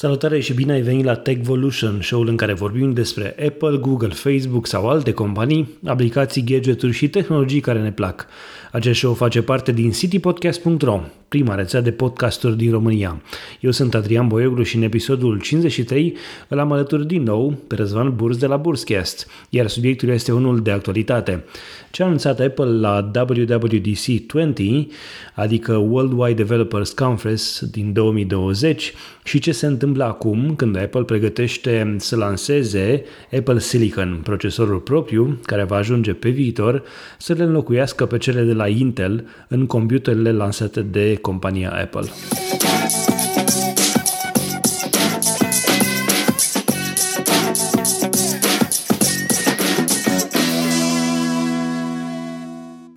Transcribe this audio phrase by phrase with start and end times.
[0.00, 4.66] Salutare și bine ai venit la Techvolution, show-ul în care vorbim despre Apple, Google, Facebook
[4.66, 8.26] sau alte companii, aplicații, gadgeturi și tehnologii care ne plac.
[8.72, 13.22] Acest show face parte din citypodcast.ro, prima rețea de podcasturi din România.
[13.60, 16.16] Eu sunt Adrian Boioglu și în episodul 53
[16.48, 20.62] îl am alături din nou pe Răzvan Burs de la Burscast, iar subiectul este unul
[20.62, 21.44] de actualitate.
[21.90, 24.86] Ce a anunțat Apple la WWDC 20,
[25.34, 28.92] adică Worldwide Developers Conference din 2020
[29.24, 33.04] și ce se întâmplă acum când Apple pregătește să lanseze
[33.36, 36.82] Apple Silicon, procesorul propriu care va ajunge pe viitor
[37.18, 42.08] să le înlocuiască pe cele de la Intel în computerele lansate de compania Apple.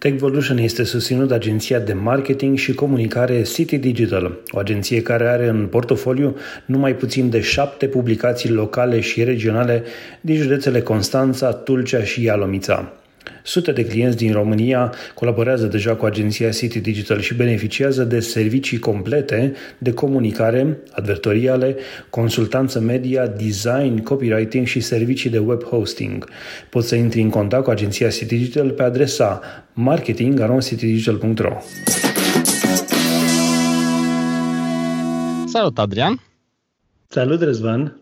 [0.01, 5.47] Techvolution este susținut de agenția de marketing și comunicare City Digital, o agenție care are
[5.47, 9.83] în portofoliu numai puțin de șapte publicații locale și regionale
[10.21, 13.00] din județele Constanța, Tulcea și Ialomița.
[13.43, 18.79] Sute de clienți din România colaborează deja cu agenția City Digital și beneficiază de servicii
[18.79, 21.75] complete de comunicare, advertoriale,
[22.09, 26.29] consultanță media, design, copywriting și servicii de web hosting.
[26.69, 29.41] Poți să intri în contact cu agenția City Digital pe adresa
[29.73, 31.57] marketing.citydigital.ro
[35.45, 36.21] Salut, Adrian!
[37.07, 37.99] Salut, Răzvan!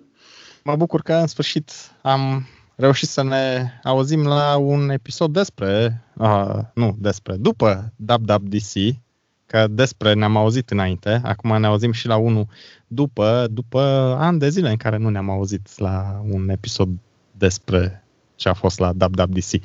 [0.64, 2.47] Mă bucur că în sfârșit am
[2.80, 8.97] reușit să ne auzim la un episod despre, uh, nu despre, după WWDC,
[9.45, 12.47] că despre ne-am auzit înainte, acum ne auzim și la unul
[12.88, 13.80] după, după
[14.19, 16.89] ani de zile în care nu ne-am auzit la un episod
[17.31, 18.03] despre
[18.35, 19.63] ce a fost la WWDC.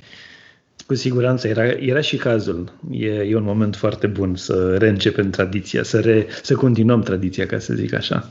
[0.86, 2.72] Cu siguranță, era, era și cazul.
[2.90, 7.58] E, e un moment foarte bun să reîncepem tradiția, să, re, să continuăm tradiția, ca
[7.58, 8.30] să zic așa.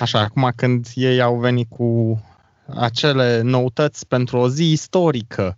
[0.00, 2.20] Așa, acum când ei au venit cu
[2.74, 5.56] acele noutăți pentru o zi istorică.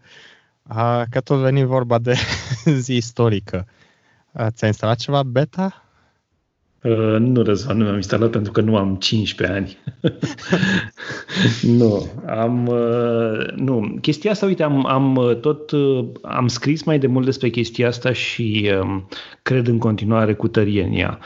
[1.11, 2.14] Că tot veni vorba de
[2.85, 3.67] zi istorică.
[4.51, 5.83] Ți-ai instalat ceva beta?
[6.83, 9.79] Uh, nu, Răzvan, nu mi-am instalat pentru că nu am 15 ani.
[11.79, 12.67] nu, am...
[12.67, 15.70] Uh, nu, chestia asta, uite, am, am uh, tot...
[15.70, 19.02] Uh, am scris mai de mult despre chestia asta și uh,
[19.42, 21.19] cred în continuare cu tărie în ea.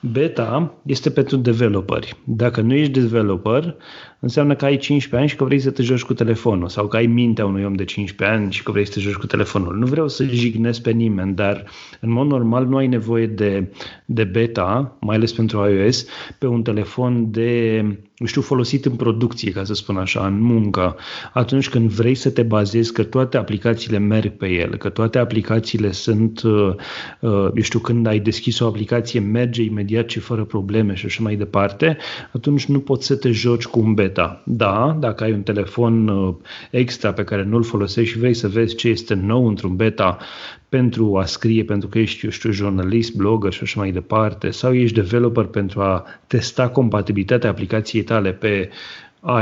[0.00, 2.16] Beta este pentru developeri.
[2.24, 3.76] Dacă nu ești developer,
[4.20, 6.96] înseamnă că ai 15 ani și că vrei să te joci cu telefonul sau că
[6.96, 9.76] ai mintea unui om de 15 ani și că vrei să te joci cu telefonul.
[9.76, 11.64] Nu vreau să jignesc pe nimeni, dar
[12.00, 13.72] în mod normal nu ai nevoie de,
[14.04, 16.06] de beta, mai ales pentru iOS,
[16.38, 17.82] pe un telefon de
[18.26, 20.96] știu, folosit în producție, ca să spun așa, în muncă,
[21.32, 25.92] atunci când vrei să te bazezi că toate aplicațiile merg pe el, că toate aplicațiile
[25.92, 26.74] sunt, uh,
[27.20, 31.22] uh, eu știu, când ai deschis o aplicație, merge imediat și fără probleme și așa
[31.22, 31.96] mai departe,
[32.32, 34.42] atunci nu poți să te joci cu un beta.
[34.44, 36.34] Da, dacă ai un telefon uh,
[36.70, 40.18] extra pe care nu-l folosești și vrei să vezi ce este nou într-un beta
[40.68, 44.74] pentru a scrie, pentru că ești, eu știu, jurnalist, blogger și așa mai departe, sau
[44.74, 48.70] ești developer pentru a testa compatibilitatea aplicației tale pe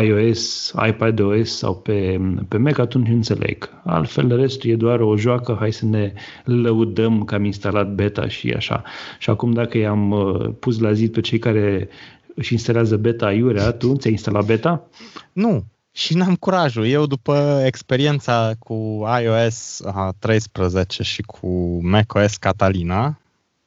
[0.02, 3.70] iOS, iPadOS sau pe, pe Mac, atunci înțeleg.
[3.84, 6.12] Altfel, restul e doar o joacă, hai să ne
[6.44, 8.82] lăudăm că am instalat beta și așa.
[9.18, 11.88] Și acum dacă i-am uh, pus la zid pe cei care
[12.34, 14.88] își instalează beta iurea, tu ți-ai instalat beta?
[15.32, 15.64] Nu,
[15.96, 16.86] și n-am curajul.
[16.86, 19.82] Eu, după experiența cu iOS
[20.18, 23.18] 13 și cu macOS Catalina,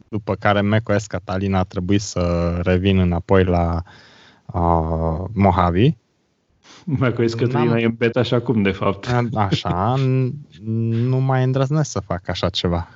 [0.08, 3.82] după care macOS Catalina a trebuit să revin înapoi la
[4.46, 5.98] uh, Mojave.
[6.84, 9.08] macOS Catalina e în beta așa cum, de fapt.
[9.34, 9.96] Așa,
[11.10, 12.88] nu mai îndrăznesc să fac așa ceva.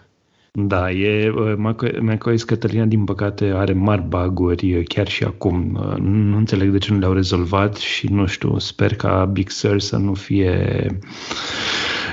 [0.55, 1.33] Da, e,
[2.01, 5.71] macOS Catalina, din păcate, are mari baguri chiar și acum.
[5.99, 9.97] Nu înțeleg de ce nu le-au rezolvat și nu știu, sper ca Big Sur să
[9.97, 10.87] nu fie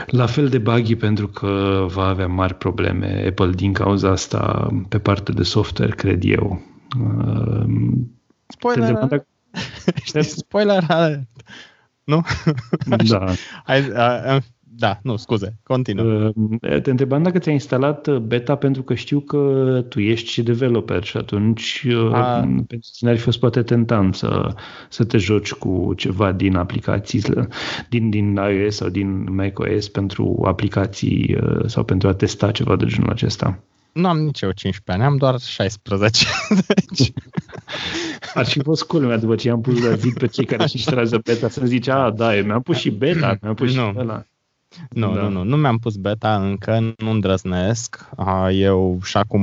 [0.06, 4.98] la fel de buggy pentru că va avea mari probleme Apple din cauza asta pe
[4.98, 6.62] partea de software, cred eu.
[8.46, 8.92] Spoiler!
[8.92, 9.26] Dacă...
[10.20, 10.84] Spoiler
[12.04, 12.24] Nu?
[13.08, 13.24] Da.
[13.64, 13.90] Hai,
[14.80, 16.32] da, nu, scuze, continuă.
[16.34, 20.42] Uh, te întrebam dacă ți-ai instalat uh, beta pentru că știu că tu ești și
[20.42, 22.40] developer și atunci uh, A...
[22.66, 24.54] pentru tine ar fi fost poate tentant să,
[24.88, 27.22] să te joci cu ceva din aplicații,
[27.88, 31.36] din, din iOS sau din macOS pentru aplicații
[31.66, 33.58] sau pentru a testa ceva de genul acesta.
[33.92, 36.26] Nu am nici eu 15 ani, am doar 16.
[36.88, 37.12] deci...
[38.34, 41.20] Ar fi fost cool după ce am pus la zi pe cei care și instalează
[41.24, 43.90] beta să zice, a, da, eu mi-am pus și beta, mi-am pus nu.
[43.90, 44.24] și ăla.
[44.90, 45.20] Nu, da.
[45.20, 48.08] nu, nu, nu mi-am pus beta încă, nu îndrăznesc.
[48.52, 49.42] Eu și acum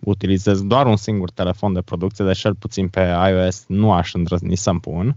[0.00, 4.56] utilizez doar un singur telefon de producție, deci cel puțin pe iOS nu aș îndrăzni
[4.56, 5.16] să-mi pun.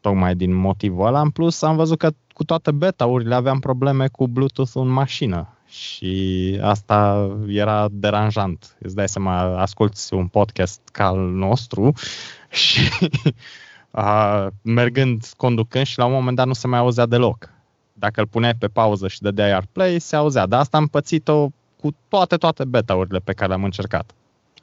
[0.00, 1.20] Tocmai din motivul ăla.
[1.20, 6.58] În plus, am văzut că cu toate beta-urile aveam probleme cu Bluetooth în mașină și
[6.62, 8.76] asta era deranjant.
[8.80, 11.92] Îți dai seama, asculti un podcast ca al nostru
[12.62, 12.80] și
[13.90, 17.50] a, mergând, conducând și la un moment dat nu se mai auzea deloc.
[18.00, 20.46] Dacă îl puneai pe pauză și dădeai iar play, se auzea.
[20.46, 21.48] Dar asta am pățit-o
[21.80, 24.10] cu toate, toate beta-urile pe care le-am încercat.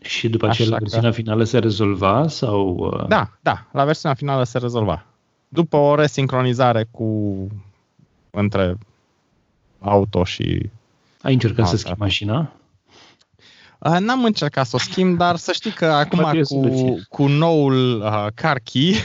[0.02, 1.16] Și după aceea la versiunea că...
[1.16, 2.28] finală se rezolva?
[2.28, 2.76] sau?
[2.78, 3.08] Uh?
[3.08, 5.06] Da, da, la versiunea finală se rezolva.
[5.48, 7.48] După o resincronizare cu
[8.30, 8.78] între
[9.80, 10.70] auto și
[11.22, 12.52] ai încercat să schimbi mașina?
[14.00, 16.70] N-am încercat să o schimb, dar să știi că acum cu,
[17.10, 18.96] cu noul uh, car key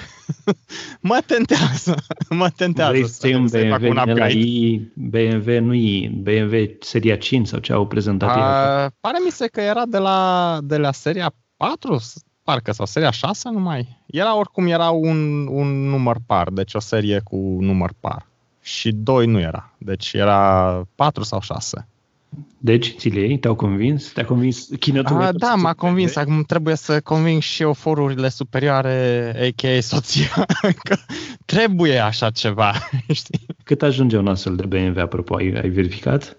[1.00, 1.94] mă tentează.
[2.30, 7.16] Mă tentează Vrei să iei un BMW un la I, BMW nu i BMW seria
[7.16, 10.92] 5 sau ce au prezentat uh, Pare mi se că era de la, de la
[10.92, 12.00] seria 4,
[12.42, 14.00] parcă, sau seria 6 numai.
[14.06, 18.26] Era oricum era un, un număr par, deci o serie cu număr par.
[18.62, 21.86] Și 2 nu era, deci era 4 sau 6.
[22.58, 24.12] Deci, ți le Te-au convins?
[24.12, 25.22] Te-a convins chinătul?
[25.22, 26.16] A, da, m-a convins.
[26.16, 29.80] Acum trebuie să conving și eu forurile superioare, a.k.a.
[29.80, 30.46] soția,
[30.84, 30.96] că
[31.44, 32.72] trebuie așa ceva,
[33.20, 33.46] știi?
[33.64, 35.34] Cât ajunge un astfel de BMW, apropo?
[35.34, 36.36] Ai, ai verificat?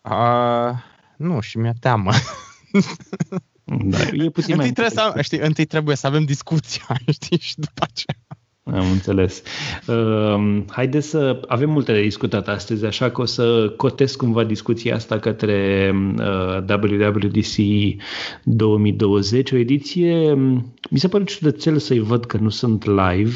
[0.00, 0.84] A,
[1.16, 2.10] nu, și mi-e teamă.
[3.64, 7.54] Da, e puțin întâi, mai trebuie să, știi, întâi trebuie să avem discuția, știi, și
[7.56, 8.35] după aceea.
[8.72, 9.42] Am înțeles.
[9.86, 14.94] Uh, haideți să avem multe de discutat astăzi, așa că o să cotesc cumva discuția
[14.94, 17.56] asta către uh, WWDC
[18.44, 20.34] 2020, o ediție.
[20.90, 23.34] Mi se pare ciudățel să-i văd că nu sunt live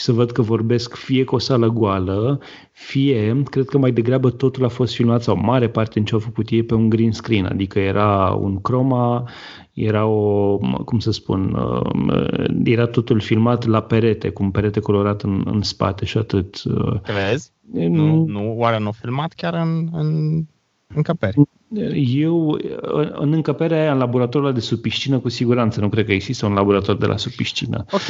[0.00, 2.40] și să văd că vorbesc fie cu o sală goală,
[2.72, 6.20] fie, cred că mai degrabă totul a fost filmat sau mare parte în ce au
[6.20, 9.28] făcut ei pe un green screen, adică era un croma,
[9.72, 15.22] era o, cum să spun, uh, era totul filmat la perete, cu un perete colorat
[15.22, 16.62] în, în spate și atât.
[16.64, 17.00] Uh.
[17.00, 17.52] Crezi?
[17.72, 20.40] Nu, nu, oare nu filmat chiar în, în
[20.94, 21.36] încăperi?
[21.94, 22.58] Eu,
[23.12, 26.52] în încăperea aia, în laboratorul de sub piscină, cu siguranță, nu cred că există un
[26.52, 27.84] laborator de la sub piscină.
[27.90, 28.08] Ok,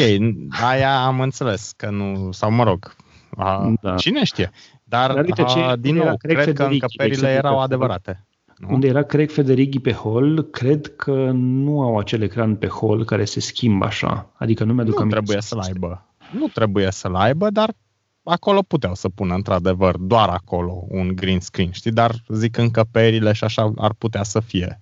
[0.62, 2.94] aia am înțeles că nu, sau mă rog,
[3.36, 3.94] a, da.
[3.94, 4.50] cine știe?
[4.84, 8.24] Dar, Dar uite, ce, din nou, cred că încăperile erau adevărate.
[8.56, 8.68] Nu?
[8.70, 13.24] Unde era Craig Federighi pe hol, cred că nu au acel ecran pe hol care
[13.24, 14.30] se schimbă așa.
[14.36, 16.06] Adică nu mi-aduc Nu trebuie să-l aibă.
[16.32, 17.74] Nu trebuie să-l aibă, dar
[18.22, 21.90] acolo puteau să pună într-adevăr doar acolo un green screen, știi?
[21.90, 24.80] Dar zic încăperile și așa ar putea să fie.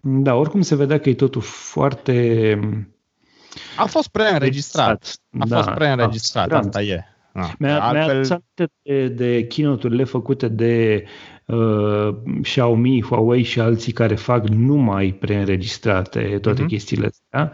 [0.00, 2.58] Da, oricum se vedea că e totul foarte...
[3.76, 5.14] A fost preînregistrat.
[5.38, 7.04] A da, fost preînregistrat, da, asta e.
[7.32, 7.52] Da.
[7.58, 8.26] Mi-a, Altfel...
[8.26, 11.04] mi-a de, de keynote-urile făcute de
[11.46, 12.08] uh,
[12.42, 16.66] Xiaomi, Huawei și alții care fac numai preînregistrate toate uh-huh.
[16.66, 17.52] chestiile astea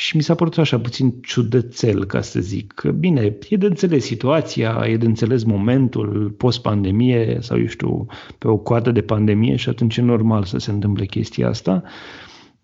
[0.00, 2.82] și mi s-a părut așa puțin ciudățel, ca să zic.
[2.98, 8.06] Bine, e de înțeles situația, e de înțeles momentul post-pandemie sau, eu știu,
[8.38, 11.82] pe o coadă de pandemie și atunci e normal să se întâmple chestia asta.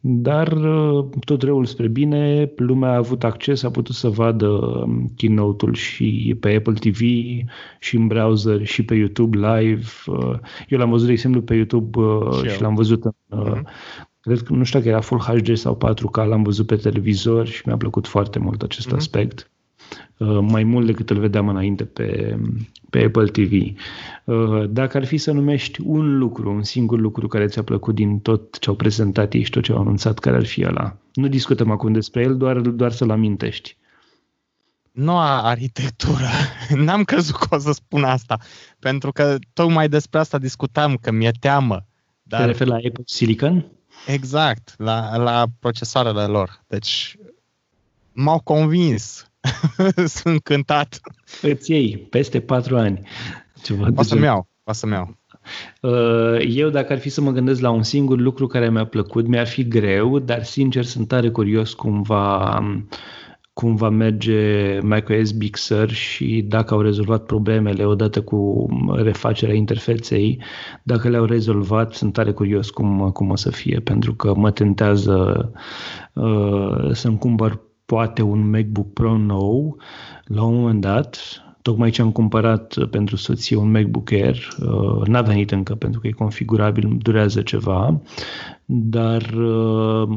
[0.01, 5.13] Dar uh, tot răul spre bine, lumea a avut acces, a putut să vadă um,
[5.17, 7.01] keynote-ul și pe Apple TV,
[7.81, 9.87] și în browser, și pe YouTube live.
[10.07, 13.61] Uh, eu l-am văzut, de exemplu, pe YouTube uh, și, și l-am văzut în, uh-huh.
[14.27, 17.63] Cred că, nu știu dacă era Full HD sau 4K, l-am văzut pe televizor și
[17.65, 18.97] mi-a plăcut foarte mult acest uh-huh.
[18.97, 19.51] aspect.
[20.17, 22.39] Uh, mai mult decât îl vedeam înainte pe,
[22.91, 23.53] pe Apple TV.
[24.25, 28.19] Uh, dacă ar fi să numești un lucru, un singur lucru care ți-a plăcut din
[28.19, 30.97] tot ce au prezentat ei și tot ce au anunțat, care ar fi ăla?
[31.15, 33.77] Nu discutăm acum despre el, doar, doar să-l amintești.
[34.93, 36.29] Noua arhitectură.
[36.85, 38.39] N-am crezut că o să spun asta,
[38.79, 41.87] pentru că tocmai despre asta discutam, că mi-e teamă.
[42.23, 42.41] Dar...
[42.41, 43.76] Te referi la Apple Silicon?
[44.07, 46.65] Exact, la, la procesoarele lor.
[46.67, 47.17] Deci
[48.13, 49.27] m-au convins
[50.17, 51.01] Sunt încântat.
[51.43, 53.09] Îți iei peste patru ani.
[53.63, 55.17] Ceva o să-mi iau, o să-mi iau.
[55.81, 59.27] Uh, eu, dacă ar fi să mă gândesc la un singur lucru care mi-a plăcut,
[59.27, 62.59] mi-ar fi greu, dar sincer sunt tare curios cum va,
[63.59, 70.43] cum va merge macOS Big Sur și dacă au rezolvat problemele odată cu refacerea interfeței.
[70.83, 75.51] Dacă le-au rezolvat, sunt tare curios cum, cum o să fie, pentru că mă tentează
[76.13, 79.77] uh, să-mi cumpăr poate un MacBook Pro nou
[80.25, 81.19] la un moment dat.
[81.67, 86.07] Tocmai ce am cumpărat pentru soție un MacBook Air, uh, n-a venit încă pentru că
[86.07, 88.01] e configurabil, durează ceva,
[88.65, 90.09] dar uh,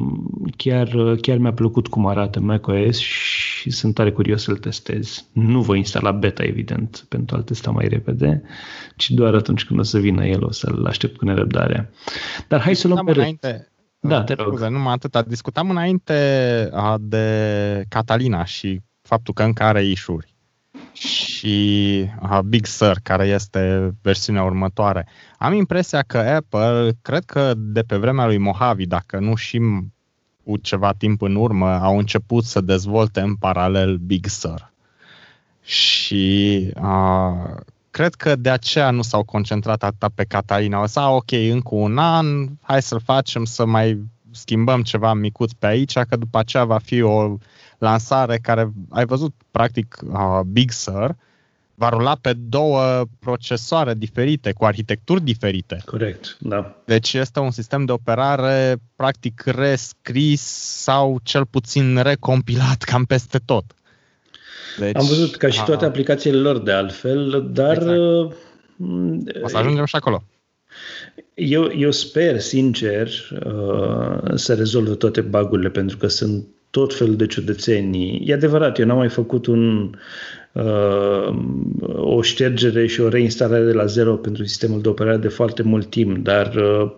[0.57, 5.25] chiar, chiar mi-a plăcut cum arată macOS și și sunt tare curios să-l testez.
[5.31, 8.41] Nu voi instala beta, evident, pentru a-l testa mai repede,
[8.95, 11.89] ci doar atunci când o să vină el, o să-l aștept cu nerăbdare.
[12.47, 14.47] Dar hai să luăm pe înainte, Da, te rog.
[14.47, 15.25] Scuze, numai atât.
[15.27, 20.37] Discutam înainte de Catalina și faptul că încă are ișuri
[20.99, 25.07] și uh, Big Sur, care este versiunea următoare.
[25.37, 29.61] Am impresia că Apple, cred că de pe vremea lui Mojave, dacă nu și
[30.43, 34.73] cu ceva timp în urmă, au început să dezvolte în paralel Big Sur.
[35.63, 37.55] Și uh,
[37.91, 40.81] cred că de aceea nu s-au concentrat atât pe Catalina.
[40.81, 45.65] O să, ok, încă un an, hai să-l facem, să mai schimbăm ceva micuț pe
[45.67, 47.37] aici, că după aceea va fi o
[47.79, 51.15] lansare care, ai văzut, practic, uh, Big Sur,
[51.79, 55.81] va rula pe două procesoare diferite, cu arhitecturi diferite.
[55.85, 56.75] Corect, da.
[56.85, 60.41] Deci este un sistem de operare practic rescris
[60.81, 63.63] sau cel puțin recompilat cam peste tot.
[64.79, 65.87] Deci, Am văzut ca și toate a...
[65.87, 67.75] aplicațiile lor de altfel, dar...
[67.75, 67.97] Exact.
[67.97, 70.23] Uh, o să ajungem și acolo.
[71.33, 73.09] Eu, eu sper, sincer,
[73.45, 78.23] uh, să rezolvă toate bagurile, pentru că sunt tot felul de ciudățenii.
[78.25, 79.95] E adevărat, eu n-am mai făcut un,
[80.51, 81.35] uh,
[81.95, 85.89] o ștergere și o reinstalare de la zero pentru sistemul de operare de foarte mult
[85.89, 86.91] timp, dar uh,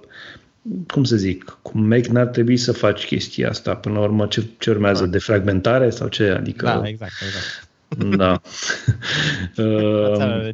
[0.88, 3.75] cum să zic, cu Mac n-ar trebui să faci chestia asta.
[3.75, 5.04] Până la urmă, ce, ce urmează?
[5.04, 5.10] Da.
[5.10, 6.30] Defragmentare sau ce?
[6.30, 8.16] Adică, da, exact, exact.
[8.16, 8.42] Da.
[9.63, 10.50] uh,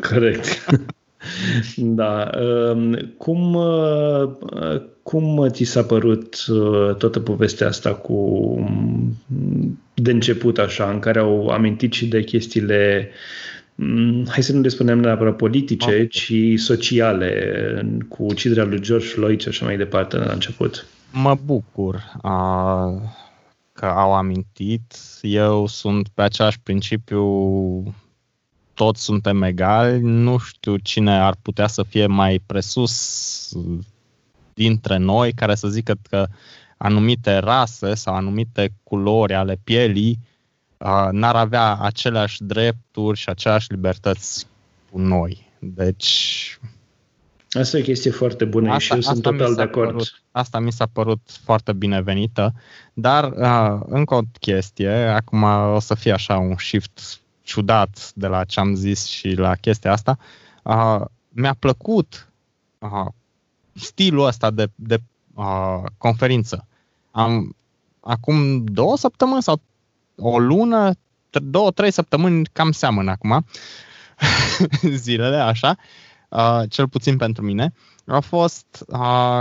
[0.10, 0.64] Corect.
[1.76, 2.30] Da.
[2.40, 4.30] Um, cum, uh,
[5.02, 8.18] cum ți s-a părut uh, toată povestea asta cu
[9.94, 13.10] de început așa, în care au amintit și de chestiile
[13.74, 16.06] mm, hai să nu le spunem neapărat politice, okay.
[16.10, 17.32] ci sociale,
[18.08, 20.86] cu uciderea lui George Floyd și așa mai departe la început.
[21.12, 22.86] Mă bucur a,
[23.72, 24.94] că au amintit.
[25.22, 27.24] Eu sunt pe același principiu
[28.74, 33.56] toți suntem egali, nu știu cine ar putea să fie mai presus
[34.54, 36.26] dintre noi care să zică că
[36.76, 40.18] anumite rase sau anumite culori ale pielii
[40.78, 44.46] uh, n-ar avea aceleași drepturi și aceleași libertăți
[44.90, 45.50] cu noi.
[45.58, 46.58] Deci...
[47.50, 49.90] Asta e o chestie foarte bună asta, și eu sunt total de acord.
[49.90, 52.54] Părut, asta mi s-a părut foarte binevenită,
[52.92, 55.42] dar uh, încă o chestie, acum
[55.74, 59.92] o să fie așa un shift ciudat de la ce am zis și la chestia
[59.92, 60.18] asta,
[60.62, 62.32] uh, mi-a plăcut
[62.78, 63.06] uh,
[63.72, 64.98] stilul ăsta de, de
[65.34, 66.66] uh, conferință.
[67.10, 67.56] Am,
[68.00, 69.60] acum două săptămâni sau
[70.16, 70.92] o lună,
[71.30, 73.46] două, trei săptămâni, cam seamănă acum,
[75.04, 75.76] zilele așa,
[76.28, 77.72] uh, cel puțin pentru mine,
[78.06, 79.40] a fost uh,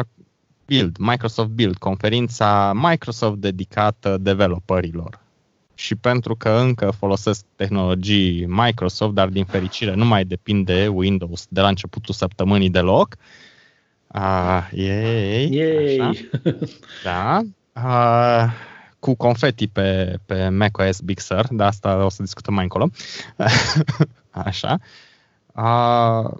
[0.65, 5.20] Build, Microsoft Build, conferința Microsoft dedicată developerilor
[5.81, 11.61] și pentru că încă folosesc tehnologii Microsoft, dar din fericire nu mai depinde Windows de
[11.61, 13.15] la începutul săptămânii deloc.
[14.07, 15.97] Uh, yay, yay.
[15.97, 16.11] Așa.
[17.03, 17.41] Da.
[17.75, 18.51] Uh,
[18.99, 22.89] cu confeti pe, pe macOS Big Sur, dar asta o să discutăm mai încolo.
[24.47, 24.77] Așa.
[25.55, 26.31] Uh,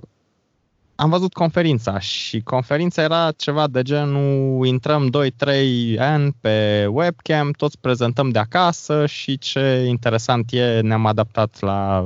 [1.01, 7.79] am văzut conferința și conferința era ceva de genul intrăm 2-3 ani pe webcam, toți
[7.79, 12.05] prezentăm de acasă și ce interesant e, ne-am adaptat la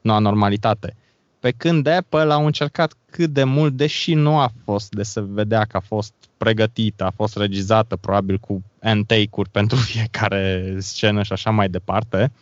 [0.00, 0.96] noua normalitate.
[1.40, 5.64] Pe când Apple au încercat cât de mult, deși nu a fost de se vedea
[5.64, 8.62] că a fost pregătită, a fost regizată probabil cu
[9.06, 12.32] take-uri pentru fiecare scenă și așa mai departe,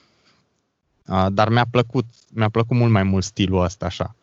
[1.28, 4.14] dar mi-a plăcut, mi-a plăcut mult mai mult stilul ăsta așa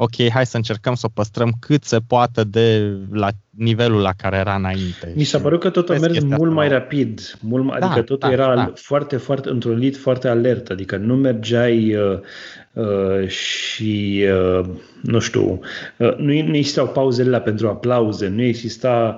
[0.00, 4.36] ok, hai să încercăm să o păstrăm cât se poate de la nivelul la care
[4.36, 5.12] era înainte.
[5.14, 8.28] Mi s-a părut că totul a mers mult mai rapid, mult mai, da, adică totul
[8.28, 8.72] da, era da.
[8.74, 12.18] foarte, foarte, într-un lit foarte alert, adică nu mergeai uh,
[12.72, 14.24] uh, și,
[14.58, 14.66] uh,
[15.02, 15.60] nu știu,
[15.96, 19.16] uh, nu, nu existau pauzele la pentru aplauze, nu exista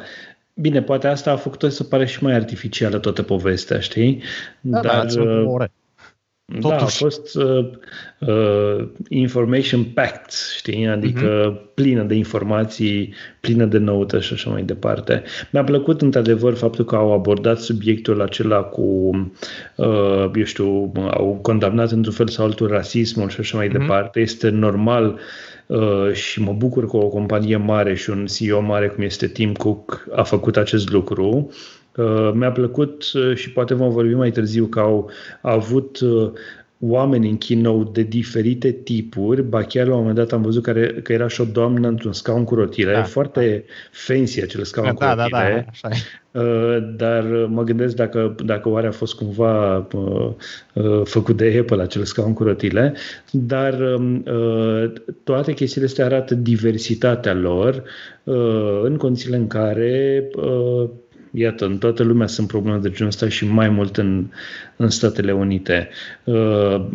[0.54, 4.22] Bine, poate asta a făcut să pare și mai artificială toată povestea, știi?
[4.60, 5.72] Da, da Dar, da, ore.
[6.60, 6.68] Totuși.
[6.68, 7.70] Da, a fost uh,
[8.18, 10.86] uh, information packed, știi?
[10.86, 11.74] Adică uh-huh.
[11.74, 15.22] plină de informații, plină de noutăți și așa mai departe.
[15.50, 19.10] Mi-a plăcut într-adevăr faptul că au abordat subiectul acela cu,
[19.74, 23.78] uh, eu știu, au condamnat într-un fel sau altul rasismul și așa mai uh-huh.
[23.78, 24.20] departe.
[24.20, 25.18] Este normal
[25.66, 29.52] Uh, și mă bucur că o companie mare și un CEO mare cum este Tim
[29.52, 31.28] Cook a făcut acest lucru.
[31.28, 31.54] Uh,
[32.34, 36.32] mi-a plăcut uh, și poate vom vorbi mai târziu că au, au avut uh,
[36.82, 40.86] oameni în keynote de diferite tipuri, ba chiar la un moment dat am văzut care,
[40.86, 43.02] că era și o doamnă într-un scaun cu rotile, da.
[43.02, 45.88] foarte fancy acel scaun da, cu da, rotile, da, da, așa
[46.30, 50.30] uh, dar mă gândesc dacă, dacă oare a fost cumva uh,
[50.74, 52.94] uh, făcut de Apple acel scaun cu rotile,
[53.30, 54.24] dar um,
[55.24, 57.82] toate chestiile astea arată diversitatea lor
[58.82, 60.24] în condițiile în care
[61.34, 64.26] Iată, în toată lumea sunt probleme de genul ăsta și mai mult în,
[64.76, 65.88] în Statele Unite.
[66.24, 66.86] Uh,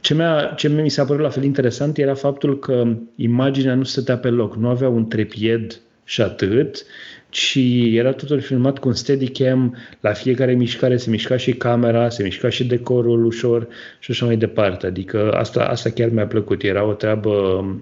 [0.00, 4.18] ce, mi-a, ce mi s-a părut la fel interesant era faptul că imaginea nu stătea
[4.18, 6.84] pe loc, nu avea un trepied și atât,
[7.28, 7.58] ci
[7.92, 12.48] era totul filmat cu un steadicam, la fiecare mișcare se mișca și camera, se mișca
[12.48, 13.68] și decorul ușor
[13.98, 14.86] și așa mai departe.
[14.86, 17.74] Adică asta, asta chiar mi-a plăcut, era o treabă uh,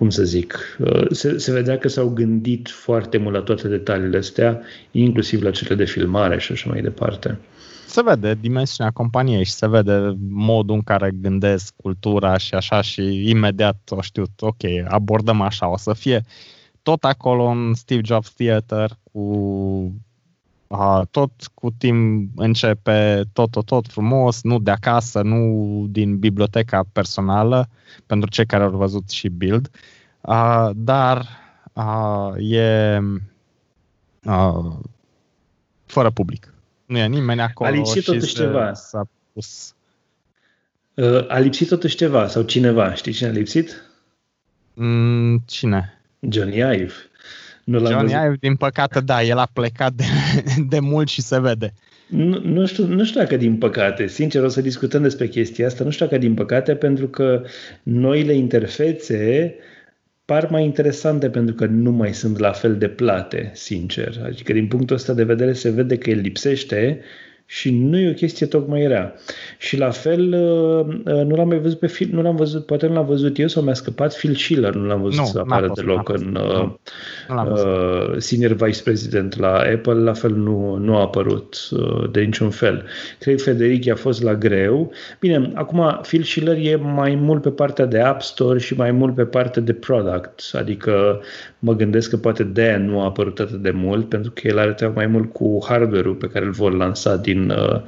[0.00, 4.16] cum să zic, uh, se, se vedea că s-au gândit foarte mult la toate detaliile
[4.18, 7.38] astea, inclusiv la cele de filmare și așa mai departe.
[7.86, 13.28] Se vede dimensiunea companiei și se vede modul în care gândesc cultura și așa și
[13.30, 16.24] imediat o știu, ok, abordăm așa, o să fie
[16.82, 19.22] tot acolo în Steve Jobs Theater cu
[20.72, 26.82] a, tot cu timp începe tot, tot, tot frumos, nu de acasă, nu din biblioteca
[26.92, 27.68] personală,
[28.06, 29.70] pentru cei care au văzut și Build,
[30.20, 31.26] a, dar
[31.72, 32.98] a, e
[34.24, 34.78] a,
[35.86, 36.54] fără public.
[36.86, 37.70] Nu e nimeni acolo.
[37.70, 38.74] A lipsit totuși ceva.
[38.74, 39.74] S-a pus.
[41.28, 42.94] A lipsit totuși ceva sau cineva.
[42.94, 43.84] Știi cine a lipsit?
[44.74, 46.00] Mm, cine?
[46.28, 46.92] Johnny Ive.
[47.70, 48.26] Nu l-am Johnny văzut.
[48.26, 50.04] Ive, din păcate, da, el a plecat de,
[50.68, 51.72] de mult și se vede.
[52.06, 55.84] Nu, nu, știu, nu știu dacă din păcate, sincer o să discutăm despre chestia asta,
[55.84, 57.42] nu știu dacă din păcate, pentru că
[57.82, 59.54] noile interfețe
[60.24, 64.20] par mai interesante pentru că nu mai sunt la fel de plate, sincer.
[64.24, 67.00] Adică din punctul ăsta de vedere se vede că el lipsește
[67.52, 69.14] și nu e o chestie tocmai rea.
[69.58, 72.86] Și la fel, uh, uh, nu l-am mai văzut pe film, nu l-am văzut, poate
[72.86, 75.70] nu l-am văzut eu sau mi-a scăpat Phil Schiller, nu l-am văzut nu, să apară
[75.74, 76.68] deloc în uh,
[77.28, 82.50] uh, senior vice president la Apple, la fel nu, nu a apărut uh, de niciun
[82.50, 82.84] fel.
[83.18, 84.92] Cred că Federici a fost la greu.
[85.20, 89.14] Bine, acum Phil Schiller e mai mult pe partea de App Store și mai mult
[89.14, 91.20] pe partea de product, adică
[91.58, 94.72] mă gândesc că poate de nu a apărut atât de mult, pentru că el are
[94.72, 97.80] treabă mai mult cu hardware-ul pe care îl vor lansa din, uh,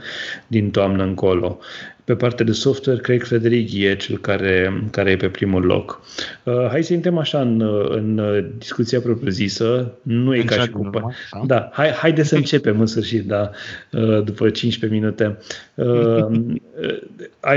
[0.46, 1.58] din toamnă încolo.
[2.04, 6.00] Pe partea de software, Craig Frederic e cel care, care e pe primul loc.
[6.42, 9.92] Uh, hai să intrăm așa în, uh, în uh, discuția propriu-zisă.
[10.02, 11.14] Nu e ca și cum...
[11.46, 13.50] Da, hai, haide să începem în sfârșit, da,
[13.90, 15.38] uh, după 15 minute.
[15.74, 16.56] Uh,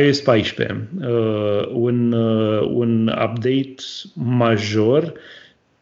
[0.01, 3.75] iOS 14, uh, un, uh, un update
[4.13, 5.13] major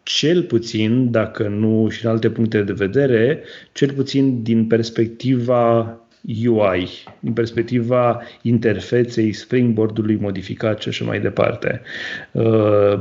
[0.04, 5.97] cel puțin, dacă nu și în alte puncte de vedere, cel puțin din perspectiva
[6.46, 11.82] UI, din perspectiva interfeței, springboard-ului modificat și așa mai departe.
[12.32, 13.00] Uh,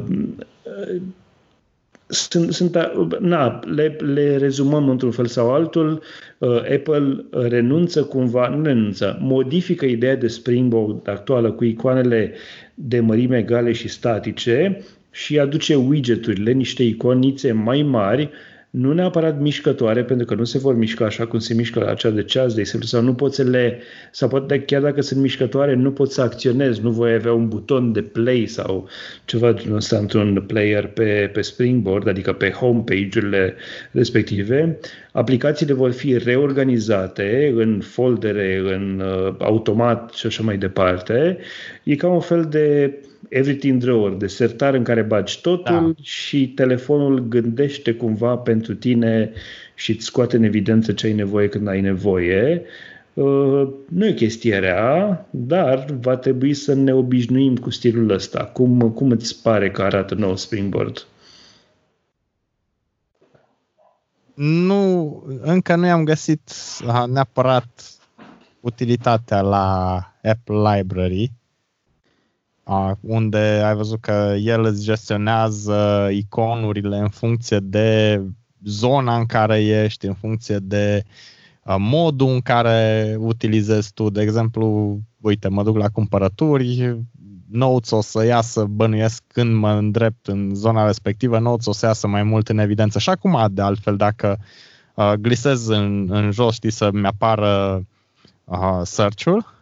[2.07, 2.77] sunt, sunt,
[3.21, 6.03] na, le, le rezumăm într-un fel sau altul.
[6.39, 12.35] Uh, Apple renunță cumva, nu renunță, modifică ideea de springboard actuală cu icoanele
[12.75, 18.31] de mărime egale și statice și aduce widgeturile, niște iconițe mai mari,
[18.73, 22.11] nu neapărat mișcătoare, pentru că nu se vor mișca așa cum se mișcă la acea
[22.11, 23.81] de ceas, de exemplu, sau nu poți să le,
[24.11, 27.93] sau poate chiar dacă sunt mișcătoare, nu poți să acționezi, nu voi avea un buton
[27.93, 28.89] de play sau
[29.25, 33.55] ceva din ăsta într-un player pe, pe Springboard, adică pe homepage-urile
[33.91, 34.79] respective.
[35.13, 41.39] Aplicațiile vor fi reorganizate în foldere, în uh, automat și așa mai departe.
[41.83, 42.95] E ca un fel de
[43.29, 46.03] everything drawer, de sertar în care bagi totul da.
[46.03, 49.33] și telefonul gândește cumva pentru tine
[49.75, 52.63] și îți scoate în evidență ce ai nevoie când ai nevoie.
[53.15, 58.45] Uh, nu e chestie rea, dar va trebui să ne obișnuim cu stilul ăsta.
[58.45, 61.07] Cum, cum îți pare că arată nou Springboard?
[64.35, 66.51] Nu, încă nu i-am găsit
[67.07, 67.93] neapărat
[68.61, 71.33] utilitatea la Apple Library
[73.01, 78.21] unde ai văzut că el îți gestionează iconurile în funcție de
[78.65, 81.03] zona în care ești, în funcție de
[81.79, 84.11] modul în care utilizezi tu.
[84.11, 86.97] De exemplu, uite, mă duc la cumpărături,
[87.53, 92.07] Notes o să iasă, bănuiesc, când mă îndrept în zona respectivă, Notes o să iasă
[92.07, 92.99] mai mult în evidență.
[92.99, 94.39] Și acum, de altfel, dacă
[94.95, 97.85] uh, glisez în, în jos, știi, să-mi apară
[98.45, 99.55] uh, search-ul,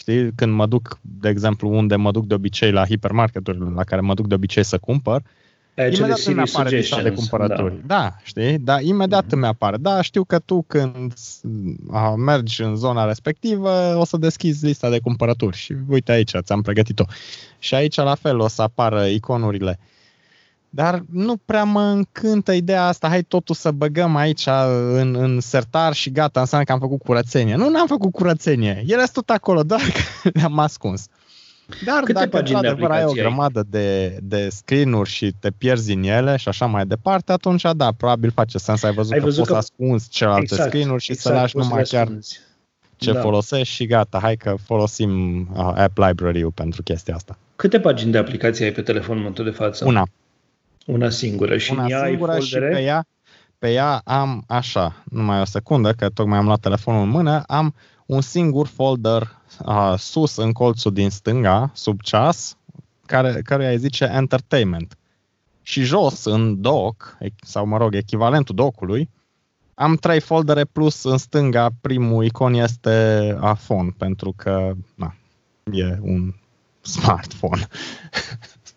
[0.00, 0.32] Știi?
[0.34, 4.14] Când mă duc, de exemplu, unde mă duc de obicei la hipermarketuri la care mă
[4.14, 5.22] duc de obicei să cumpăr,
[5.74, 7.74] imediat îmi apare lista de cumpărături.
[7.86, 7.94] Da.
[7.94, 8.58] da, știi?
[8.58, 9.30] Da, imediat mm-hmm.
[9.30, 9.76] îmi apare.
[9.76, 11.12] Da, știu că tu când
[11.90, 16.62] a, mergi în zona respectivă o să deschizi lista de cumpărături și uite aici, ți-am
[16.62, 17.04] pregătit-o.
[17.58, 19.78] Și aici la fel o să apară iconurile.
[20.70, 24.46] Dar nu prea mă încântă ideea asta, hai totul să băgăm aici
[24.92, 27.54] în, în sertar și gata, înseamnă că am făcut curățenie.
[27.54, 28.84] Nu, n-am făcut curățenie.
[28.86, 31.06] Ele sunt tot acolo, doar că le-am ascuns.
[31.84, 36.36] Dar Câte dacă într-adevăr ai o grămadă de, de screen-uri și te pierzi în ele
[36.36, 38.82] și așa mai departe, atunci da, probabil face sens.
[38.82, 39.60] Ai văzut ai că văzut poți că...
[39.60, 42.08] să ascunzi celelalte exact, screen-uri și exact, să lași numai chiar
[42.96, 43.20] ce da.
[43.20, 47.38] folosești și gata, hai că folosim uh, App Library-ul pentru chestia asta.
[47.56, 49.84] Câte pagini de aplicație ai pe telefonul în momentul de față?
[49.84, 50.06] Una.
[50.92, 51.56] Una singură.
[51.56, 53.06] Și Una ea singură ai și pe ea,
[53.58, 57.74] pe ea am așa, numai o secundă, că tocmai am luat telefonul în mână, am
[58.06, 62.56] un singur folder uh, sus în colțul din stânga, sub ceas,
[63.06, 64.98] care, care îi zice Entertainment.
[65.62, 69.10] Și jos, în doc, sau mă rog, echivalentul docului,
[69.74, 75.14] am trei foldere plus în stânga, primul icon este a phone, pentru că na,
[75.72, 76.34] e un
[76.80, 77.66] smartphone.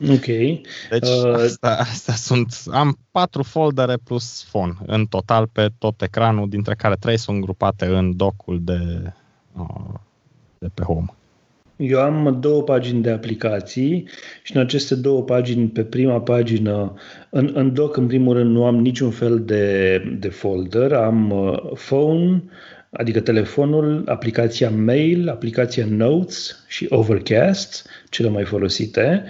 [0.09, 0.25] Ok.
[0.25, 6.49] Deci uh, asta, asta sunt, am patru foldere plus phone în total pe tot ecranul,
[6.49, 9.11] dintre care trei sunt grupate în docul de
[9.53, 9.99] uh,
[10.63, 11.13] de pe home.
[11.75, 14.07] Eu am două pagini de aplicații
[14.43, 16.93] și în aceste două pagini, pe prima pagină,
[17.29, 20.93] în, în doc, în primul rând, nu am niciun fel de, de folder.
[20.93, 22.43] Am uh, phone,
[22.89, 29.23] adică telefonul, aplicația mail, aplicația notes și overcast, cele mai folosite.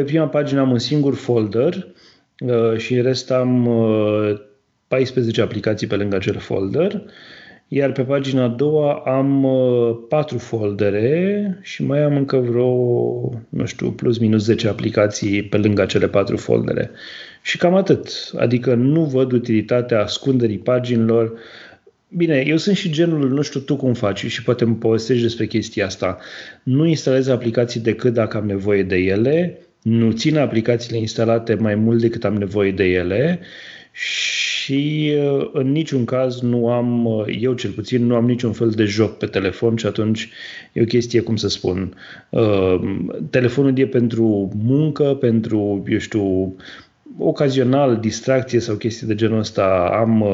[0.00, 1.86] Pe prima pagină am un singur folder
[2.38, 4.40] uh, și în rest am uh,
[4.88, 7.02] 14 aplicații pe lângă acel folder.
[7.68, 12.68] Iar pe pagina a doua am uh, patru foldere și mai am încă vreo,
[13.48, 16.90] nu știu, plus minus 10 aplicații pe lângă cele patru foldere.
[17.42, 18.08] Și cam atât.
[18.36, 21.32] Adică nu văd utilitatea ascunderii paginilor.
[22.08, 25.46] Bine, eu sunt și genul, nu știu tu cum faci și poate îmi povestești despre
[25.46, 26.18] chestia asta.
[26.62, 32.00] Nu instalez aplicații decât dacă am nevoie de ele, nu țin aplicațiile instalate mai mult
[32.00, 33.40] decât am nevoie de ele
[33.92, 38.70] și uh, în niciun caz nu am, uh, eu cel puțin, nu am niciun fel
[38.70, 40.28] de joc pe telefon și atunci
[40.72, 41.94] e o chestie, cum să spun,
[42.30, 42.80] uh,
[43.30, 46.56] telefonul e pentru muncă, pentru, eu știu,
[47.18, 49.90] ocazional distracție sau chestii de genul ăsta.
[49.92, 50.24] Am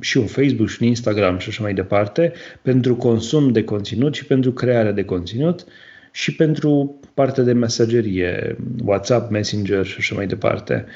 [0.00, 2.32] și un Facebook și un Instagram și așa mai departe,
[2.62, 5.64] pentru consum de conținut și pentru crearea de conținut
[6.16, 10.86] și pentru partea de mesagerie, WhatsApp, Messenger și așa mai departe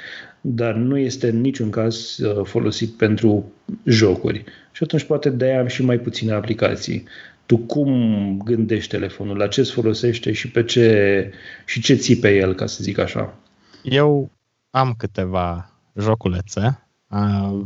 [0.41, 3.53] dar nu este în niciun caz uh, folosit pentru
[3.85, 4.45] jocuri.
[4.73, 7.05] Și atunci poate de-aia am și mai puține aplicații.
[7.47, 9.37] Tu cum gândești telefonul?
[9.37, 11.31] La ce îți folosește și pe ce
[11.67, 13.35] și ce ții pe el, ca să zic așa?
[13.83, 14.31] Eu
[14.71, 16.87] am câteva joculețe.
[17.09, 17.61] Uh,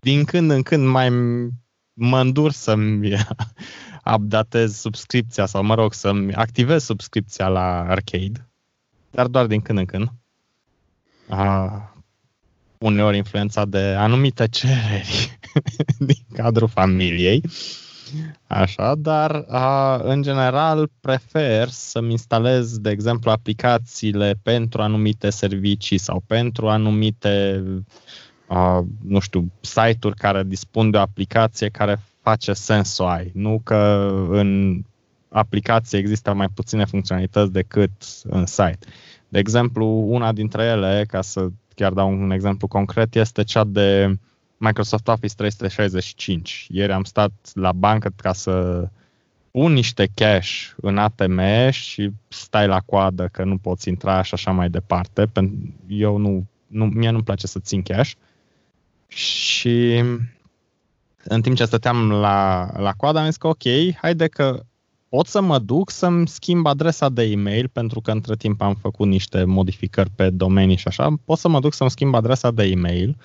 [0.00, 1.10] din când în când mai
[1.92, 3.16] mă îndur să-mi
[4.14, 8.48] updatez subscripția sau, mă rog, să-mi activez subscripția la arcade,
[9.10, 10.08] dar doar din când în când.
[11.28, 11.96] Uh,
[12.78, 15.38] uneori influențat de anumite cereri
[16.08, 17.42] din cadrul familiei.
[18.46, 26.22] Așa, dar a, în general prefer să-mi instalez, de exemplu, aplicațiile pentru anumite servicii sau
[26.26, 27.64] pentru anumite,
[28.46, 33.30] a, nu știu, site-uri care dispun de o aplicație care face sens să o ai.
[33.34, 34.80] Nu că în
[35.28, 38.78] aplicație există mai puține funcționalități decât în site.
[39.28, 44.18] De exemplu, una dintre ele, ca să chiar dau un exemplu concret, este cea de
[44.56, 46.66] Microsoft Office 365.
[46.70, 48.88] Ieri am stat la bancă ca să
[49.50, 54.50] pun niște cash în ATM și stai la coadă că nu poți intra și așa
[54.50, 55.30] mai departe.
[55.86, 58.12] Eu nu, nu mie nu-mi place să țin cash.
[59.08, 60.02] Și
[61.28, 63.62] în timp ce stăteam la, la coadă am zis că ok,
[64.00, 64.62] haide că
[65.08, 69.06] pot să mă duc să-mi schimb adresa de e-mail, pentru că între timp am făcut
[69.06, 73.16] niște modificări pe domenii și așa, pot să mă duc să-mi schimb adresa de e-mail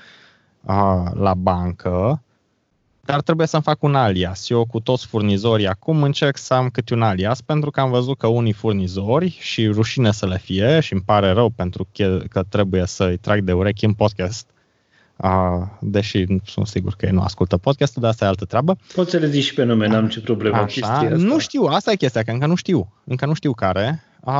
[0.65, 2.23] a, la bancă,
[3.05, 4.49] dar trebuie să-mi fac un alias.
[4.49, 8.17] Eu cu toți furnizorii acum încerc să am câte un alias, pentru că am văzut
[8.17, 11.87] că unii furnizori, și rușine să le fie, și îmi pare rău pentru
[12.29, 14.52] că trebuie să-i trag de urechi în podcast,
[15.23, 18.77] Uh, deși sunt sigur că ei nu ascultă podcastul, dar asta e altă treabă.
[18.93, 21.09] Poți să le zici și pe nume, n-am ce problemă Așa, asta.
[21.09, 22.93] Nu știu, asta e chestia, că încă nu știu.
[23.03, 24.03] Încă nu știu care.
[24.21, 24.33] Uh,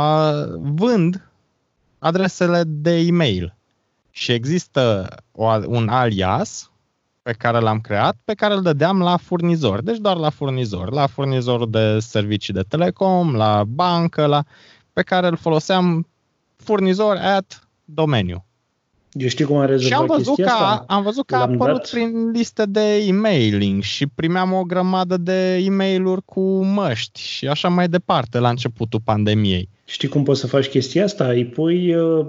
[0.58, 1.30] vând
[2.00, 3.56] adresele de e-mail.
[4.12, 6.72] Și există o, un alias
[7.22, 9.82] pe care l-am creat, pe care îl dădeam la furnizor.
[9.82, 10.92] Deci doar la furnizor.
[10.92, 14.44] La furnizorul de servicii de telecom, la bancă, la,
[14.94, 16.08] pe care îl foloseam
[16.56, 18.46] furnizor at domeniu
[19.14, 20.84] Eu știu cum am rezolvat și am văzut că, asta.
[20.88, 21.90] am văzut că a apărut dat.
[21.90, 27.68] prin liste de e-mailing și primeam o grămadă de e mail cu măști și așa
[27.68, 29.70] mai departe la începutul pandemiei.
[29.86, 31.28] Știi cum poți să faci chestia asta?
[31.28, 32.26] Îi pui, uh,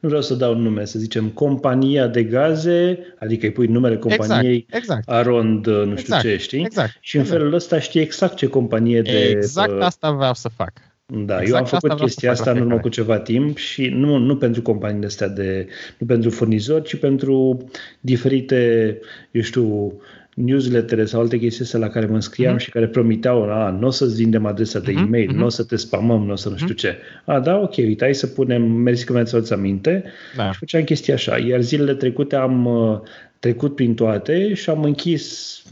[0.00, 4.16] nu vreau să dau nume, să zicem, compania de gaze, adică îi pui numele exact,
[4.16, 5.08] companiei exact, exact.
[5.08, 6.64] Arond, uh, nu știu exact, ce, știi?
[6.64, 7.40] Exact, și în exact.
[7.40, 9.28] felul ăsta știi exact ce companie de...
[9.36, 10.72] Exact asta vreau să fac.
[11.14, 14.16] Da, exact eu am făcut asta chestia asta în urmă cu ceva timp și nu,
[14.16, 15.66] nu pentru companiile astea de,
[15.98, 17.66] nu pentru furnizori, ci pentru
[18.00, 18.98] diferite,
[19.30, 19.92] eu știu,
[20.34, 22.60] newslettere sau alte chestii la care mă înscriam mm-hmm.
[22.60, 25.06] și care promiteau, a, nu o să-ți vindem adresa de mm-hmm.
[25.06, 25.36] e-mail, mm-hmm.
[25.36, 26.76] nu o să te spamăm, nu o să nu știu mm-hmm.
[26.76, 26.98] ce.
[27.24, 30.04] A, da, ok, uite, hai să punem, mersi că mi-ați aminte
[30.36, 30.52] da.
[30.52, 31.38] și făceam chestia așa.
[31.38, 33.00] Iar zilele trecute am uh,
[33.42, 35.62] trecut prin toate și am închis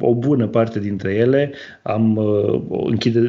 [0.00, 1.52] o bună parte dintre ele,
[1.82, 2.62] am uh,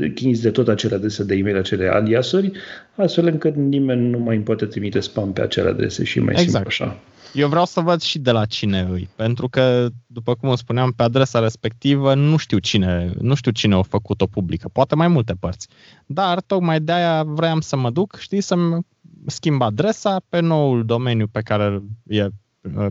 [0.01, 2.51] închis de tot acele adrese de e-mail, acele aliasuri,
[2.95, 6.49] astfel încât nimeni nu mai poate trimite spam pe acele adrese și mai exact.
[6.49, 6.99] simplu așa.
[7.33, 11.03] Eu vreau să văd și de la cine îi, pentru că, după cum spuneam, pe
[11.03, 15.67] adresa respectivă nu știu cine, nu știu cine a făcut-o publică, poate mai multe părți.
[16.05, 18.79] Dar tocmai de aia vreau să mă duc, știi, să-mi
[19.25, 22.29] schimb adresa pe noul domeniu pe care e uh,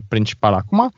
[0.07, 0.91] principal acum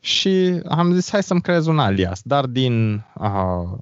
[0.00, 3.78] și am zis hai să-mi creez un alias, dar din uh,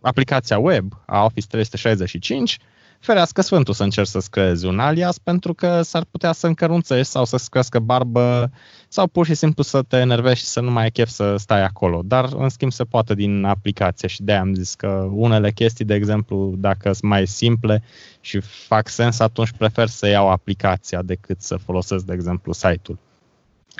[0.00, 2.58] aplicația web a Office 365
[3.00, 7.24] ferească Sfântul să încerci să creezi un alias pentru că s-ar putea să încărunțești sau
[7.24, 8.50] să-ți crească barbă
[8.88, 11.62] sau pur și simplu să te enervești și să nu mai ai chef să stai
[11.64, 12.02] acolo.
[12.04, 15.94] Dar, în schimb, se poate din aplicație și de am zis că unele chestii, de
[15.94, 17.82] exemplu, dacă sunt mai simple
[18.20, 22.98] și fac sens, atunci prefer să iau aplicația decât să folosesc, de exemplu, site-ul.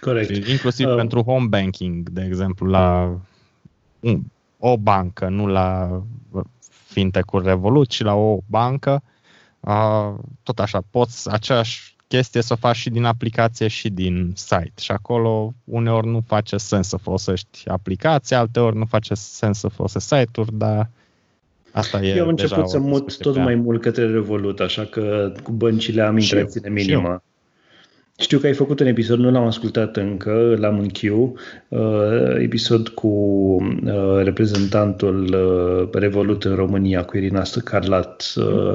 [0.00, 0.34] Corect.
[0.34, 0.96] Și inclusiv uh.
[0.96, 3.18] pentru home banking, de exemplu, la
[4.58, 6.02] o bancă, nu la
[6.68, 9.02] fintech-uri Revolut, ci la o bancă,
[10.42, 14.72] tot așa, poți aceeași chestie să o faci și din aplicație și din site.
[14.80, 20.08] Și acolo uneori nu face sens să folosești aplicația, alteori nu face sens să folosești
[20.08, 20.90] site-uri, dar
[21.72, 25.52] asta e Eu am început să mut tot mai mult către Revolut, așa că cu
[25.52, 27.22] băncile am interacțiune minimă.
[28.20, 31.32] Știu că ai făcut un episod, nu l-am ascultat încă, l-am în queue,
[31.68, 33.08] uh, episod cu
[33.84, 38.74] uh, reprezentantul uh, Revolut în România, cu Irina Carlat, uh,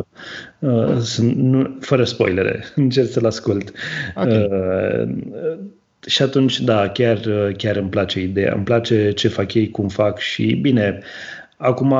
[0.59, 3.71] uh, sunt, nu, fără spoilere, încerc să-l ascult.
[4.15, 4.49] Okay.
[4.51, 5.09] Uh,
[6.05, 7.19] și atunci, da, chiar,
[7.57, 10.99] chiar îmi place ideea, îmi place ce fac ei, cum fac și, bine,
[11.63, 11.95] Acum,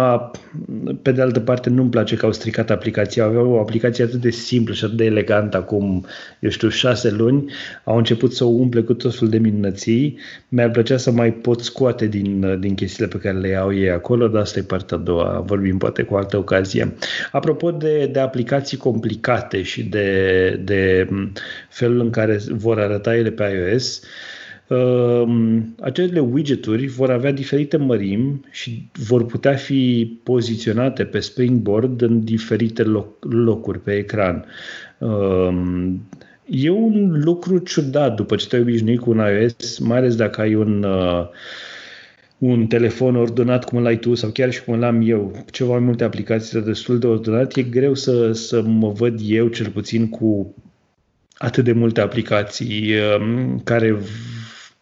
[1.02, 3.24] pe de altă parte, nu-mi place că au stricat aplicația.
[3.24, 6.06] Aveau o aplicație atât de simplă și atât de elegantă acum,
[6.40, 7.52] eu știu, șase luni.
[7.84, 10.18] Au început să o umple cu tot felul de minunății.
[10.50, 14.28] Mi-ar plăcea să mai pot scoate din, din chestiile pe care le au ei acolo,
[14.28, 15.44] dar asta e partea a doua.
[15.46, 16.94] Vorbim poate cu altă ocazie.
[17.32, 21.10] Apropo de, de aplicații complicate și de, de
[21.70, 24.33] felul în care vor arăta ele pe iOS, uh, Ehm,
[25.80, 32.84] acele widgeturi vor avea diferite mărimi și vor putea fi poziționate pe Springboard în diferite
[32.84, 34.46] loc- locuri pe ecran.
[35.00, 36.02] Ehm,
[36.46, 40.56] e un lucru ciudat după ce te-ai obișnuit cu un iOS, mai ales dacă ai
[40.56, 41.28] un uh,
[42.38, 45.72] un telefon ordonat cum îl ai tu sau chiar și cum îl am eu, ceva
[45.72, 50.10] mai multe aplicații destul de ordonat, e greu să, să mă văd eu cel puțin
[50.10, 50.56] cu
[51.38, 53.98] atât de multe aplicații ehm, care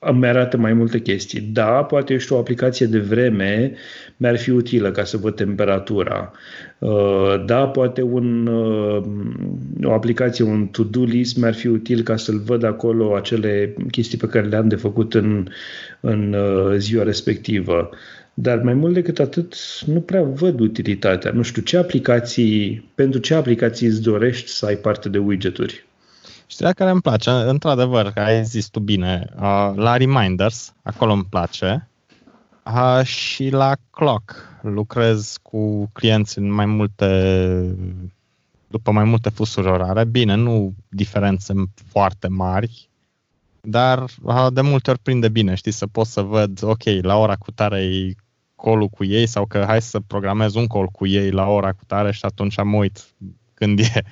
[0.04, 1.42] îmi arată mai multe chestii.
[1.42, 3.74] Da, poate știu o aplicație de vreme
[4.18, 6.32] mi-ar fi utilă ca să văd temperatura.
[6.80, 9.04] Uh, da, poate un, uh,
[9.84, 14.28] o aplicație, un to-do list mi-ar fi util ca să-l văd acolo acele chestii pe
[14.28, 15.48] care le-am de făcut în,
[16.00, 17.90] în uh, ziua respectivă.
[18.34, 21.32] Dar mai mult decât atât, nu prea văd utilitatea.
[21.32, 25.86] Nu știu ce aplicații, pentru ce aplicații îți dorești să ai parte de widgeturi.
[26.52, 31.26] Știrea care îmi place, într-adevăr, că ai zis tu bine, uh, la Reminders, acolo îmi
[31.30, 31.90] place,
[32.66, 37.76] uh, și la Clock lucrez cu clienți în mai multe,
[38.68, 40.04] după mai multe fusuri orare.
[40.04, 41.54] Bine, nu diferențe
[41.88, 42.90] foarte mari,
[43.62, 47.36] dar uh, de multe ori prinde bine, știi, să pot să văd, ok, la ora
[47.36, 48.16] cu tare e
[48.56, 51.84] colul cu ei sau că hai să programez un col cu ei la ora cu
[51.88, 53.06] tare și atunci mă uit
[53.54, 54.04] când e,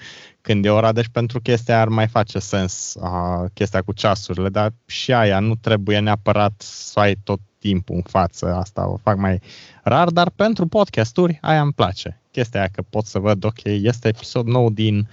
[0.50, 4.74] când e ora, deci pentru chestia ar mai face sens uh, chestia cu ceasurile, dar
[4.86, 9.40] și aia nu trebuie neapărat să ai tot timpul în față, asta o fac mai
[9.84, 12.22] rar, dar pentru podcasturi aia îmi place.
[12.32, 15.08] Chestia aia că pot să văd, ok, este episod nou din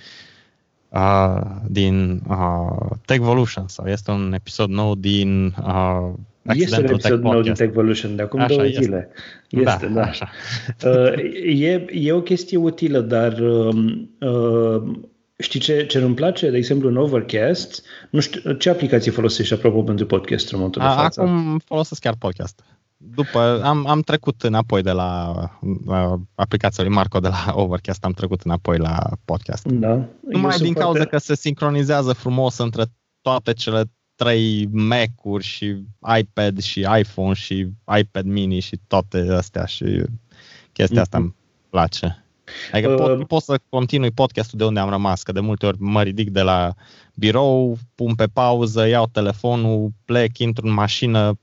[0.89, 7.41] uh, din uh, Techvolution sau este un episod nou din uh, este un episod nou
[7.41, 8.83] din Techvolution de acum așa, două este.
[8.83, 9.09] zile.
[9.51, 9.93] Este, da.
[9.93, 10.03] da.
[10.03, 10.31] Așa.
[10.85, 11.13] Uh,
[11.61, 13.75] e, e o chestie utilă, dar uh,
[14.21, 14.83] uh,
[15.39, 16.51] Știi ce, ce îmi place?
[16.51, 20.89] De exemplu, în Overcast, nu știu, ce aplicație folosești apropo pentru podcast în momentul de
[20.89, 21.21] față?
[21.21, 22.65] Acum folosesc chiar podcast.
[22.97, 25.35] După, am, am trecut înapoi de la,
[25.87, 29.67] la aplicația lui Marco de la Overcast, am trecut înapoi la podcast.
[29.67, 30.09] Da.
[30.29, 32.85] Numai din cauza că se sincronizează frumos între
[33.21, 33.83] toate cele
[34.15, 35.83] trei Mac-uri și
[36.19, 37.69] iPad și iPhone și
[37.99, 40.03] iPad mini și toate astea și
[40.73, 41.21] chestia asta mm-hmm.
[41.21, 41.35] îmi
[41.71, 42.26] place.
[42.73, 45.77] Adică uh, pot, pot să continui podcastul de unde am rămas, că de multe ori
[45.81, 46.75] mă ridic de la
[47.15, 51.39] birou, pun pe pauză, iau telefonul, plec, intru în mașină,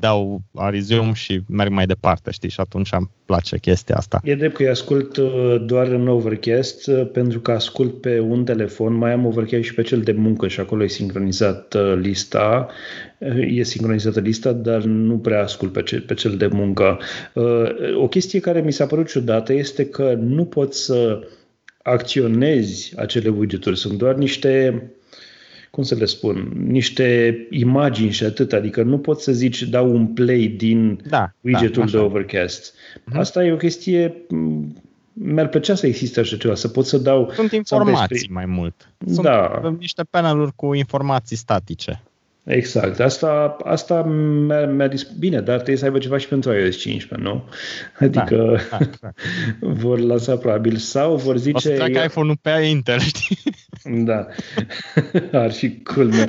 [0.00, 4.20] dau resume și merg mai departe, știi, și atunci îmi place chestia asta.
[4.24, 8.44] E drept că eu ascult uh, doar în Overcast, uh, pentru că ascult pe un
[8.44, 12.68] telefon, mai am Overcast și pe cel de muncă și acolo e sincronizat uh, lista,
[13.48, 16.98] e sincronizată lista, dar nu prea ascult pe cel, pe cel de muncă.
[17.96, 21.28] O chestie care mi s-a părut ciudată este că nu poți să
[21.82, 24.82] acționezi acele widgeturi, sunt doar niște
[25.72, 30.06] cum să le spun, niște imagini și atât, adică nu poți să zici dau un
[30.06, 32.74] play din da, widgetul da, de Overcast.
[32.74, 33.16] Uh-huh.
[33.16, 34.26] Asta e o chestie
[35.12, 37.30] mi-ar plăcea să existe așa ceva, să pot să dau...
[37.34, 38.92] Sunt informații mai mult.
[39.06, 39.74] Sunt da.
[39.78, 42.02] niște paneluri cu informații statice.
[42.44, 43.00] Exact.
[43.00, 45.02] Asta, asta mi-a, mi-a dis...
[45.18, 47.44] Bine, dar trebuie să aibă ceva și pentru iOS 15, nu?
[47.98, 49.10] Adică da, da, da.
[49.60, 51.56] vor lansa probabil sau vor zice...
[51.56, 52.04] O să treacă eu...
[52.04, 53.38] iPhone-ul pe Intel, știi?
[53.84, 54.26] Da.
[55.44, 56.28] Ar fi culme.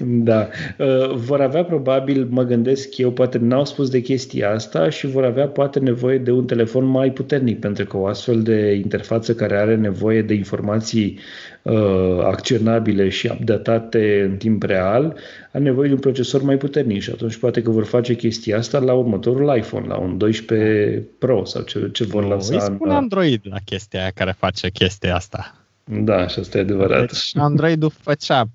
[0.00, 0.48] da.
[0.78, 5.24] Uh, vor avea probabil, mă gândesc eu, poate n-au spus de chestia asta și vor
[5.24, 9.56] avea poate nevoie de un telefon mai puternic, pentru că o astfel de interfață care
[9.56, 11.18] are nevoie de informații
[11.62, 15.16] uh, acționabile și updatate în timp real,
[15.52, 18.78] are nevoie de un procesor mai puternic și atunci poate că vor face chestia asta
[18.78, 22.54] la următorul iPhone, la un 12 Pro sau ce, ce vor lansa.
[22.54, 25.65] Îi spune Android la chestia aia care face chestia asta.
[25.90, 27.06] Da, și asta e adevărat.
[27.06, 28.48] Deci Android-ul făcea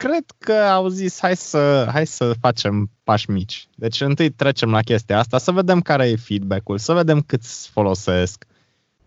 [0.00, 3.68] cred că au zis hai să, hai să facem pași mici.
[3.74, 8.44] Deci întâi trecem la chestia asta, să vedem care e feedback-ul, să vedem cât folosesc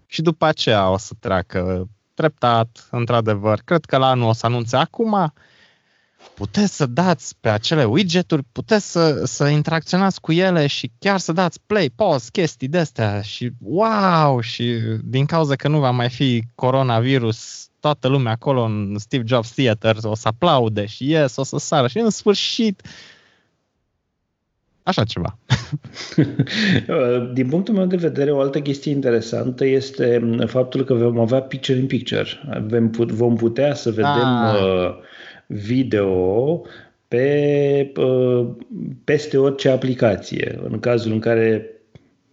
[0.06, 3.62] și după aceea o să treacă treptat, într-adevăr.
[3.66, 5.34] Cred că la anul o să anunțe acum.
[6.36, 11.32] Puteți să dați pe acele widgeturi, puteți să, să interacționați cu ele și chiar să
[11.32, 14.40] dați play, pause, chestii de astea și wow!
[14.40, 19.52] Și din cauza că nu va mai fi coronavirus, toată lumea acolo în Steve Jobs
[19.52, 22.82] Theater o să aplaude și yes, o să sară și în sfârșit
[24.84, 25.38] Așa ceva.
[27.34, 32.28] Din punctul meu de vedere, o altă chestie interesantă este faptul că vom avea picture-in-picture.
[32.96, 34.94] Vom putea să vedem ah.
[35.54, 36.62] Uh, video
[37.08, 38.50] pe uh,
[39.04, 40.60] peste orice aplicație.
[40.64, 41.68] În cazul în care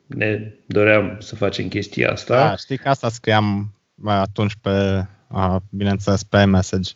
[0.07, 2.49] ne doream să facem chestia asta.
[2.49, 5.07] Da, știi că asta scriam atunci pe,
[5.71, 6.93] bineînțeles, pe message.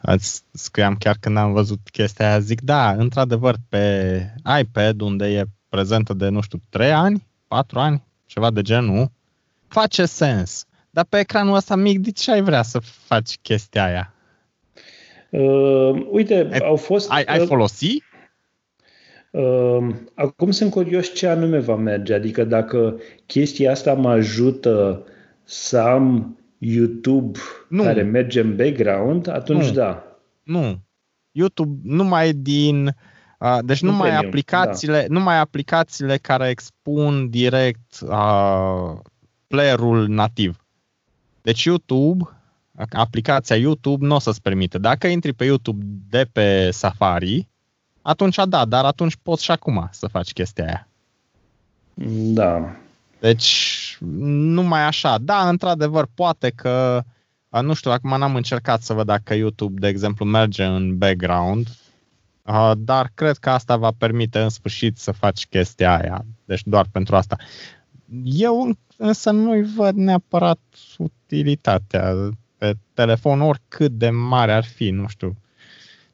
[0.00, 5.44] Îți scriam chiar când am văzut chestia aia, zic, da, într-adevăr, pe iPad, unde e
[5.68, 9.10] prezentă de, nu știu, 3 ani, 4 ani, ceva de genul,
[9.68, 10.66] face sens.
[10.90, 14.11] Dar pe ecranul ăsta mic, de ce ai vrea să faci chestia aia?
[15.32, 17.10] Uh, uite, ai, au fost...
[17.10, 18.02] Ai, ai uh, folosi?
[19.30, 22.14] Uh, acum sunt curios ce anume va merge.
[22.14, 25.04] Adică dacă chestia asta mă ajută
[25.44, 27.82] să am YouTube nu.
[27.82, 29.72] care merge în background, atunci nu.
[29.72, 30.18] da.
[30.42, 30.78] Nu.
[31.30, 32.86] YouTube numai din
[33.38, 35.14] uh, deci nu numai premium, aplicațiile, da.
[35.14, 38.98] numai aplicațiile care expun direct uh,
[39.46, 40.56] playerul nativ.
[41.42, 42.41] Deci YouTube,
[42.90, 44.78] aplicația YouTube nu o să-ți permite.
[44.78, 47.48] Dacă intri pe YouTube de pe Safari,
[48.02, 50.88] atunci da, dar atunci poți și acum să faci chestia aia.
[52.34, 52.76] Da.
[53.20, 55.18] Deci, numai așa.
[55.18, 57.02] Da, într-adevăr, poate că,
[57.62, 61.68] nu știu, acum n-am încercat să văd dacă YouTube, de exemplu, merge în background,
[62.76, 66.24] dar cred că asta va permite în sfârșit să faci chestia aia.
[66.44, 67.36] Deci doar pentru asta.
[68.24, 70.60] Eu însă nu-i văd neapărat
[70.98, 72.14] utilitatea
[72.62, 75.36] pe telefon, oricât de mare ar fi, nu știu.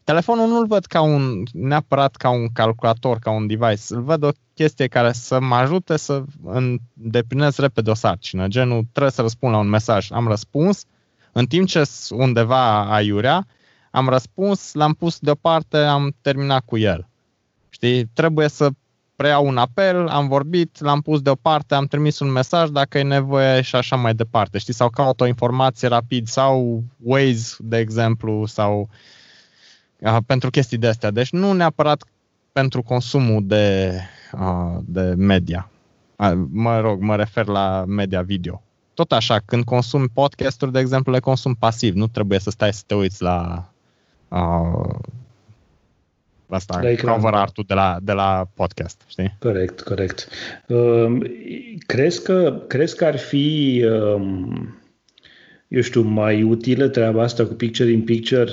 [0.04, 3.82] Telefonul nu-l văd ca un, neapărat ca un calculator, ca un device.
[3.88, 8.46] Îl văd o chestie care să mă ajute să îndeplinesc repede o sarcină.
[8.46, 10.10] Genul, trebuie să răspund la un mesaj.
[10.10, 10.84] Am răspuns,
[11.32, 13.46] în timp ce undeva aiurea,
[13.90, 17.08] am răspuns, l-am pus deoparte, am terminat cu el.
[17.68, 18.68] Știi, trebuie să
[19.18, 23.60] preiau un apel, am vorbit, l-am pus deoparte, am trimis un mesaj dacă e nevoie
[23.60, 24.58] și așa mai departe.
[24.58, 28.88] Știi, sau caut o informație rapid sau Waze, de exemplu, sau
[29.98, 31.10] uh, pentru chestii de astea.
[31.10, 32.04] Deci nu neapărat
[32.52, 34.00] pentru consumul de,
[34.80, 35.70] de media.
[36.50, 38.62] Mă rog, mă refer la media video.
[38.94, 41.94] tot așa, când consumi podcasturi, de exemplu, le consumi pasiv.
[41.94, 43.68] Nu trebuie să stai să te uiți la
[44.28, 44.98] uh,
[46.48, 49.36] asta, la cover art de la, de la podcast, știi?
[49.38, 50.28] Corect, corect.
[50.66, 51.18] Uh,
[51.86, 54.22] crezi, că, crezi că ar fi, uh,
[55.68, 58.50] eu știu, mai utilă treaba asta cu picture in picture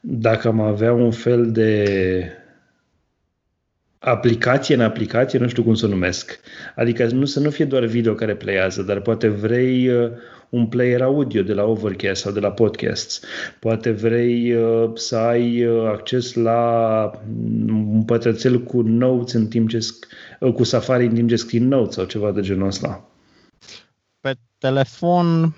[0.00, 1.84] dacă am avea un fel de
[3.98, 6.40] aplicație în aplicație, nu știu cum să o numesc.
[6.74, 10.10] Adică nu să nu fie doar video care playază, dar poate vrei uh,
[10.48, 13.20] un player audio de la Overcast sau de la podcasts.
[13.60, 17.10] Poate vrei uh, să ai uh, acces la
[17.68, 19.78] un pătrățel cu notes în timp ce
[20.54, 23.08] cu Safari în timp ce scrii notes sau ceva de genul ăsta.
[24.20, 25.56] Pe telefon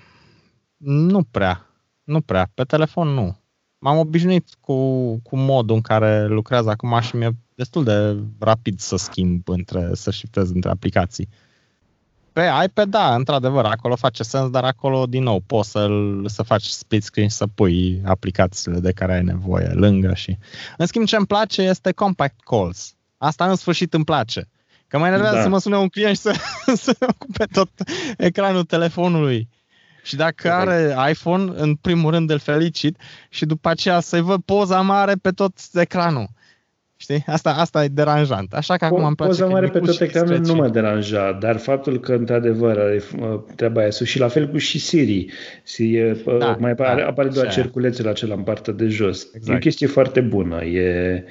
[0.77, 1.65] nu prea.
[2.03, 2.51] Nu prea.
[2.53, 3.37] Pe telefon nu.
[3.79, 4.75] M-am obișnuit cu,
[5.17, 10.11] cu modul în care lucrează acum și mi-e destul de rapid să schimb între, să
[10.11, 11.29] shiftez între aplicații.
[12.39, 15.87] Pe iPad, da, într-adevăr, acolo face sens, dar acolo, din nou, poți să
[16.25, 20.37] să faci split screen și să pui aplicațiile de care ai nevoie lângă și...
[20.77, 22.95] În schimb, ce îmi place este Compact Calls.
[23.17, 24.49] Asta în sfârșit îmi place.
[24.87, 25.41] Că mai enervează da.
[25.41, 26.35] să mă sune un client și să,
[26.85, 27.69] să ocupe tot
[28.17, 29.49] ecranul telefonului.
[30.03, 32.97] Și dacă are iPhone, în primul rând îl felicit
[33.29, 36.29] și după aceea să-i văd poza mare pe tot ecranul.
[37.01, 37.23] Știi?
[37.25, 38.53] Asta, asta e deranjant.
[38.53, 41.99] Așa că acum îmi place Poza mare pe tot ecranul nu mă deranja, dar faptul
[41.99, 45.25] că într-adevăr are uh, treaba aia sus și la fel cu și Siri.
[45.63, 49.27] Siri uh, da, mai apare, da, apare doar cerculețul acela în partea de jos.
[49.33, 49.53] Exact.
[49.53, 50.63] E o chestie foarte bună.
[50.63, 51.23] E,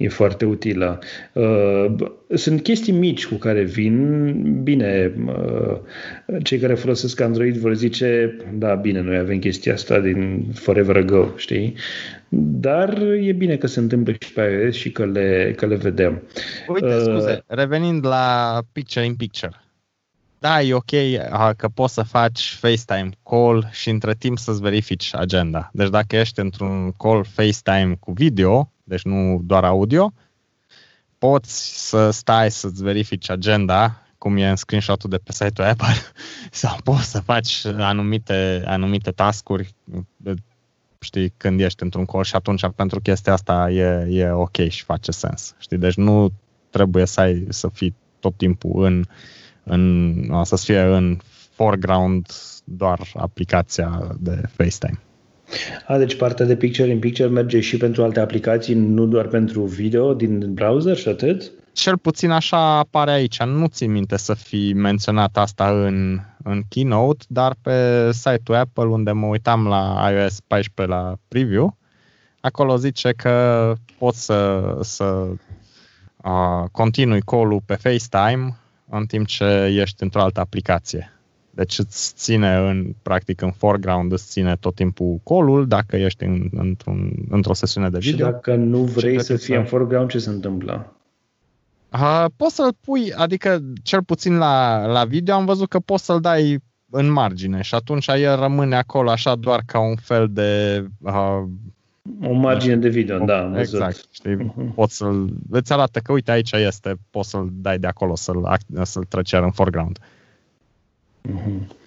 [0.00, 0.98] e foarte utilă.
[1.32, 1.94] Uh,
[2.34, 5.78] sunt chestii mici cu care vin, bine, uh,
[6.42, 11.32] cei care folosesc Android vor zice, da, bine, noi avem chestia asta din forever ago,
[11.36, 11.74] știi?
[12.28, 16.22] Dar e bine că se întâmplă și pe iOS și că le, că le vedem.
[16.68, 19.52] Uite, uh, scuze, revenind la Picture in Picture.
[20.38, 20.90] Da, e ok
[21.56, 25.70] că poți să faci FaceTime call și între timp să-ți verifici agenda.
[25.72, 30.12] Deci dacă ești într-un call FaceTime cu video, deci nu doar audio,
[31.18, 35.94] poți să stai să-ți verifici agenda, cum e în screenshot-ul de pe site-ul Apple,
[36.62, 39.74] sau poți să faci anumite, anumite task-uri,
[41.00, 45.10] știi, când ești într-un call și atunci pentru chestia asta e, e ok și face
[45.10, 45.54] sens.
[45.58, 46.32] Știi, deci nu
[46.70, 49.04] trebuie să ai să fii tot timpul în,
[49.64, 51.18] în să fie în
[51.50, 52.26] foreground
[52.64, 55.00] doar aplicația de FaceTime.
[55.86, 60.54] A, deci partea de picture-in-picture merge și pentru alte aplicații, nu doar pentru video din
[60.54, 61.50] browser și atât?
[61.72, 63.42] Cel puțin așa apare aici.
[63.42, 69.12] Nu țin minte să fi menționat asta în, în Keynote, dar pe site-ul Apple, unde
[69.12, 71.76] mă uitam la iOS 14 la preview,
[72.40, 78.56] acolo zice că poți să, să uh, continui call-ul pe FaceTime
[78.88, 81.19] în timp ce ești într-o altă aplicație.
[81.50, 86.48] Deci îți ține în, practic, în foreground, îți ține tot timpul colul dacă ești în,
[86.52, 88.26] într-un, într-o sesiune de video.
[88.26, 89.60] Și dacă nu vrei să fie să...
[89.60, 90.92] în foreground, ce se întâmplă?
[91.92, 96.20] Uh, poți să-l pui, adică cel puțin la, la video am văzut că poți să-l
[96.20, 96.58] dai
[96.90, 100.84] în margine și atunci el rămâne acolo așa doar ca un fel de...
[100.98, 101.42] Uh,
[102.22, 103.74] o margine de video, da, am văzut.
[103.74, 104.74] Exact, știi, uh-huh.
[104.74, 109.04] poți să-l, îți arată că uite aici este, poți să-l dai de acolo, să-l, să-l
[109.04, 109.98] treci în foreground.
[111.28, 111.78] Uh-huh.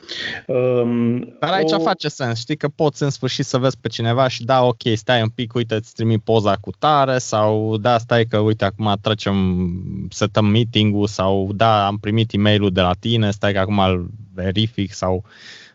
[0.47, 1.79] Um, Dar aici o...
[1.79, 5.21] face sens, știi că poți în sfârșit să vezi pe cineva și da, ok, stai
[5.21, 10.07] un pic, uite, îți trimi poza cu tare sau da, stai că uite, acum trecem,
[10.09, 14.09] setăm meeting-ul sau da, am primit e mail de la tine, stai că acum îl
[14.33, 15.23] verific sau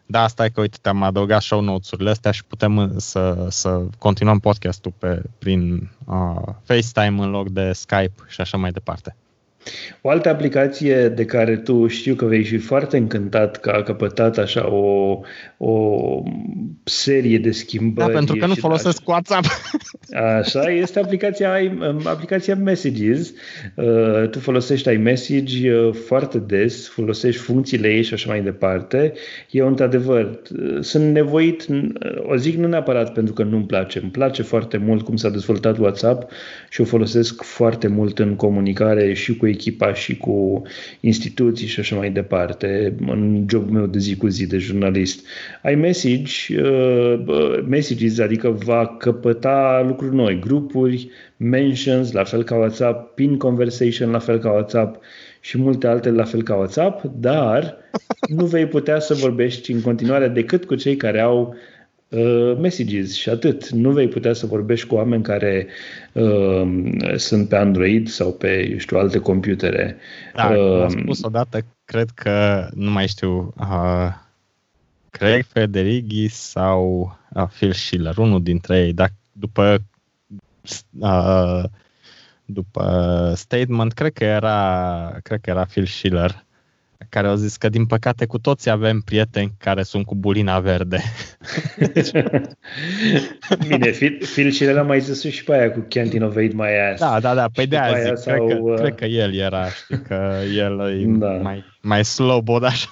[0.07, 4.93] da, stai că uite, te-am adăugat show notes-urile astea și putem să, să continuăm podcastul
[4.99, 9.17] pe, prin uh, FaceTime în loc de Skype și așa mai departe.
[10.01, 14.39] O altă aplicație de care tu știu că vei fi foarte încântat că a căpătat
[14.39, 15.21] așa o,
[15.57, 16.23] o
[16.85, 18.13] serie de schimbări.
[18.13, 19.13] Da, pentru că nu folosesc așa.
[19.13, 19.45] WhatsApp.
[20.39, 21.53] Așa, este aplicația,
[22.05, 23.33] aplicația Messages.
[23.75, 29.13] Uh, tu folosești iMessage uh, foarte des, folosești funcțiile ei și așa mai departe.
[29.51, 30.41] Eu, într-adevăr,
[30.81, 31.67] sunt nevoit,
[32.23, 35.79] o zic nu neapărat pentru că nu-mi place, îmi place foarte mult cum s-a dezvoltat
[35.79, 36.31] WhatsApp
[36.71, 40.63] și o folosesc foarte mult în comunicare și cu echipa și cu
[41.01, 45.27] instituții și așa mai departe, în jobul meu de zi cu zi de jurnalist.
[45.63, 53.15] Ai message, uh, messages, adică va căpăta lucruri noi, grupuri, mentions, la fel ca WhatsApp,
[53.15, 55.03] pin conversation, la fel ca WhatsApp
[55.41, 57.77] și multe altele la fel ca WhatsApp, dar
[58.29, 61.78] nu vei putea să vorbești în continuare decât cu cei care au Uh,
[62.59, 63.69] messages și atât.
[63.69, 65.67] Nu vei putea să vorbești cu oameni care
[66.13, 66.63] uh,
[67.17, 69.97] sunt pe Android sau pe, eu știu, alte computere.
[70.35, 74.09] Da, uh, am spus odată, cred că, nu mai știu, uh,
[75.11, 78.93] Craig Federighi sau uh, Phil Schiller, unul dintre ei.
[78.93, 79.83] Dacă după
[80.99, 81.63] uh,
[82.45, 86.45] după statement, cred că era, cred că era Phil Schiller,
[87.09, 90.99] care au zis că din păcate cu toții avem prieteni care sunt cu bulina verde.
[93.69, 97.01] Bine, Phil, Phil Schiller a mai zis și pe aia cu Can't Innovate My Ass.
[97.01, 98.79] Da, da, da, pe de aia zic, sau, cred, că, uh...
[98.81, 101.29] cred că el era, știi, că el e da.
[101.29, 102.89] mai, mai slobod așa.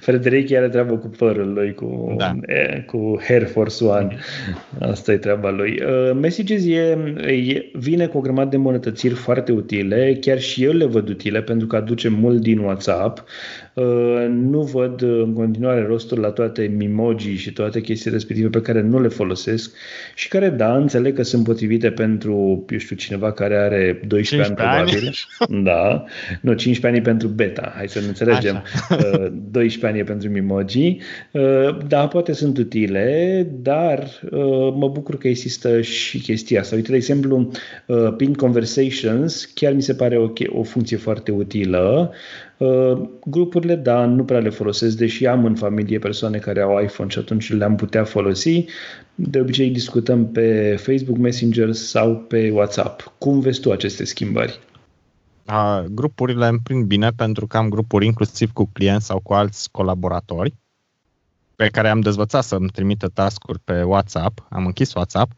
[0.00, 2.36] Frederic are treabă cu părul lui, cu, da.
[2.46, 4.16] e, cu Hair Force One.
[4.80, 5.80] Asta e treaba lui.
[5.82, 10.72] Uh, Messages e, e, vine cu o grămadă de îmbunătățiri foarte utile, chiar și eu
[10.72, 13.24] le văd utile pentru că aduce mult din WhatsApp.
[13.74, 18.80] Uh, nu văd în continuare rostul la toate mimoji și toate chestiile respective pe care
[18.80, 19.76] nu le folosesc
[20.14, 24.56] și care, da, înțeleg că sunt potrivite pentru, eu știu, cineva care are 12 ani
[24.56, 25.14] probabil.
[25.64, 26.04] Da,
[26.40, 28.62] nu, 15 ani pentru beta, hai să ne înțelegem.
[28.88, 29.32] Așa.
[29.50, 30.98] 12 uh, ani e pentru mimoji.
[31.30, 34.20] Uh, da, poate sunt utile, dar
[34.74, 36.74] mă bucur că există și chestia asta.
[36.74, 37.50] Uite, de exemplu,
[38.16, 42.12] Pin Conversations chiar mi se pare o, o funcție foarte utilă.
[42.58, 47.10] Uh, grupurile, da, nu prea le folosesc, deși am în familie persoane care au iPhone
[47.10, 48.64] și atunci le-am putea folosi.
[49.14, 53.12] De obicei discutăm pe Facebook Messenger sau pe WhatsApp.
[53.18, 54.58] Cum vezi tu aceste schimbări?
[55.46, 59.70] A, grupurile îmi prind bine pentru că am grupuri inclusiv cu clienți sau cu alți
[59.70, 60.54] colaboratori
[61.56, 65.32] pe care am dezvățat să-mi trimită task-uri pe WhatsApp, am închis WhatsApp,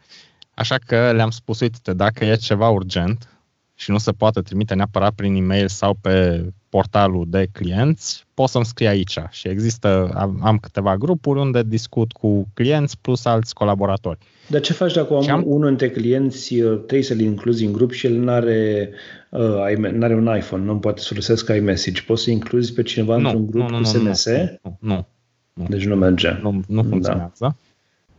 [0.55, 3.36] așa că le-am spus, uite, dacă e ceva urgent
[3.79, 8.64] și nu se poate trimite neapărat prin e-mail sau pe portalul de clienți, poți să-mi
[8.64, 9.18] scrii aici.
[9.31, 14.18] Și există, am, am câteva grupuri unde discut cu clienți plus alți colaboratori.
[14.49, 17.93] Dar ce faci dacă am, am unul dintre clienți uh, trebuie să-l incluzi în grup
[17.93, 18.91] și el nu are
[19.31, 19.61] uh,
[20.01, 22.03] are un iPhone, nu poate să folosesc iMessage.
[22.03, 24.27] Poți să incluzi pe cineva nu, într-un grup nu, nu, cu SMS?
[24.27, 25.07] Nu, nu, nu,
[25.53, 25.66] nu.
[25.68, 26.39] Deci nu merge.
[26.43, 27.33] Nu, nu funcționează.
[27.39, 27.55] Da.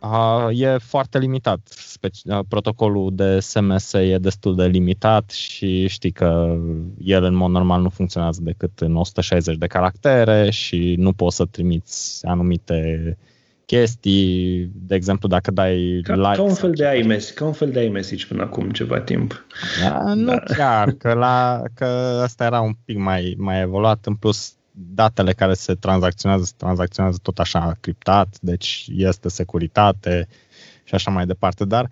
[0.00, 1.60] Uh, e foarte limitat.
[1.70, 6.56] Speci- uh, protocolul de SMS e destul de limitat și știi că
[6.98, 11.44] el în mod normal nu funcționează decât în 160 de caractere și nu poți să
[11.44, 13.16] trimiți anumite
[13.66, 16.36] chestii, de exemplu, dacă dai ca, like...
[16.36, 19.46] Ca un fel de iMessage, ca un fel de iMessage până acum ceva timp.
[19.82, 20.38] Da, nu da.
[20.38, 21.84] chiar, că, la, că
[22.22, 27.18] asta era un pic mai, mai evoluat, în plus datele care se tranzacționează, se tranzacționează
[27.22, 30.28] tot așa criptat, deci este securitate
[30.84, 31.90] și așa mai departe, dar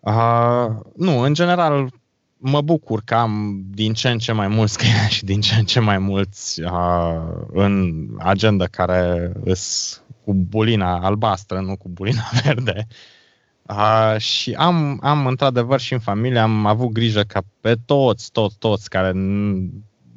[0.00, 1.90] uh, nu, în general
[2.36, 5.64] mă bucur că am din ce în ce mai mulți clienți și din ce în
[5.64, 12.86] ce mai mulți uh, în agenda care îs cu bulina albastră, nu cu bulina verde.
[13.62, 18.58] Uh, și am, am într-adevăr și în familie am avut grijă ca pe toți, toți,
[18.58, 19.12] toți care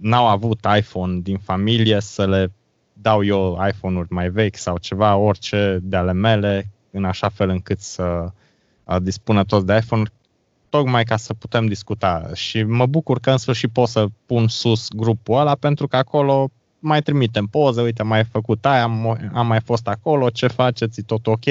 [0.02, 2.52] n-au avut iPhone din familie să le
[2.94, 7.80] dau eu iPhone-uri mai vechi sau ceva, orice de ale mele, în așa fel încât
[7.80, 8.32] să
[9.02, 10.04] dispună toți de iPhone,
[10.70, 12.30] tocmai ca să putem discuta.
[12.34, 16.50] Și mă bucur că în sfârșit pot să pun sus grupul ăla, pentru că acolo
[16.80, 21.04] mai trimitem poze, uite, mai făcut aia, am, am mai fost acolo, ce faceți, e
[21.04, 21.44] tot ok.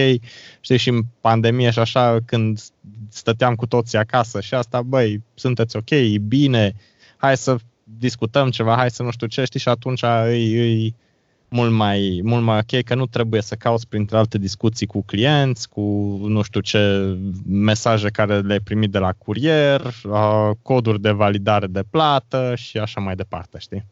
[0.61, 2.61] Știi, și în pandemie și așa, când
[3.09, 6.75] stăteam cu toții acasă și asta, băi, sunteți ok, e bine,
[7.17, 7.57] hai să
[7.99, 10.95] discutăm ceva, hai să nu știu ce, știi, și atunci îi, îi
[11.49, 15.69] mult mai, mult mai ok, că nu trebuie să cauți printre alte discuții cu clienți,
[15.69, 15.81] cu
[16.27, 17.15] nu știu ce
[17.47, 19.95] mesaje care le-ai primit de la curier,
[20.63, 23.85] coduri de validare de plată și așa mai departe, știi?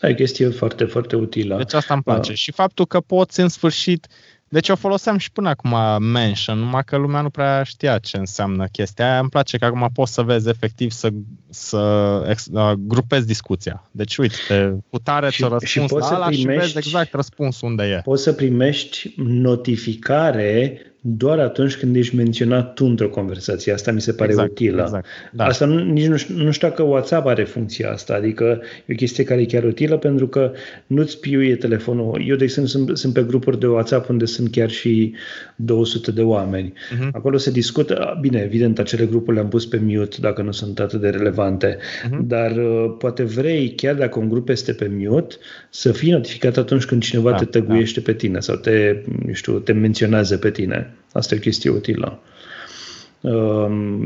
[0.00, 1.56] E chestie foarte, foarte utilă.
[1.56, 2.30] Deci asta îmi place.
[2.30, 2.36] Uh.
[2.36, 4.06] Și faptul că poți în sfârșit
[4.48, 8.66] deci o foloseam și până acum mention, numai că lumea nu prea știa ce înseamnă
[8.72, 9.18] chestia aia.
[9.18, 11.10] Îmi place că acum poți să vezi efectiv să,
[11.50, 11.80] să
[12.28, 13.88] ex, uh, grupezi discuția.
[13.90, 17.84] Deci uite, cu tare ți-o răspuns și la ala primești, și vezi exact răspunsul unde
[17.84, 18.00] e.
[18.04, 23.72] Poți să primești notificare doar atunci când ești menționat tu într-o conversație.
[23.72, 24.82] Asta mi se pare exact, utilă.
[24.82, 25.44] Exact, da.
[25.44, 28.94] Asta nu, nici nu, știu, nu știu dacă WhatsApp are funcția asta, adică e o
[28.94, 30.52] chestie care e chiar utilă pentru că
[30.86, 32.22] nu-ți piuie telefonul.
[32.26, 35.14] Eu, de exemplu, sunt, sunt pe grupuri de WhatsApp unde sunt chiar și
[35.56, 36.72] 200 de oameni.
[36.72, 37.10] Uh-huh.
[37.12, 41.00] Acolo se discută, bine, evident, acele grupuri le-am pus pe mute dacă nu sunt atât
[41.00, 42.18] de relevante, uh-huh.
[42.22, 45.34] dar uh, poate vrei, chiar dacă un grup este pe mute,
[45.70, 48.12] să fii notificat atunci când cineva da, te tăguiește da.
[48.12, 50.87] pe tine sau te, nu știu, te menționează pe tine.
[51.12, 52.22] Asta e o chestie utilă.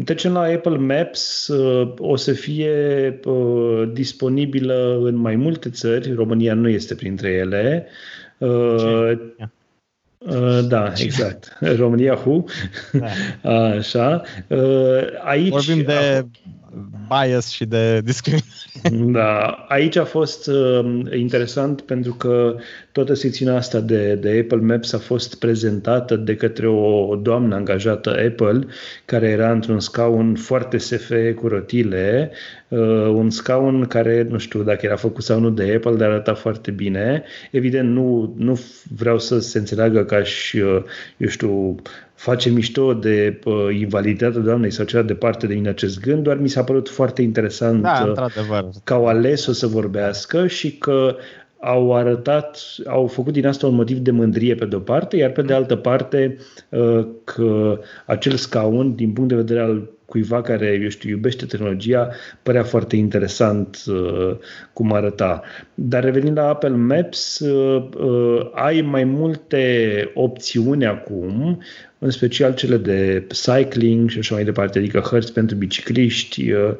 [0.04, 6.12] Deci la Apple Maps uh, o să fie uh, disponibilă în mai multe țări.
[6.14, 7.86] România nu este printre ele.
[8.38, 9.18] Uh,
[10.68, 11.58] da, exact.
[11.76, 12.44] România Hu.
[12.92, 13.06] Da.
[13.76, 14.22] Așa.
[15.24, 16.26] Aici Vorbim de
[17.08, 18.50] bias și de discriminare.
[19.12, 22.56] Da, aici a fost uh, interesant pentru că
[22.92, 28.10] toată secțiunea asta de, de Apple Maps a fost prezentată de către o doamnă angajată
[28.10, 28.66] Apple,
[29.04, 32.30] care era într-un scaun foarte SF cu rotile,
[32.68, 32.78] uh,
[33.14, 36.70] un scaun care, nu știu dacă era făcut sau nu de Apple, dar arăta foarte
[36.70, 37.22] bine.
[37.50, 38.60] Evident, nu, nu
[38.96, 40.82] vreau să se înțeleagă ca și, uh,
[41.16, 41.76] eu știu,
[42.14, 46.48] face mișto de uh, invaliditatea doamnei sau ceva departe de mine acest gând, doar mi
[46.48, 51.16] s-a părut foarte interesant da, uh, că au ales-o să vorbească și că
[51.64, 55.42] au arătat, au făcut din asta un motiv de mândrie pe de-o parte, iar pe
[55.42, 56.36] de altă parte
[56.68, 62.08] uh, că acel scaun, din punct de vedere al cuiva care, eu știu, iubește tehnologia,
[62.42, 64.36] părea foarte interesant uh,
[64.72, 65.42] cum arăta.
[65.74, 71.62] Dar revenind la Apple Maps, uh, uh, ai mai multe opțiuni acum,
[71.98, 76.70] în special cele de cycling și așa mai departe, adică hărți pentru bicicliști, uh,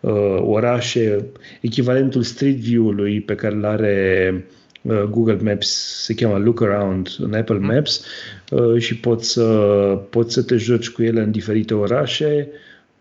[0.00, 1.24] uh, orașe,
[1.60, 4.34] echivalentul Street View-ului pe care îl are
[4.82, 5.68] uh, Google Maps,
[6.04, 7.66] se cheamă Look Around în Apple mm.
[7.66, 8.04] Maps
[8.78, 9.44] și poți să,
[10.10, 12.48] poți să te joci cu ele în diferite orașe,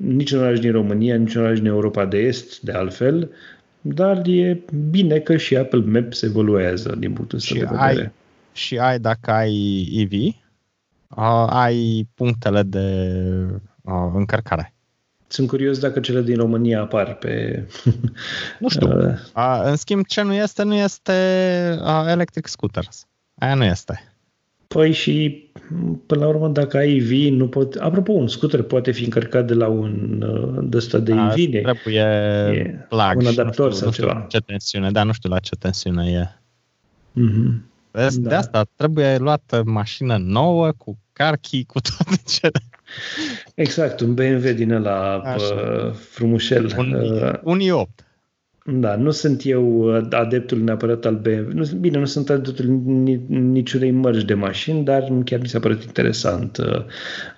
[0.04, 3.32] niciun oraș din România, niciun oraș din Europa de Est, de altfel,
[3.82, 7.84] dar e bine că și Apple Maps evoluează din punctul ăsta de vedere.
[7.84, 8.12] Ai,
[8.54, 13.16] și ai, dacă ai EV, uh, ai punctele de
[13.82, 14.74] uh, încărcare.
[15.28, 17.64] Sunt curios dacă cele din România apar pe...
[18.60, 18.90] Nu știu.
[19.36, 21.14] Uh, în schimb, ce nu este, nu este
[21.82, 23.08] uh, electric scooters.
[23.38, 24.14] Aia nu este.
[24.68, 25.46] Păi și,
[26.06, 27.76] până la urmă, dacă ai EV, nu pot...
[27.76, 30.20] Apropo, un scooter poate fi încărcat de la un
[30.70, 31.64] de ăsta de EV.
[31.64, 34.26] Trebuie e plug un adaptor sau nu știu ceva.
[34.30, 36.40] ce tensiune, dar nu știu la ce tensiune e.
[37.20, 37.70] Mm-hmm.
[37.92, 38.30] Vezi, da.
[38.30, 42.60] De asta trebuie luată mașină nouă, cu carchi, cu toate cele.
[43.56, 45.24] Exact, un BMW din ăla
[45.94, 46.74] frumușel.
[46.78, 48.11] Un, uh, un i8.
[48.66, 51.52] Da, nu sunt eu adeptul neapărat al BMW.
[51.54, 52.66] Nu, bine, nu sunt adeptul
[53.28, 56.86] niciunei mărci de mașini, dar chiar mi s-a părut interesant uh,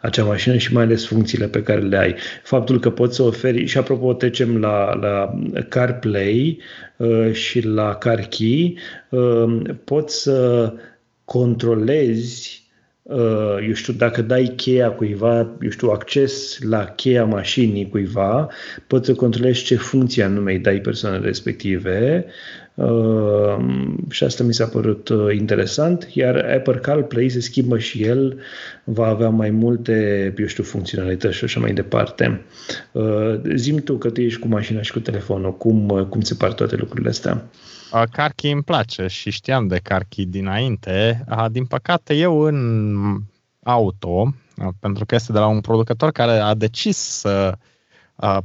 [0.02, 2.16] acea mașină și mai ales funcțiile pe care le ai.
[2.44, 5.34] Faptul că poți să oferi, și apropo trecem la, la
[5.70, 6.60] CarPlay
[6.98, 8.78] uh, și la CarKey,
[9.10, 10.74] uh, poți să
[11.26, 12.63] controlezi Uh,
[13.68, 18.48] eu știu, dacă dai cheia cuiva, eu știu, acces la cheia mașinii cuiva,
[18.88, 22.26] poți să controlezi ce funcție anume îi dai persoanele respective
[22.74, 23.56] uh,
[24.10, 28.40] și asta mi s-a părut uh, interesant, iar Apple CarPlay se schimbă și el,
[28.84, 32.42] va avea mai multe, eu știu, funcționalități și așa mai departe.
[33.56, 36.76] Zim tu că tu ești cu mașina și cu telefonul, cum, cum se par toate
[36.76, 37.50] lucrurile astea?
[38.12, 41.26] Carchi îmi place și știam de Carchi dinainte.
[41.52, 43.20] Din păcate, eu în
[43.64, 44.34] auto,
[44.80, 47.58] pentru că este de la un producător care a decis să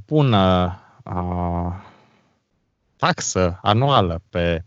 [0.05, 0.79] pună
[2.97, 4.65] taxă anuală pe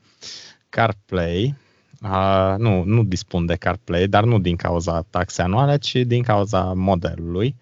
[0.70, 1.56] CarPlay,
[2.02, 6.74] Uh, nu, nu dispun de CarPlay, dar nu din cauza taxei anuale, ci din cauza
[6.76, 7.56] modelului.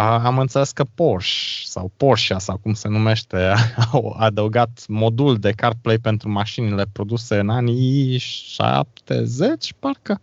[0.00, 3.52] Am înțeles că Porsche sau Porsche sau cum se numește
[3.92, 10.20] au adăugat modul de CarPlay pentru mașinile produse în anii 70, parcă?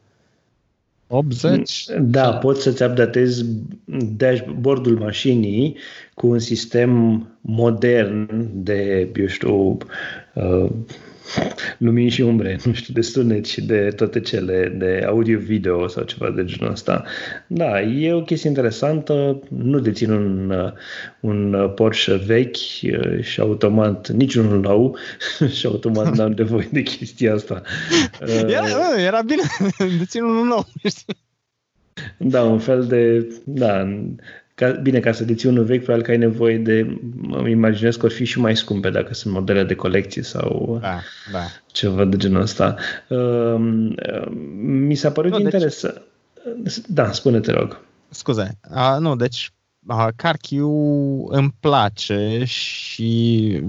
[1.07, 1.85] 80?
[1.99, 3.45] Da, poți să-ți updatezi
[4.17, 5.77] dashboard-ul mașinii
[6.13, 9.77] cu un sistem modern de, eu știu,
[10.33, 10.71] uh,
[11.77, 16.29] lumini și umbre, nu știu, de sunet și de toate cele, de audio-video sau ceva
[16.29, 17.03] de genul ăsta.
[17.47, 20.53] Da, e o chestie interesantă, nu dețin un,
[21.19, 22.55] un Porsche vechi
[23.21, 24.97] și automat, niciunul nou
[25.57, 27.61] și automat n-am nevoie de chestia asta.
[28.47, 28.65] Era,
[28.97, 29.41] era bine,
[29.97, 30.67] dețin unul nou,
[32.17, 33.87] Da, un fel de, da,
[34.55, 36.99] ca, bine, ca să deții unul vechi, probabil că ai nevoie de,
[37.31, 40.99] îmi imaginez că or fi și mai scumpe dacă sunt modele de colecție sau da,
[41.31, 41.39] da.
[41.71, 42.75] ceva de genul ăsta.
[43.07, 43.55] Uh,
[44.85, 46.01] mi s-a părut nu, deci- interesant.
[46.57, 46.77] Deci...
[46.87, 47.79] Da, spune-te, rog.
[48.09, 48.57] Scuze.
[48.71, 49.51] Uh, nu, deci
[49.87, 50.71] uh, Carchiu
[51.27, 53.61] îmi place și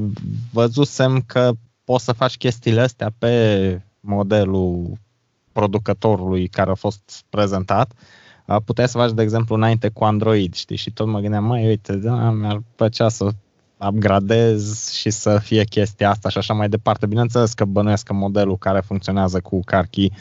[0.52, 1.52] văzusem că
[1.84, 4.92] poți să faci chestiile astea pe modelul
[5.52, 7.92] producătorului care a fost prezentat.
[7.92, 8.25] Uh,
[8.64, 10.76] puteai să faci, de exemplu, înainte cu Android, știi?
[10.76, 13.28] Și tot mă gândeam, mai uite, da, mi-ar plăcea să
[13.88, 17.06] upgradez și să fie chestia asta și așa mai departe.
[17.06, 20.12] Bineînțeles că bănuiesc că modelul care funcționează cu CarKey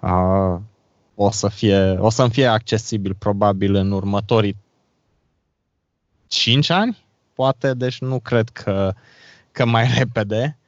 [0.00, 0.60] uh,
[1.14, 4.56] o să fie, o să-mi fie accesibil probabil în următorii
[6.26, 7.04] 5 ani,
[7.34, 8.94] poate, deci nu cred că,
[9.52, 10.58] că mai repede.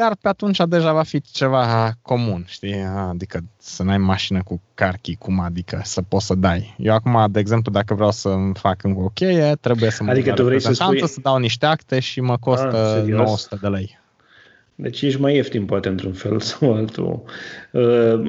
[0.00, 2.82] Dar pe atunci deja va fi ceva comun, știi?
[3.08, 6.74] Adică să n-ai mașină cu carchi, cum adică să poți să dai.
[6.78, 10.32] Eu acum, de exemplu, dacă vreau să fac încă o cheie, trebuie să mă adică
[10.32, 11.08] tu vrei să, spui...
[11.08, 13.99] să dau niște acte și mă costă ah, 900 de lei.
[14.82, 17.22] Deci ești mai ieftin, poate, într-un fel sau altul.
[17.70, 18.20] Uh,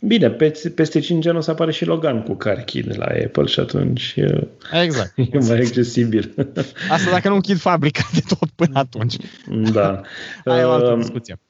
[0.00, 0.30] bine,
[0.74, 4.14] peste 5 ani o să apare și Logan cu carchi de la Apple și atunci
[4.16, 4.42] uh,
[4.82, 5.12] exact.
[5.32, 6.34] e mai accesibil.
[6.90, 9.16] Asta dacă nu închid fabrica de tot până atunci.
[9.72, 10.00] Da.
[10.44, 11.40] Aia e o altă uh, discuție.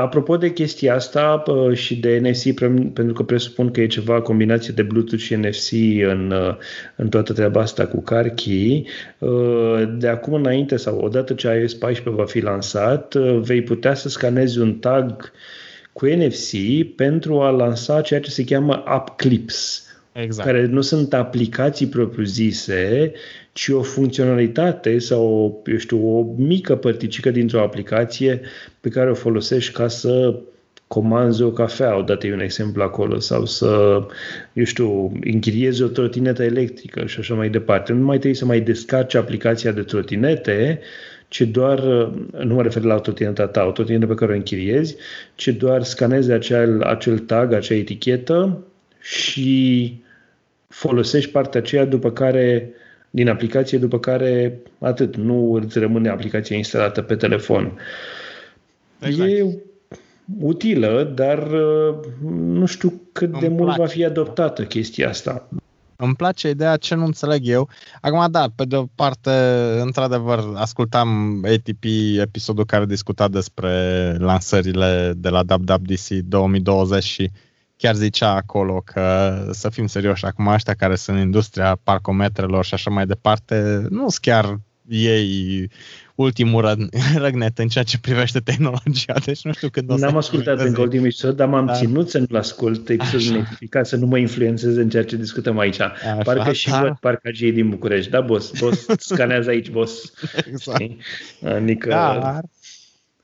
[0.00, 1.42] Apropo de chestia asta
[1.74, 2.54] și de NFC,
[2.92, 5.70] pentru că presupun că e ceva combinație de Bluetooth și NFC
[6.10, 6.34] în,
[6.96, 8.82] în toată treaba asta cu carchi,
[9.98, 14.58] de acum înainte sau odată ce iOS 14 va fi lansat, vei putea să scanezi
[14.58, 15.32] un tag
[15.92, 16.50] cu NFC
[16.96, 19.80] pentru a lansa ceea ce se cheamă App Clips.
[20.22, 20.48] Exact.
[20.48, 23.12] care nu sunt aplicații propriu-zise,
[23.52, 28.40] ci o funcționalitate sau, eu știu, o mică părticică dintr-o aplicație
[28.80, 30.40] pe care o folosești ca să
[30.86, 34.02] comanzi o cafea, o dată un exemplu acolo, sau să,
[34.52, 37.92] eu știu, închiriezi o trotinetă electrică și așa mai departe.
[37.92, 40.80] Nu mai trebuie să mai descarci aplicația de trotinete,
[41.28, 41.80] ci doar,
[42.44, 44.96] nu mă refer la autotineta ta, autotinetă pe care o închiriezi,
[45.34, 48.58] ci doar scanezi acel, acel tag, acea etichetă
[49.00, 49.94] și
[50.68, 52.70] folosești partea aceea după care
[53.10, 57.78] din aplicație, după care atât, nu îți rămâne aplicația instalată pe telefon.
[59.00, 59.30] Exact.
[59.30, 59.46] E
[60.40, 61.48] utilă, dar
[62.30, 63.80] nu știu cât Îmi de mult place.
[63.80, 65.48] va fi adoptată chestia asta.
[65.96, 67.68] Îmi place ideea ce nu înțeleg eu.
[68.00, 69.30] Acum, da, pe de o parte,
[69.80, 71.84] într-adevăr, ascultam ATP
[72.20, 77.30] episodul care discuta despre lansările de la WWDC 2020 și
[77.76, 82.74] chiar zicea acolo că, să fim serioși, acum ăștia care sunt în industria parcometrelor și
[82.74, 85.70] așa mai departe, nu sunt chiar ei
[86.16, 90.80] ultimul răgnet în ceea ce privește tehnologia, deci nu știu când o N-am ascultat încă
[90.80, 91.72] ultimul episod, dar m-am da.
[91.72, 95.80] ținut să nu-l ascult episodul notificat, să nu mă influențeze în ceea ce discutăm aici.
[95.80, 96.80] Așa, parcă și da.
[96.80, 98.10] văd parcagii din București.
[98.10, 100.12] Da, boss, boss, scanează aici, boss.
[100.46, 100.82] Exact.
[101.42, 101.88] Adică...
[101.88, 102.40] Dar,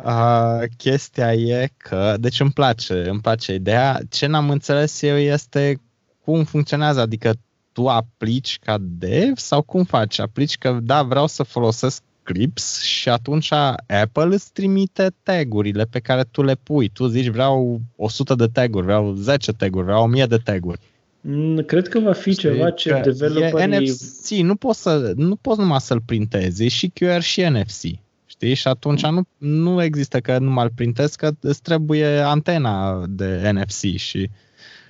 [0.04, 4.00] Uh, chestia e că, deci îmi place, îmi place ideea.
[4.10, 5.80] Ce n-am înțeles eu este
[6.24, 7.32] cum funcționează, adică
[7.72, 10.18] tu aplici ca dev sau cum faci?
[10.18, 13.52] Aplici că, da, vreau să folosesc clips și atunci
[13.86, 16.88] Apple îți trimite tagurile pe care tu le pui.
[16.88, 20.80] Tu zici vreau 100 de taguri, vreau 10 taguri, vreau 1000 de taguri.
[21.20, 23.78] Mm, cred că va fi Știi, ceva ce developerii...
[23.78, 27.82] NFC, nu poți, să, nu poți numai să-l printezi, și QR și NFC.
[28.26, 28.54] Știi?
[28.54, 33.96] Și atunci nu, nu există că nu mă printezi, că îți trebuie antena de NFC
[33.96, 34.30] și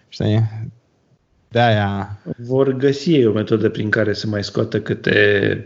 [0.08, 0.70] știi?
[1.48, 2.18] De aia...
[2.36, 5.62] Vor găsi o metodă prin care să mai scoată câte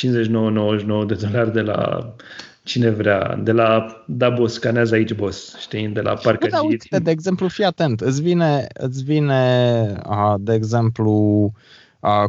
[0.00, 2.14] 59,99 de dolari de la
[2.62, 6.98] cine vrea, de la da boss, scanează aici boss, știi, de la parcă da, uite,
[6.98, 10.02] de exemplu, fii atent, îți vine, îți vine
[10.38, 11.52] de exemplu,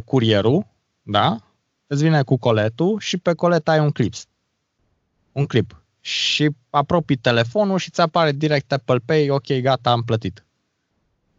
[0.04, 0.66] curierul,
[1.02, 1.36] da?
[1.86, 4.14] Îți vine cu coletul și pe colet ai un clip.
[5.32, 5.82] Un clip.
[6.00, 10.44] Și apropii telefonul și ți apare direct Apple Pay, ok, gata, am plătit.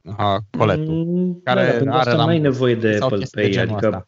[0.06, 1.06] Aha, coletul.
[1.06, 4.06] Mm, care da, pentru asta nu ai nevoie de Apple Pay, de adică asta.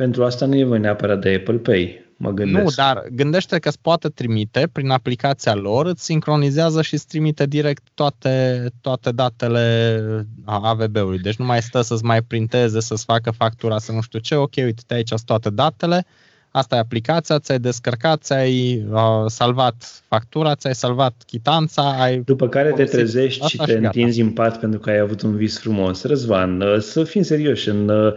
[0.00, 2.64] Pentru asta nu e nevoie neapărat de Apple Pay mă gândesc.
[2.64, 7.46] Nu, dar gândește că îți poate trimite prin aplicația lor, îți sincronizează și îți trimite
[7.46, 11.18] direct toate, toate datele AVB-ului.
[11.18, 14.34] Deci nu mai stă să-ți mai printeze, să-ți facă factura, să nu știu ce.
[14.34, 16.06] Ok, uite, aici sunt toate datele,
[16.50, 22.00] asta e aplicația, ți-ai descărcat, ți-ai uh, salvat factura, ți-ai salvat chitanța.
[22.00, 25.22] Ai După care te trezești și te și întinzi în pat pentru că ai avut
[25.22, 26.04] un vis frumos.
[26.04, 28.12] Răzvan, uh, să fim serioși, în, uh,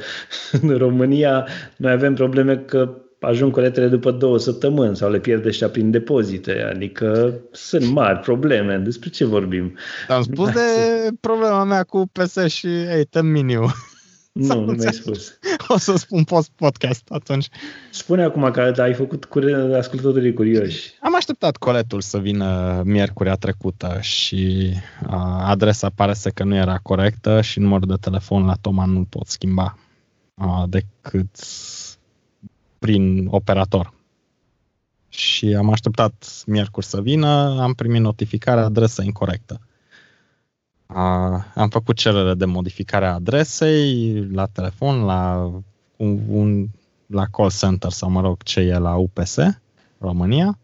[0.61, 5.69] în România noi avem probleme că ajung coletele după două săptămâni sau le pierde ăștia
[5.69, 6.61] prin depozite.
[6.73, 8.77] Adică sunt mari probleme.
[8.77, 9.77] Despre ce vorbim?
[10.07, 10.59] Am spus de
[11.27, 12.67] problema mea cu PS și
[13.01, 13.65] Atem Miniu.
[14.47, 15.39] Nu, nu mi-ai spus.
[15.67, 17.47] O să spun post podcast atunci.
[17.91, 20.93] Spune acum că ai făcut cur- ascultătorii curioși.
[21.01, 24.73] Am așteptat coletul să vină miercurea trecută și
[25.07, 29.03] a, adresa pare să că nu era corectă și numărul de telefon la Toma nu
[29.03, 29.77] pot schimba
[30.35, 31.37] a, decât
[32.79, 33.93] prin operator.
[35.09, 39.61] Și am așteptat miercuri să vină, am primit notificarea adresă incorrectă.
[40.93, 45.51] A, am făcut cerere de modificare a adresei la telefon, la
[45.95, 46.67] un, un
[47.05, 49.37] la call center sau mă rog ce e la UPS,
[49.97, 50.57] România.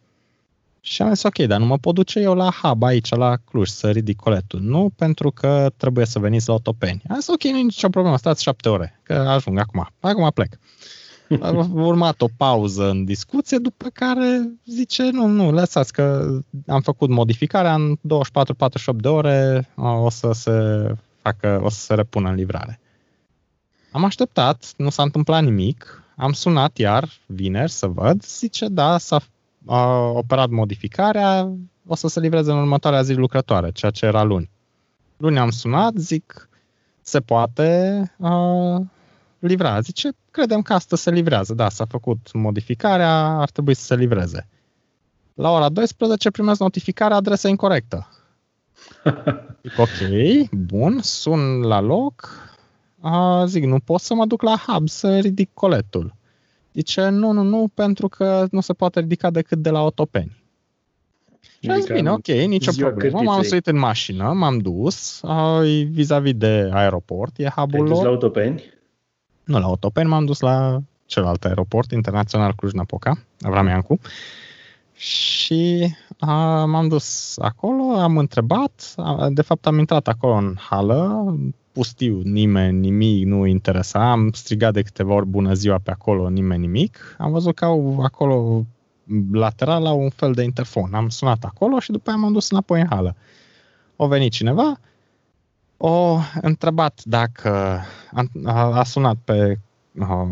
[0.81, 3.69] Și am zis, ok, dar nu mă pot duce eu la hub aici, la Cluj,
[3.69, 4.59] să ridic coletul.
[4.59, 7.01] Nu, pentru că trebuie să veniți la Otopeni.
[7.09, 9.89] Am zis, ok, nu e nicio problemă, stați șapte ore, că ajung acum.
[9.99, 10.59] Acum plec.
[11.39, 17.09] A urmat o pauză în discuție, după care zice, nu, nu, lăsați că am făcut
[17.09, 17.99] modificarea, în 24-48
[18.95, 20.51] de ore o să se
[21.21, 22.79] facă, o să se repună în livrare.
[23.91, 29.19] Am așteptat, nu s-a întâmplat nimic, am sunat iar vineri să văd, zice, da, s-a
[29.65, 31.51] a operat modificarea,
[31.87, 34.49] o să se livreze în următoarea zi lucrătoare, ceea ce era luni.
[35.17, 36.49] Luni am sunat, zic,
[37.01, 38.81] se poate uh,
[39.47, 39.79] livra.
[39.79, 41.53] Zice, credem că asta se livrează.
[41.53, 44.47] Da, s-a făcut modificarea, ar trebui să se livreze.
[45.33, 48.07] La ora 12 primesc notificarea adresa incorrectă.
[49.63, 52.29] Zic, ok, bun, sun la loc,
[53.01, 56.15] uh, zic, nu pot să mă duc la hub să ridic coletul.
[56.73, 60.37] Zice, nu, nu, nu, pentru că nu se poate ridica decât de la Otopeni.
[61.61, 63.21] Și am zis, bine, ok, nicio problemă.
[63.21, 68.03] M-am suit în mașină, m-am dus, uh, vis-a-vis de aeroport, e hub-ul lor.
[68.03, 68.63] la Otopeni?
[69.49, 73.99] Nu la Otopeni, m-am dus la celălalt aeroport internațional Cluj-Napoca, Avram Iancu.
[74.93, 81.35] Și uh, m-am dus acolo, am întrebat, uh, de fapt am intrat acolo în hală,
[81.71, 86.61] pustiu, nimeni, nimic nu interesa, am strigat de câteva ori bună ziua pe acolo, nimeni
[86.61, 87.15] nimic.
[87.17, 88.65] Am văzut că au acolo
[89.31, 90.93] lateral la un fel de interfon.
[90.93, 93.15] Am sunat acolo și după aia m-am dus înapoi în hală.
[93.95, 94.79] O venit cineva,
[95.81, 97.81] o întrebat dacă
[98.43, 99.59] a, a sunat pe
[99.99, 100.29] a,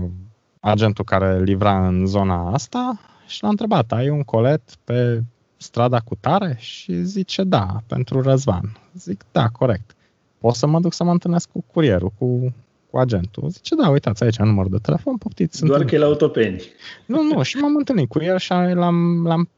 [0.60, 5.24] agentul care livra în zona asta și l-a întrebat, ai un colet pe
[5.58, 6.56] strada cu tare?
[6.60, 8.78] Și zice, da, pentru Răzvan.
[8.94, 9.96] Zic, da, corect.
[10.38, 12.54] Pot să mă duc să mă întâlnesc cu curierul, cu
[12.90, 13.50] cu agentul.
[13.50, 15.66] Zice, da, uitați aici număr de telefon, poftiți.
[15.66, 16.64] Doar că e la autopeni.
[17.06, 19.50] Nu, nu, și m-am întâlnit cu el și l-am, l-am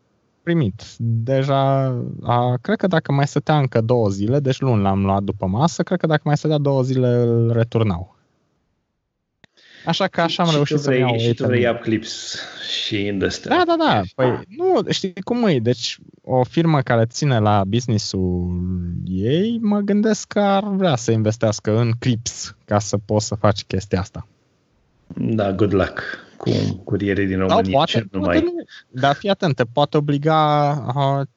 [0.50, 0.84] primit.
[0.98, 5.46] Deja, a, cred că dacă mai stătea încă două zile, deci luni l-am luat după
[5.46, 8.16] masă, cred că dacă mai stătea două zile îl returnau.
[9.86, 12.40] Așa că așa am reușit vrei, să iau Și tu vrei clips
[12.82, 13.56] și industria.
[13.56, 14.02] Da, da, da.
[14.16, 15.60] Păi, nu, știi cum e?
[15.60, 18.60] Deci, o firmă care ține la businessul
[19.06, 23.64] ei, mă gândesc că ar vrea să investească în clips ca să poți să faci
[23.64, 24.28] chestia asta.
[25.16, 27.62] Da, good luck cu curierii din România.
[27.62, 28.54] Da, poate, poate nu.
[28.90, 31.30] Dar fii atent, te poate obliga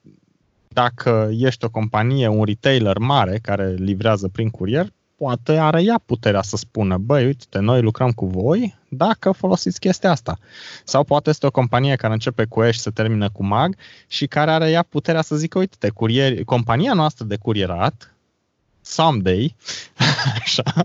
[0.69, 4.87] dacă ești o companie, un retailer mare care livrează prin curier,
[5.17, 10.11] poate are ea puterea să spună, băi, uite, noi lucrăm cu voi dacă folosiți chestia
[10.11, 10.39] asta.
[10.85, 13.77] Sau poate este o companie care începe cu E și se termină cu MAG
[14.07, 18.15] și care are ea puterea să zică, uite, curier, compania noastră de curierat,
[18.81, 19.55] someday,
[20.43, 20.85] așa,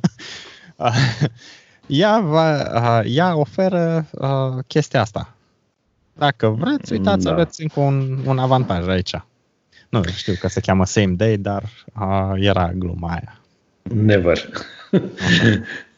[1.87, 5.33] ea, va, ea oferă uh, chestia asta.
[6.13, 7.31] Dacă vreți, uitați, da.
[7.31, 9.21] aveți încă un, un avantaj aici.
[9.89, 11.63] Nu știu că se cheamă same day, dar
[11.99, 13.41] uh, era gluma aia.
[13.93, 14.49] Never.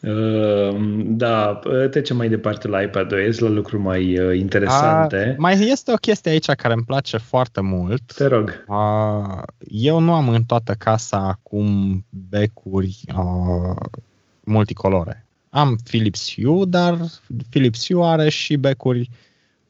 [0.00, 1.60] Ehm, da,
[1.90, 5.34] trecem mai departe la iPadOS, la lucruri mai uh, interesante.
[5.38, 8.14] A, mai este o chestie aici care îmi place foarte mult.
[8.14, 8.64] Te rog.
[8.68, 13.24] A, eu nu am în toată casa acum becuri a,
[14.44, 15.24] multicolore.
[15.50, 16.98] Am Philips Hue, dar
[17.48, 19.10] Philips Hue are și becuri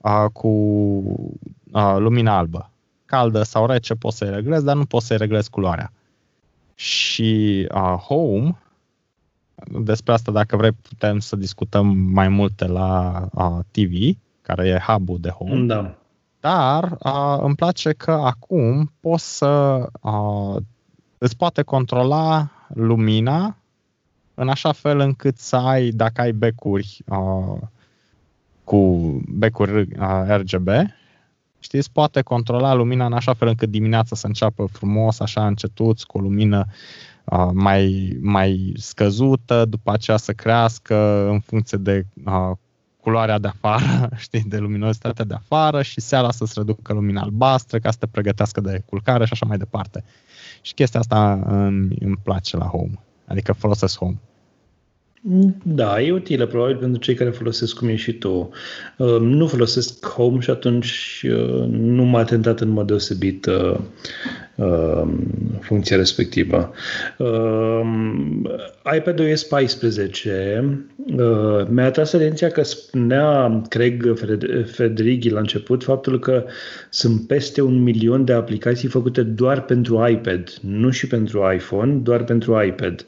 [0.00, 0.48] a, cu
[1.72, 2.70] a, lumină albă.
[3.04, 5.92] Caldă sau rece poți să-i reglezi, dar nu poți să-i reglezi culoarea
[6.80, 8.58] și uh, Home,
[9.64, 15.18] despre asta dacă vrei putem să discutăm mai multe la uh, TV, care e hub-ul
[15.20, 15.66] de Home.
[15.66, 15.94] Da.
[16.40, 20.56] Dar uh, îmi place că acum poți să uh,
[21.18, 23.56] îți poate controla lumina
[24.40, 27.60] în așa fel încât să ai, dacă ai becuri uh,
[28.64, 28.80] cu
[29.28, 30.68] becuri uh, RGB,
[31.58, 36.18] știți, poate controla lumina în așa fel încât dimineața să înceapă frumos, așa încetuți, cu
[36.18, 36.66] o lumină
[37.24, 42.50] uh, mai, mai scăzută, după aceea să crească în funcție de uh,
[43.00, 47.90] culoarea de afară, știi, de luminozitatea de afară și seara să-ți reducă lumina albastră ca
[47.90, 50.04] să te pregătească de culcare și așa mai departe.
[50.60, 54.18] Și chestia asta îmi, îmi place la Home, adică folosesc Home.
[55.62, 58.50] Da, e utilă probabil pentru cei care folosesc cum e și tu.
[58.96, 63.76] Uh, nu folosesc Home și atunci uh, nu m-a tentat în mod deosebit uh,
[65.60, 66.72] funcția respectivă.
[68.96, 70.84] iPadOS 14
[71.68, 74.18] mi-a atras atenția că spunea Craig
[74.66, 76.44] Federighi la început faptul că
[76.90, 82.24] sunt peste un milion de aplicații făcute doar pentru iPad, nu și pentru iPhone, doar
[82.24, 83.06] pentru iPad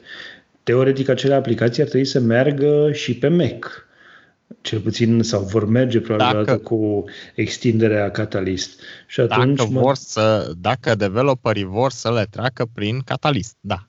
[0.63, 3.87] teoretic acele aplicații ar trebui să meargă și pe Mac.
[4.61, 7.03] Cel puțin, sau vor merge probabil dacă, cu
[7.35, 8.79] extinderea Catalyst.
[9.07, 9.79] Și atunci dacă, mă...
[9.79, 13.87] vor să, dacă developerii vor să le treacă prin Catalyst, da.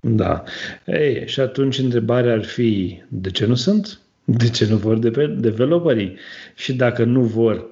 [0.00, 0.42] Da.
[0.86, 4.00] Ei, și atunci întrebarea ar fi, de ce nu sunt?
[4.24, 6.16] De ce nu vor de developerii?
[6.54, 7.66] Și dacă nu vor,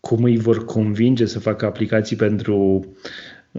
[0.00, 2.86] cum îi vor convinge să facă aplicații pentru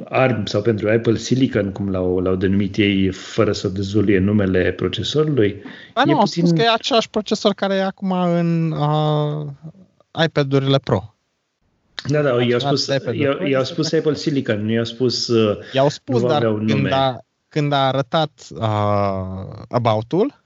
[0.03, 5.63] ARM sau pentru Apple Silicon, cum l-au, l-au denumit ei, fără să dezvolie numele procesorului?
[5.93, 6.45] Dar nu, e puțin...
[6.45, 9.47] spus că e același procesor care e acum în uh,
[10.23, 11.15] iPad-urile Pro.
[12.07, 16.21] Da, da, i-au spus, i-au, i-au spus Apple Silicon, nu i-au spus uh, I-au spus,
[16.21, 17.17] dar când a,
[17.49, 20.41] când a arătat uh, about-ul,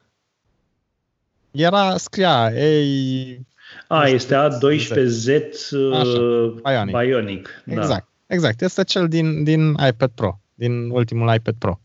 [1.52, 3.40] era, scria, ei...
[3.88, 5.42] A, este A12Z
[5.72, 6.98] uh, Bionic.
[6.98, 7.64] Bionic.
[7.66, 7.74] Da.
[7.74, 8.62] Exact, exact.
[8.62, 11.80] Este cel din, din iPad Pro, din ultimul iPad Pro.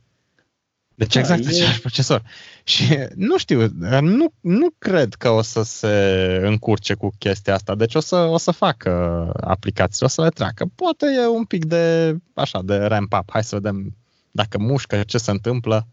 [0.94, 1.48] Deci da, exact e...
[1.48, 2.22] același procesor.
[2.64, 3.68] Și nu știu,
[4.00, 5.88] nu, nu cred că o să se
[6.42, 7.74] încurce cu chestia asta.
[7.74, 8.90] Deci o să, o să facă
[9.40, 10.70] aplicații, o să le treacă.
[10.74, 13.30] Poate e un pic de, așa, de ramp up.
[13.30, 13.96] Hai să vedem
[14.30, 15.86] dacă mușcă, ce se întâmplă.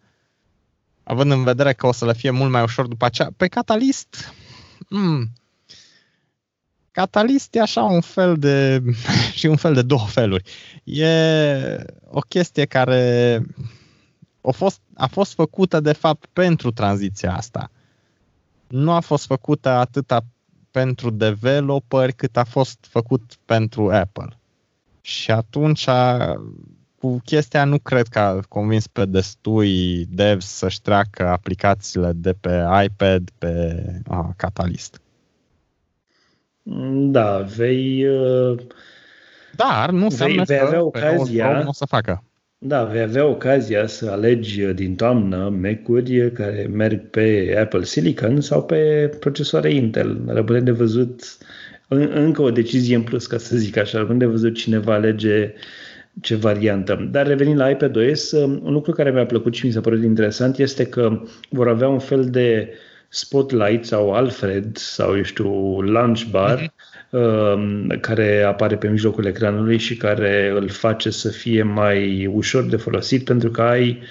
[1.03, 3.29] Având în vedere că o să le fie mult mai ușor după aceea.
[3.37, 4.33] Pe Catalyst,
[4.89, 5.29] hmm,
[6.97, 8.81] Catalyst e așa un fel de,
[9.37, 10.43] și un fel de două feluri.
[10.83, 13.41] E o chestie care
[14.41, 17.71] a fost, a fost făcută de fapt pentru tranziția asta.
[18.67, 20.25] Nu a fost făcută atâta
[20.71, 24.37] pentru developeri cât a fost făcut pentru Apple.
[25.01, 25.87] Și atunci
[26.99, 32.65] cu chestia nu cred că a convins pe destui devs să-și treacă aplicațiile de pe
[32.83, 35.01] iPad pe a, Catalyst.
[37.11, 38.07] Da, vei...
[38.07, 38.57] Uh,
[39.55, 42.23] Dar nu vei, vei avea ocazia, nu o să facă.
[42.57, 48.63] Da, vei avea ocazia să alegi din toamnă Mac-uri care merg pe Apple Silicon sau
[48.63, 50.21] pe procesoare Intel.
[50.27, 51.37] Rămâne de văzut
[51.87, 53.97] în, încă o decizie în plus, ca să zic așa.
[53.97, 55.53] Rămâne de văzut cine va alege
[56.21, 57.07] ce variantă.
[57.11, 60.85] Dar revenind la iPadOS, un lucru care mi-a plăcut și mi s-a părut interesant este
[60.85, 62.69] că vor avea un fel de
[63.09, 69.77] Spotlight sau Alfred sau, eu știu, Launch Bar mm-hmm Um, care apare pe mijlocul ecranului
[69.77, 74.01] și care îl face să fie mai ușor de folosit pentru că ai,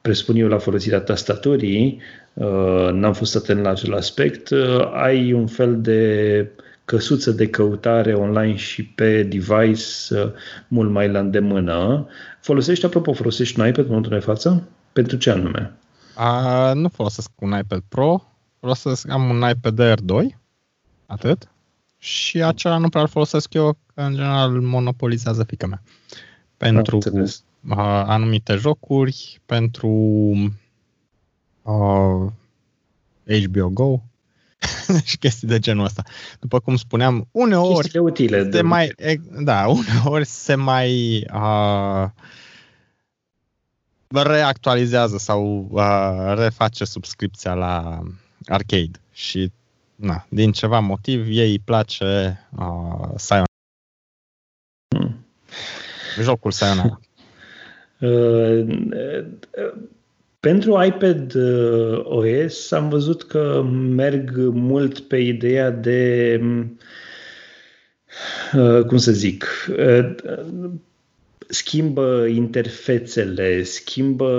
[0.00, 2.00] presupun eu, la folosirea tastaturii,
[2.34, 6.50] uh, n-am fost atent la acel aspect, uh, ai un fel de
[6.84, 10.30] căsuță de căutare online și pe device uh,
[10.68, 12.06] mult mai la îndemână.
[12.40, 14.68] Folosești, apropo, folosești un iPad în momentul de față?
[14.92, 15.72] Pentru ce anume?
[16.16, 18.22] A, nu folosesc un iPad Pro,
[18.60, 20.38] folosesc, am un iPad Air 2,
[21.06, 21.48] atât
[21.98, 25.82] și acela nu prea îl folosesc eu, că în general monopolizează fica mea.
[26.56, 29.88] Pentru uh, anumite jocuri, pentru
[31.62, 32.26] uh,
[33.44, 34.00] HBO Go
[35.04, 36.02] și chestii de genul ăsta.
[36.40, 38.94] După cum spuneam, uneori utile, se de mai,
[39.40, 42.06] da, uneori se mai uh,
[44.08, 48.02] reactualizează sau uh, reface subscripția la
[48.46, 49.52] arcade și
[49.94, 53.52] na, din ceva motiv ei îi place uh, Sayonara.
[54.96, 55.26] Hmm.
[56.22, 57.00] Jocul Sayonara.
[58.00, 58.66] Uh,
[60.40, 66.40] pentru iPad uh, OS am văzut că merg mult pe ideea de
[68.54, 70.14] uh, cum să zic, uh,
[71.48, 74.30] schimbă interfețele, schimbă,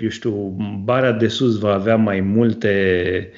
[0.00, 3.32] eu știu, bara de sus va avea mai multe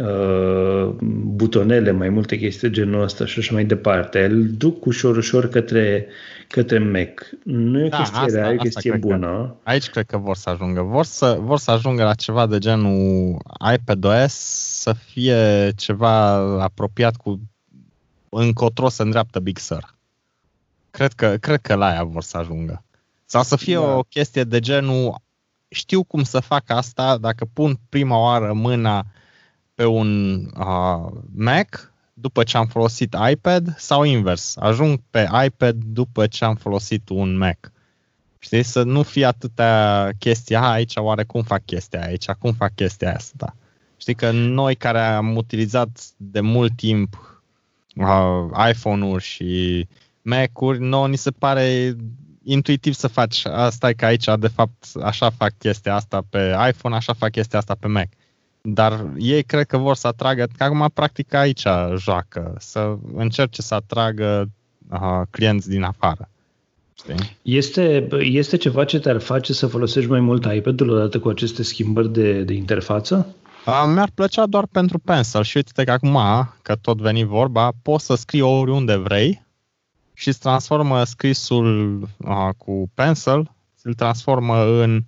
[0.00, 0.94] Uh,
[1.24, 4.24] butonele, mai multe chestii de genul ăsta și așa mai departe.
[4.24, 6.06] Îl duc ușor, ușor către,
[6.48, 7.30] către Mac.
[7.44, 9.56] Nu e o da, chestie asta, rea, e o chestie bună.
[9.62, 10.80] Că, aici cred că vor să ajungă.
[10.80, 13.36] Vor să, vor să ajungă la ceva de genul
[13.74, 14.32] iPadOS
[14.80, 17.40] să fie ceva apropiat cu
[18.28, 19.94] încotro să îndreaptă Big Sur.
[20.90, 22.84] Cred că, cred că la aia vor să ajungă.
[23.24, 23.96] Sau să fie da.
[23.96, 25.20] o chestie de genul
[25.68, 29.06] știu cum să fac asta dacă pun prima oară mâna
[29.74, 34.56] pe un uh, Mac după ce am folosit iPad sau invers.
[34.56, 37.72] Ajung pe iPad după ce am folosit un Mac.
[38.38, 38.62] Știi?
[38.62, 43.14] Să nu fie atâtea chestii, a, aici oare cum fac chestia aici, cum fac chestia
[43.14, 43.56] asta.
[43.96, 47.40] Știi că noi care am utilizat de mult timp
[47.94, 49.88] uh, iPhone-uri și
[50.22, 51.96] Mac-uri, nouă ni se pare
[52.44, 56.94] intuitiv să faci asta e că aici de fapt așa fac chestia asta pe iPhone,
[56.94, 58.08] așa fac chestia asta pe Mac.
[58.62, 61.66] Dar ei cred că vor să atragă, că acum practic aici
[61.96, 64.50] joacă, să încerce să atragă
[64.90, 66.28] uh, clienți din afară.
[66.94, 67.36] Știi?
[67.42, 72.12] Este, este ceva ce te-ar face să folosești mai mult iPad-ul odată cu aceste schimbări
[72.12, 73.34] de, de interfață?
[73.66, 76.18] Uh, mi-ar plăcea doar pentru Pencil și uite că acum,
[76.62, 79.48] că tot veni vorba, poți să scrii oriunde vrei
[80.20, 83.50] și îți transformă scrisul uh, cu Pencil,
[83.82, 85.04] îl transformă în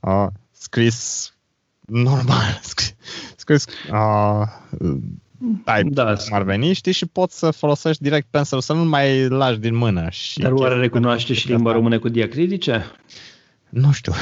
[0.00, 1.32] uh, scris
[1.86, 2.60] normal,
[3.36, 4.42] scris uh,
[5.38, 6.14] type da.
[6.14, 9.74] cum ar veni, știi, și poți să folosești direct pencil, să nu mai lași din
[9.74, 10.10] mână.
[10.10, 12.84] Și Dar oare recunoaște și limba română cu diacritice?
[13.68, 14.12] Nu știu.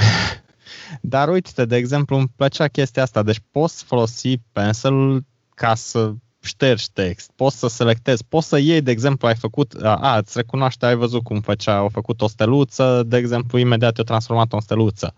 [1.00, 3.22] Dar uite de exemplu, îmi plăcea chestia asta.
[3.22, 5.24] Deci poți folosi pencil
[5.54, 10.16] ca să ștergi text, poți să selectezi, poți să iei, de exemplu, ai făcut, a,
[10.16, 14.52] îți recunoaște, ai văzut cum făcea, au făcut o steluță, de exemplu, imediat i-a transformat
[14.52, 15.14] o steluță.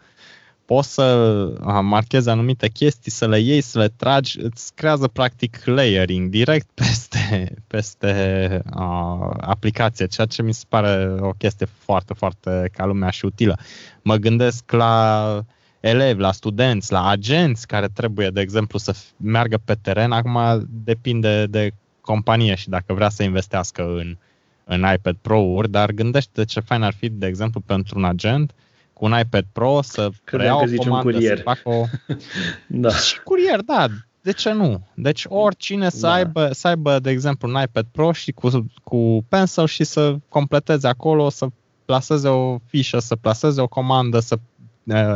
[0.64, 6.30] Poți să marchezi anumite chestii, să le iei, să le tragi, îți creează practic layering
[6.30, 12.84] direct peste, peste a, aplicație, ceea ce mi se pare o chestie foarte, foarte ca
[12.84, 13.58] lumea și utilă.
[14.02, 15.44] Mă gândesc la
[15.80, 20.12] elevi, la studenți, la agenți care trebuie, de exemplu, să meargă pe teren.
[20.12, 21.70] Acum depinde de
[22.00, 24.16] companie și dacă vrea să investească în,
[24.64, 28.54] în iPad Pro-uri, dar gândește ce fain ar fi, de exemplu, pentru un agent
[28.92, 31.36] cu un iPad Pro să preia o comandă, curier.
[31.36, 31.84] să facă o...
[32.82, 32.90] da.
[32.90, 33.86] Și curier, da,
[34.22, 34.86] de ce nu?
[34.94, 36.12] Deci oricine să, da.
[36.12, 40.88] aibă, să aibă, de exemplu, un iPad Pro și cu, cu Pencil și să completeze
[40.88, 41.46] acolo, să
[41.84, 44.49] plaseze o fișă, să plaseze o comandă, să Uh,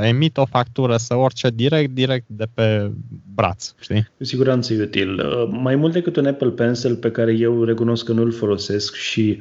[0.02, 2.90] emit o factură, să orice direct, direct de pe
[3.34, 4.08] braț, știi?
[4.16, 5.18] Cu siguranță e util.
[5.18, 9.38] Uh, mai mult decât un Apple Pencil pe care eu recunosc că nu-l folosesc și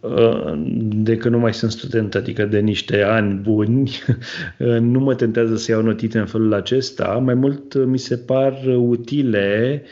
[0.00, 3.90] uh, de că nu mai sunt student, adică de niște ani buni,
[4.92, 7.20] nu mă tentează să iau notițe în felul acesta.
[7.24, 9.90] Mai mult mi se par utile Uh,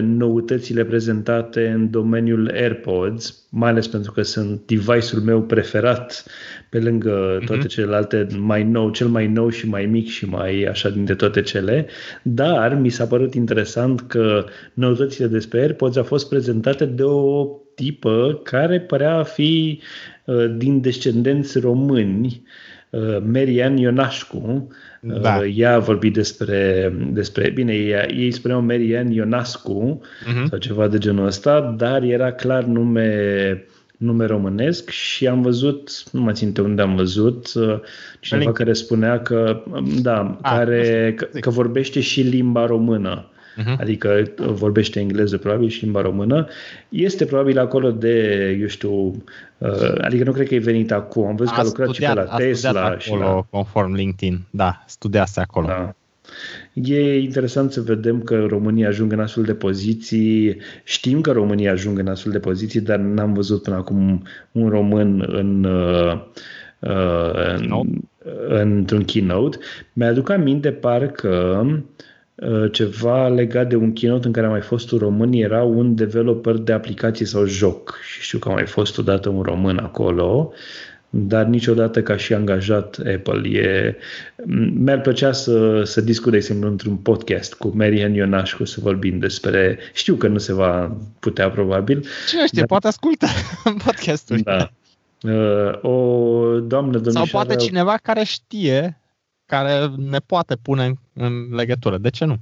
[0.00, 6.24] noutățile prezentate în domeniul AirPods, mai ales pentru că sunt device-ul meu preferat
[6.70, 7.46] pe lângă mhm.
[7.46, 11.42] toate celelalte mai nou, cel mai nou și mai mic și mai așa dintre toate
[11.42, 11.86] cele,
[12.22, 18.40] dar mi s-a părut interesant că noutățile despre AirPods au fost prezentate de o tipă
[18.42, 19.80] care părea a fi
[20.24, 22.42] uh, din descendenți români,
[22.90, 24.68] uh, Marian Ionașcu,
[25.04, 25.36] da.
[25.36, 30.48] Uh, ea a vorbit despre, despre bine, ea, ei spuneau Marian Ionascu uh-huh.
[30.48, 36.20] sau ceva de genul ăsta, dar era clar nume nume românesc și am văzut, nu
[36.20, 37.80] mă țin unde am văzut, uh,
[38.20, 43.28] cineva care spunea că, um, da, A, ah, care, că, că vorbește și limba română
[43.58, 43.76] uh-huh.
[43.80, 46.48] adică vorbește engleză probabil și limba română,
[46.88, 49.24] este probabil acolo de, eu știu,
[49.58, 52.10] uh, adică nu cred că e venit acum, am văzut a că a lucrat studiat,
[52.10, 52.80] și pe la Tesla.
[52.80, 53.46] acolo, și la...
[53.50, 55.66] conform LinkedIn, da, studiase acolo.
[55.66, 55.94] Da.
[56.72, 60.56] E interesant să vedem că România ajung în astfel de poziții.
[60.84, 65.24] Știm că România ajung în astfel de poziții, dar n-am văzut până acum un român
[65.26, 66.20] în, uh,
[66.78, 68.00] uh, în,
[68.48, 69.58] într-un keynote.
[69.92, 71.82] Mi-aduc aminte parcă Uh,
[72.72, 76.54] ceva legat de un keynote în care a mai fost un român, era un developer
[76.54, 80.52] de aplicații sau joc și știu că a mai fost odată un român acolo,
[81.10, 83.48] dar niciodată ca și angajat Apple.
[83.48, 83.96] E,
[84.74, 89.78] mi-ar plăcea să, să discut, de exemplu, într-un podcast cu Marian Ionașcu să vorbim despre...
[89.92, 92.06] Știu că nu se va putea, probabil.
[92.28, 93.26] Cine știe, dar, poate ascultă
[93.84, 94.40] podcastul.
[94.44, 94.70] Da.
[95.22, 97.28] Uh, o doamnă domnișoară...
[97.30, 98.98] Sau poate cineva care știe
[99.46, 101.98] care ne poate pune în legătură.
[101.98, 102.36] De ce nu?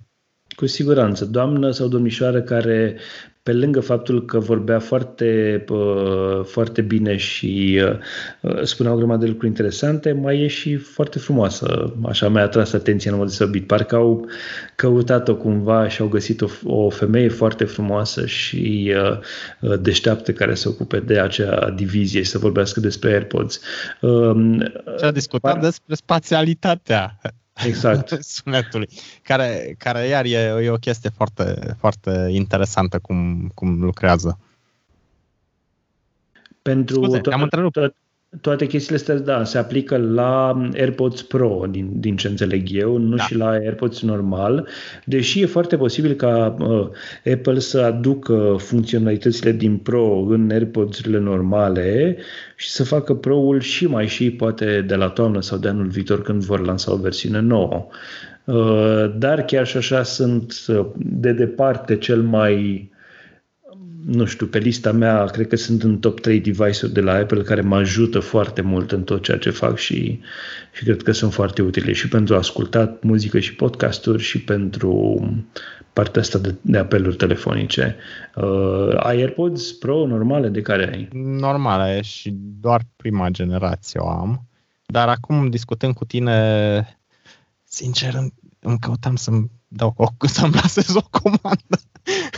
[0.56, 1.24] Cu siguranță.
[1.24, 2.98] Doamnă sau domnișoară care
[3.42, 5.64] pe lângă faptul că vorbea foarte,
[6.44, 7.80] foarte bine și
[8.62, 11.94] spunea o grămadă de lucruri interesante, mai e și foarte frumoasă.
[12.04, 13.66] Așa mi-a atras atenția în mod deosebit.
[13.66, 14.28] Parcă au
[14.76, 18.94] căutat-o cumva și au găsit o, o femeie foarte frumoasă și
[19.80, 23.60] deșteaptă care se ocupe de acea divizie și să vorbească despre AirPods.
[24.98, 25.62] Și a discutat par...
[25.62, 27.18] despre spațialitatea
[27.52, 28.18] Exact.
[28.36, 28.88] sunetului.
[29.22, 34.38] Care, care iar e, e o chestie foarte, foarte interesantă cum, cum lucrează.
[36.62, 37.72] Pentru Scuze, tot, am întrerupt.
[37.72, 37.94] Tot,
[38.40, 43.16] toate chestiile astea, da, se aplică la AirPods Pro, din, din ce înțeleg eu, nu
[43.16, 43.22] da.
[43.22, 44.68] și la AirPods normal,
[45.04, 46.88] deși e foarte posibil ca uh,
[47.32, 52.16] Apple să aducă funcționalitățile din Pro în AirPods-urile normale
[52.56, 56.22] și să facă Pro-ul și mai și poate de la toamnă sau de anul viitor
[56.22, 57.86] când vor lansa o versiune nouă.
[58.44, 62.90] Uh, dar chiar și așa sunt uh, de departe cel mai
[64.06, 67.42] nu știu, pe lista mea, cred că sunt în top 3 device-uri de la Apple
[67.42, 70.20] care mă ajută foarte mult în tot ceea ce fac și,
[70.72, 75.20] și cred că sunt foarte utile și pentru ascultat muzică și podcasturi și pentru
[75.92, 77.96] partea asta de, de apeluri telefonice.
[78.34, 80.48] Uh, ai AirPods Pro normale?
[80.48, 81.08] De care ai?
[81.22, 82.30] Normale și
[82.60, 84.46] doar prima generație o am.
[84.86, 86.98] Dar acum discutând cu tine,
[87.64, 88.14] sincer,
[88.60, 91.78] îmi căutam să-mi dau o, să-mi lasez o comandă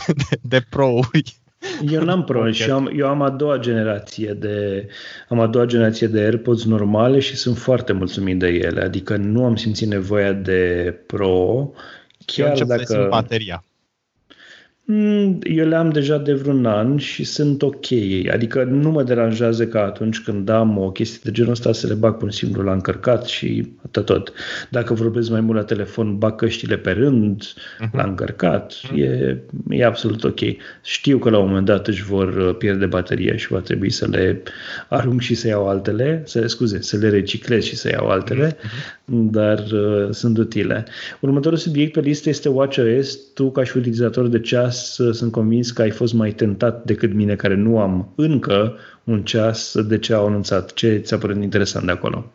[0.05, 1.43] de, de pro-uri.
[1.89, 4.87] Eu n-am Pro și am, eu am a doua generație de
[5.29, 8.81] am a doua generație de AirPods normale și sunt foarte mulțumit de ele.
[8.81, 11.71] Adică nu am simțit nevoia de Pro
[12.25, 12.83] chiar Eu dacă...
[12.83, 13.63] Să bateria.
[14.87, 17.85] Mm, eu le am deja de vreun an și sunt ok.
[18.31, 21.93] Adică nu mă deranjează ca atunci când am o chestie de genul ăsta să le
[21.93, 24.33] bag pur și simplu la încărcat și atât tot.
[24.69, 27.91] Dacă vorbesc mai mult la telefon, bag căștile pe rând, uh-huh.
[27.91, 28.73] la încărcat.
[28.73, 28.97] Uh-huh.
[28.97, 29.37] E,
[29.69, 30.39] e absolut ok.
[30.83, 34.07] Știu că la un moment dat își vor uh, pierde bateria și va trebui să
[34.09, 34.43] le
[34.89, 39.05] arunc și să iau altele, să, scuze, să le reciclez și să iau altele, uh-huh.
[39.05, 40.85] dar uh, sunt utile.
[41.19, 43.19] Următorul subiect pe listă este WatchOS.
[43.33, 47.13] Tu, ca și utilizator de ceas, ceas, sunt convins că ai fost mai tentat decât
[47.13, 50.73] mine, care nu am încă un ceas, de ce au anunțat.
[50.73, 52.31] Ce ți-a părut interesant de acolo?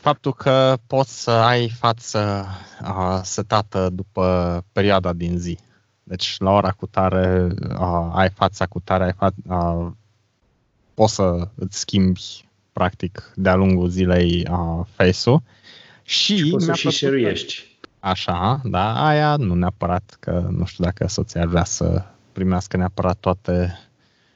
[0.00, 2.46] Faptul că poți să ai față
[2.82, 5.58] uh, setată după perioada din zi.
[6.02, 9.86] Deci la ora cu tare uh, ai fața cu tare, ai fa- uh,
[10.94, 15.42] poți să îți schimbi practic de-a lungul zilei uh, face-ul.
[16.02, 17.20] Și, și poți să și share
[18.06, 23.78] Așa, da, aia nu neapărat că nu știu dacă soția vrea să primească neapărat toate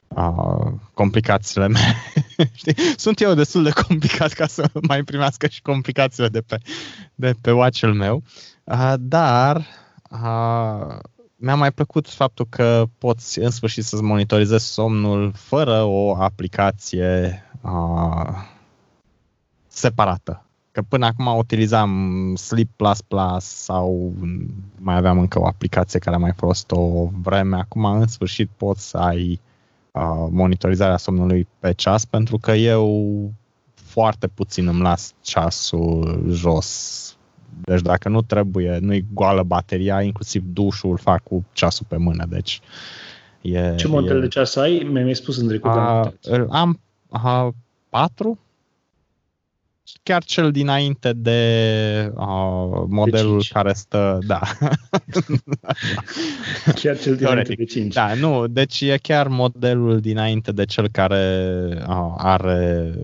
[0.09, 1.95] uh, complicațiile mele.
[2.61, 2.75] Știi?
[2.97, 6.59] Sunt eu destul de complicat ca să mai primească și complicațiile de pe,
[7.15, 8.23] de pe watch-ul meu.
[8.65, 9.57] Uh, dar
[10.11, 10.99] uh,
[11.37, 18.37] mi-a mai plăcut faptul că poți în sfârșit să-ți monitorizezi somnul fără o aplicație uh,
[19.69, 24.13] separată Că până acum utilizam Sleep Plus Plus sau
[24.79, 27.57] mai aveam încă o aplicație care a mai fost o vreme.
[27.57, 29.41] Acum, în sfârșit, poți să ai
[29.93, 33.33] uh, monitorizarea somnului pe ceas pentru că eu
[33.75, 37.15] foarte puțin îmi las ceasul jos.
[37.61, 42.27] Deci dacă nu trebuie, nu-i goală bateria, inclusiv dușul fac cu ceasul pe mână.
[42.29, 42.61] Deci
[43.41, 44.21] e, Ce model e...
[44.21, 44.89] de ceas ai?
[44.91, 45.71] Mi-ai spus în trecut.
[45.71, 47.49] Uh, am uh,
[47.89, 48.39] patru
[50.03, 54.41] chiar cel dinainte de uh, modelul de care stă, da.
[56.81, 57.95] chiar cel dinainte de 5.
[57.95, 61.25] Da, nu, deci e chiar modelul dinainte de cel care
[61.89, 62.95] uh, are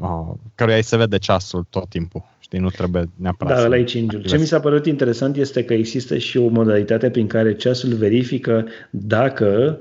[0.00, 2.22] uh, căruia îi se vede ceasul tot timpul.
[2.38, 5.74] Știi, nu trebuie neapărat Da, ăla e 5 Ce mi s-a părut interesant este că
[5.74, 9.78] există și o modalitate prin care ceasul verifică dacă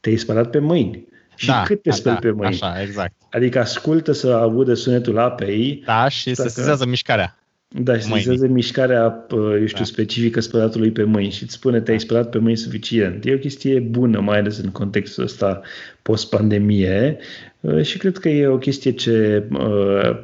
[0.00, 2.60] te-ai spălat pe mâini și da, cât te da, speli da, pe mâini.
[2.62, 3.12] Așa, exact.
[3.30, 5.82] Adică ascultă să audă sunetul apei.
[5.86, 7.38] Da, și să sezează mișcarea.
[7.68, 9.84] Da, și sezează mișcarea, eu știu, da.
[9.84, 12.02] specifică spălatului pe mâini și îți spune te-ai da.
[12.02, 13.24] spălat pe mâini suficient.
[13.24, 15.60] E o chestie bună, mai ales în contextul ăsta
[16.02, 17.18] post-pandemie
[17.60, 20.16] uh, și cred că e o chestie ce uh,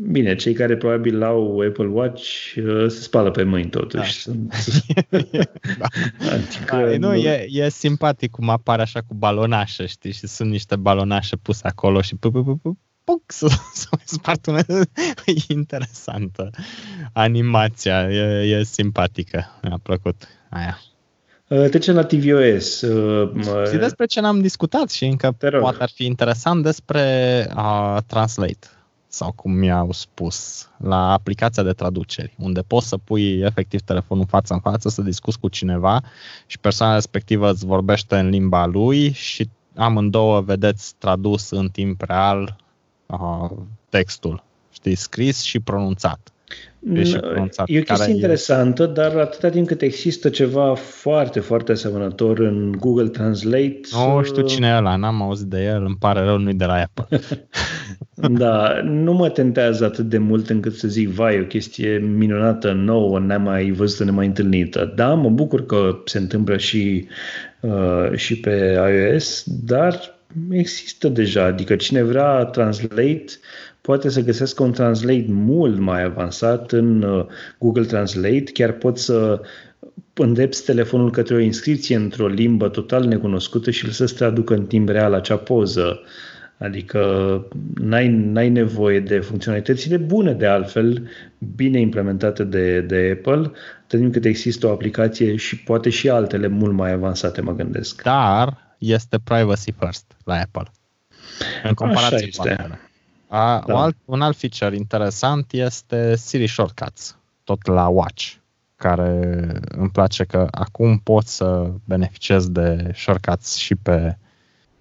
[0.00, 4.28] Bine, cei care probabil au Apple Watch uh, se spală pe mâini totuși.
[4.28, 4.56] Da.
[5.78, 5.86] da.
[6.32, 10.12] adică, da, nu, e, e simpatic cum apare așa cu balonașă, știi?
[10.12, 14.02] Și sunt niște balonașe puse acolo și pu, pu, pu, pu, puc să, să mai
[14.04, 14.60] spart una.
[15.26, 16.50] E interesantă
[17.12, 19.58] animația, e, e simpatică.
[19.62, 20.78] Mi-a plăcut aia.
[21.48, 22.80] Uh, trecem la tvOS.
[22.80, 23.30] Uh,
[23.66, 27.02] Știi despre ce n-am discutat și încă poate ar fi interesant despre
[27.56, 28.66] uh, Translate
[29.16, 34.52] sau cum mi-au spus, la aplicația de traduceri, unde poți să pui efectiv telefonul față
[34.52, 36.02] în față, să discuți cu cineva
[36.46, 42.56] și persoana respectivă îți vorbește în limba lui și amândouă vedeți tradus în timp real
[43.06, 43.50] uh,
[43.88, 46.32] textul, știi, scris și pronunțat.
[47.66, 48.86] E o chestie interesantă, e...
[48.86, 53.80] dar atâta timp cât există ceva foarte, foarte asemănător în Google Translate...
[53.92, 56.64] Nu știu uh, cine e ăla, n-am auzit de el, îmi pare rău, nu-i de
[56.64, 57.20] la Apple.
[58.42, 63.18] da, nu mă tentează atât de mult încât să zic, vai, o chestie minunată, nouă,
[63.18, 64.92] n-am mai văzut-o, nemai întâlnită.
[64.96, 67.06] Da, mă bucur că se întâmplă și,
[67.60, 70.14] uh, și pe iOS, dar
[70.50, 73.24] există deja, adică cine vrea Translate
[73.86, 77.26] poate să găsească un translate mult mai avansat în uh,
[77.58, 79.40] Google Translate, chiar pot să
[80.14, 85.14] îndrepți telefonul către o inscripție într-o limbă total necunoscută și să-ți traducă în timp real
[85.14, 86.00] acea poză.
[86.58, 87.00] Adică
[87.74, 91.08] n-ai, n-ai nevoie de funcționalitățile bune de altfel,
[91.56, 93.50] bine implementate de, de Apple,
[93.82, 98.02] atât cât există o aplicație și poate și altele mult mai avansate, mă gândesc.
[98.02, 100.70] Dar este privacy first la Apple.
[101.62, 102.42] În comparație Așa este.
[102.42, 102.80] cu altele.
[103.28, 103.80] A, da.
[103.80, 108.34] alt, un alt feature interesant este Siri Shortcuts, tot la Watch,
[108.76, 109.20] care
[109.68, 114.18] îmi place că acum pot să beneficiez de shortcuts și pe,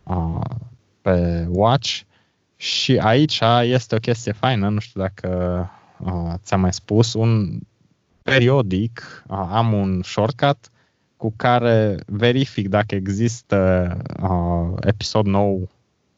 [0.03, 0.41] a,
[1.01, 2.01] pe Watch
[2.55, 5.27] și aici este o chestie faină, nu știu dacă
[6.05, 7.59] a, ți-am mai spus, un
[8.23, 10.69] periodic a, am un shortcut
[11.17, 13.87] cu care verific dacă există
[14.21, 15.69] a, episod nou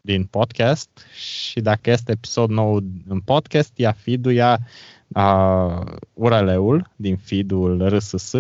[0.08, 4.60] din podcast și dacă este episod nou în podcast, ia feed-ul, ia
[5.08, 5.82] uh,
[6.14, 8.34] URL-ul din feed-ul RSS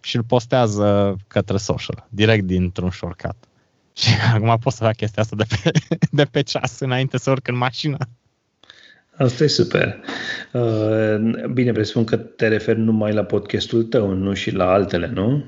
[0.00, 3.36] și îl postează către social, direct dintr-un shortcut.
[4.00, 5.70] Și acum pot să fac chestia asta de pe,
[6.18, 7.96] de pe ceas înainte să urc în mașină.
[9.16, 10.00] Asta e super.
[10.52, 15.44] Uh, bine, presupun că te referi numai la podcastul tău, nu și la altele, nu?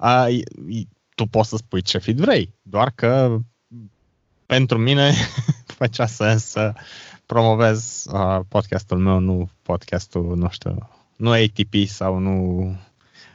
[0.00, 0.38] Uh,
[1.14, 3.38] tu poți să spui ce feed vrei, doar că
[4.48, 5.12] pentru mine
[5.78, 6.72] făcea sens să
[7.26, 12.60] promovez uh, podcastul meu, nu podcastul, nu știu, nu ATP sau nu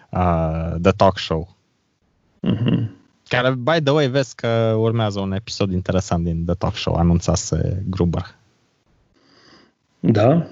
[0.09, 1.55] uh, The Talk Show.
[2.47, 2.89] Uh-huh.
[3.27, 7.83] Care, by the way, vezi că urmează un episod interesant din The Talk Show, anunțase
[7.89, 8.35] Gruber.
[9.99, 10.47] Da?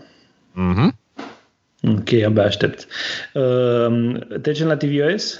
[0.52, 0.98] Mhm.
[1.84, 2.88] Ok, abia aștept.
[3.34, 5.40] Uh, trecem la TVOS?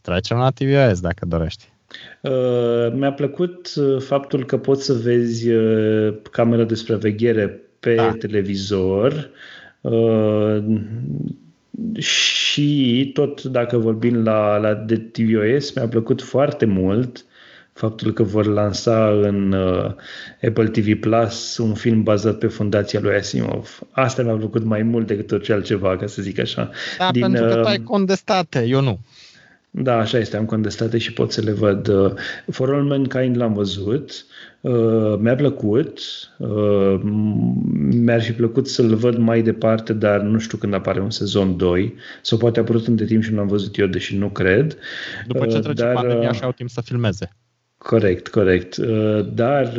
[0.00, 1.72] Trecem la TVOS, dacă dorești.
[2.20, 8.12] Uh, mi-a plăcut uh, faptul că poți să vezi uh, camera de supraveghere pe da.
[8.12, 9.30] televizor
[9.80, 10.64] uh,
[11.98, 17.24] și tot dacă vorbim la, la de TVOS, mi-a plăcut foarte mult
[17.72, 19.92] faptul că vor lansa în uh,
[20.42, 23.78] Apple TV Plus un film bazat pe fundația lui Asimov.
[23.90, 26.70] Asta mi-a plăcut mai mult decât orice altceva, ca să zic așa.
[26.98, 28.98] Da, Din, pentru că tu ai uh, condestate, eu nu.
[29.72, 31.88] Da, așa este, am condestate și pot să le văd.
[31.88, 32.12] Uh,
[32.50, 34.24] For All Mankind l-am văzut,
[34.60, 36.00] uh, mi-a plăcut,
[36.38, 37.00] uh,
[37.90, 41.94] mi-ar fi plăcut să-l văd mai departe, dar nu știu când apare un sezon 2,
[42.22, 44.76] sau poate a apărut între timp și nu l-am văzut eu, deși nu cred.
[45.26, 47.30] După ce trece dar, pandemia și au timp să filmeze.
[47.78, 48.76] Corect, corect.
[49.34, 49.72] Dar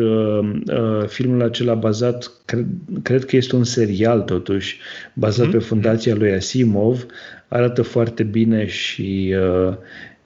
[1.07, 2.65] filmul acela bazat, cred,
[3.03, 4.79] cred că este un serial totuși,
[5.13, 5.51] bazat mm-hmm.
[5.51, 7.05] pe fundația lui Asimov,
[7.53, 9.73] arată foarte bine și, uh,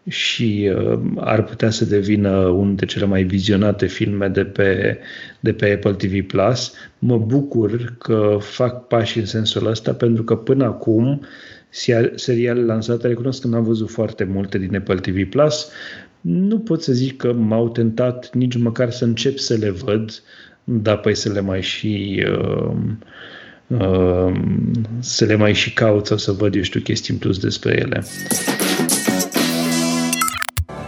[0.07, 4.97] și uh, ar putea să devină unul dintre cele mai vizionate filme de pe,
[5.39, 6.27] de pe Apple TV+.
[6.27, 6.73] Plus.
[6.99, 11.25] Mă bucur că fac pași în sensul ăsta pentru că până acum
[12.15, 15.69] seriale lansate, recunosc că n-am văzut foarte multe din Apple TV+, Plus.
[16.21, 20.23] nu pot să zic că m-au tentat nici măcar să încep să le văd,
[20.63, 22.75] dar păi să le mai și uh,
[23.67, 27.77] Ehm, să le mai și caut sau să văd, eu știu, chestii în plus despre
[27.79, 28.03] ele.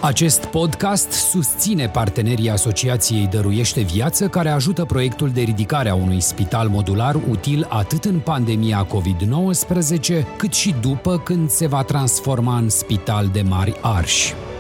[0.02, 6.68] Acest podcast susține partenerii Asociației Dăruiește Viață, care ajută proiectul de ridicare a unui spital
[6.68, 13.30] modular util atât în pandemia COVID-19, cât și după când se va transforma în spital
[13.34, 14.34] de mari arși.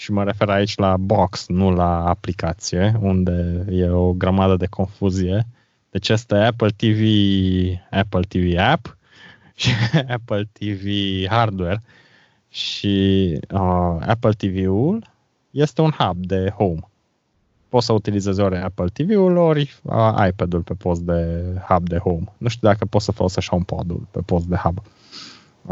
[0.00, 5.46] și mă refer aici la box, nu la aplicație, unde e o grămadă de confuzie.
[5.90, 7.02] Deci este Apple TV,
[7.90, 8.96] Apple TV App
[9.60, 9.70] și
[10.08, 10.86] Apple TV
[11.28, 11.82] Hardware
[12.48, 15.06] și uh, Apple TV-ul
[15.50, 16.88] este un hub de home.
[17.68, 22.32] Poți să utilizezi ori Apple TV-ul, ori uh, iPad-ul pe post de hub de home.
[22.38, 24.78] Nu știu dacă poți să folosești HomePod-ul pe post de hub.
[24.78, 24.99] Uh,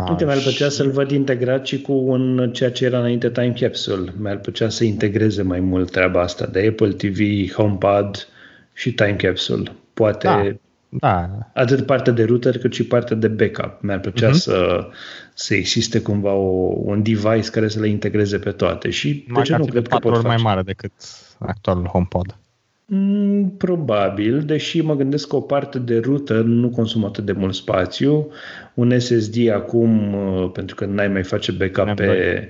[0.09, 4.13] Uite, mi-ar plăcea să-l văd integrat și cu un, ceea ce era înainte Time Capsule.
[4.19, 8.29] Mi-ar plăcea să integreze mai mult treaba asta de Apple TV, HomePod
[8.73, 9.73] și Time Capsule.
[9.95, 10.51] Poate da,
[10.89, 11.29] da.
[11.55, 13.83] atât partea de router cât și partea de backup.
[13.83, 14.33] Mi-ar plăcea uh-huh.
[14.33, 14.89] să,
[15.35, 18.91] să existe cumva o, un device care să le integreze pe toate.
[18.91, 20.93] Și mai de ce nu cred că pot mai mare decât
[21.39, 22.37] actualul HomePod.
[22.91, 27.55] Mm, probabil, deși mă gândesc că o parte de router nu consumă atât de mult
[27.55, 28.29] spațiu.
[28.75, 32.49] Un SSD acum, uh, pentru că n-ai mai face backup pe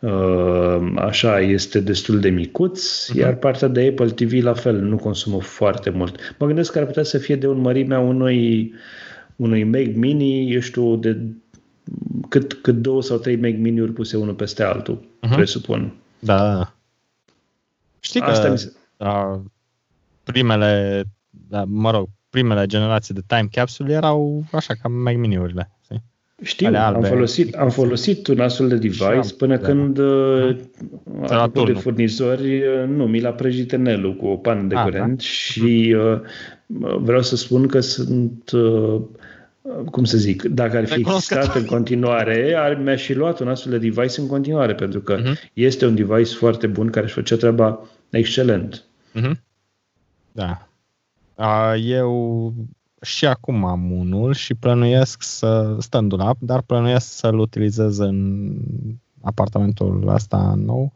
[0.00, 3.16] uh, așa, este destul de micuț, uh-huh.
[3.16, 6.36] iar partea de Apple TV la fel, nu consumă foarte mult.
[6.38, 8.72] Mă gândesc că ar putea să fie de un mărimea unui,
[9.36, 11.18] unui Mac Mini, eu știu, de
[12.28, 15.34] cât, cât două sau trei Mac Mini-uri puse unul peste altul, uh-huh.
[15.34, 15.94] presupun.
[16.18, 16.74] Da.
[18.00, 18.50] Știi Asta că...
[18.50, 18.72] Mi se
[20.30, 25.70] primele, da, mă rog, primele generații de time capsule erau așa ca Mac Mini-urile.
[26.42, 29.66] Știu, am folosit, am folosit un astfel de device până da.
[29.66, 29.98] când
[31.28, 31.50] da.
[31.64, 35.16] de furnizori, uh, nu, mi l-a prăjit Nelu cu o pană de A, ah, curent
[35.16, 35.22] da?
[35.22, 36.20] și uh,
[37.00, 39.00] vreau să spun că sunt uh,
[39.90, 43.72] cum să zic, dacă ar fi existat în continuare, ar, mi-a și luat un astfel
[43.72, 45.50] de device în continuare, pentru că uh-huh.
[45.52, 48.84] este un device foarte bun care își făcea treaba excelent.
[49.14, 49.32] Uh-huh.
[50.32, 50.68] Da.
[51.76, 52.52] Eu
[53.02, 58.50] și acum am unul și plănuiesc să, stand dulap, dar plănuiesc să-l utilizez în
[59.20, 60.92] apartamentul ăsta nou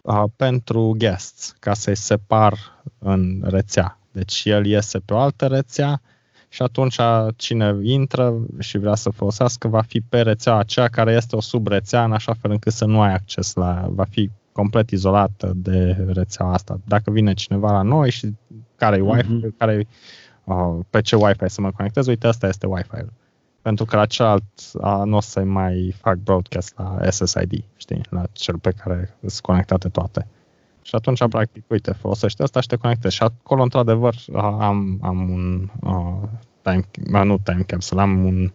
[0.00, 3.98] uh, pentru guests, ca să-i separ în rețea.
[4.12, 6.00] Deci el iese pe o altă rețea
[6.48, 6.96] și atunci
[7.36, 12.04] cine intră și vrea să folosească va fi pe rețea aceea care este o subrețea
[12.04, 16.52] în așa fel încât să nu ai acces la, va fi complet izolată de rețeaua
[16.52, 16.80] asta.
[16.84, 18.34] Dacă vine cineva la noi și
[18.76, 19.56] care e Wi-Fi, uh-huh.
[19.58, 19.86] care
[20.44, 23.12] uh, pe ce Wi-Fi să mă conectez, uite, asta este Wi-Fi-ul.
[23.62, 28.24] Pentru că la celălalt uh, nu o să mai fac broadcast la SSID, știi, la
[28.32, 30.26] cel pe care sunt conectate toate.
[30.82, 33.14] Și atunci, practic, uite, folosește asta și te conectezi.
[33.14, 36.28] Și acolo, într-adevăr, am, am un uh,
[36.62, 38.52] time, uh, nu time capsule, am un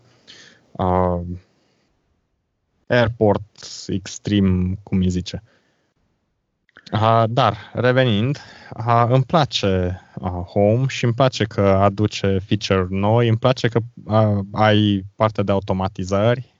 [0.71, 1.21] uh,
[2.87, 5.43] airport extreme, cum îi zice.
[5.43, 5.58] Uh,
[7.29, 8.37] dar, revenind,
[8.77, 13.79] uh, îmi place uh, Home și îmi place că aduce feature noi, îmi place că
[14.03, 16.53] uh, ai parte de automatizări,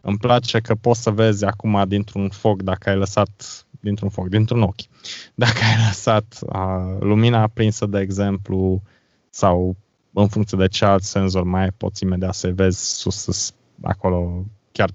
[0.00, 4.62] îmi place că poți să vezi acum dintr-un foc dacă ai lăsat dintr-un foc, dintr-un
[4.62, 4.80] ochi.
[5.34, 8.82] Dacă ai lăsat uh, lumina aprinsă, de exemplu,
[9.30, 9.76] sau
[10.12, 14.44] în funcție de ce alt senzor mai ai, poți imediat să vezi sus, sus acolo.
[14.72, 14.90] Chiar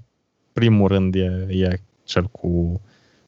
[0.53, 2.81] primul rând e, e cel cu,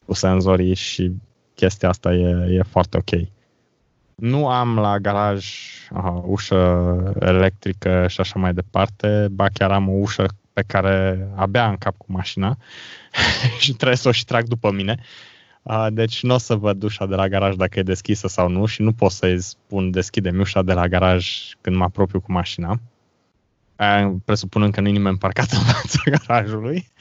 [0.06, 1.12] cu senzorii și
[1.56, 3.28] chestia asta e, e foarte ok.
[4.16, 5.46] Nu am la garaj
[5.92, 11.70] uh, ușă electrică și așa mai departe, ba chiar am o ușă pe care abia
[11.70, 12.58] în cap cu mașina
[13.60, 15.00] și trebuie să o și trag după mine.
[15.62, 18.66] Uh, deci nu o să văd ușa de la garaj dacă e deschisă sau nu
[18.66, 21.28] și nu pot să-i spun deschide ușa de la garaj
[21.62, 22.80] când mă apropiu cu mașina.
[23.80, 26.92] Uh, presupunând că nu e nimeni parcat în fața garajului.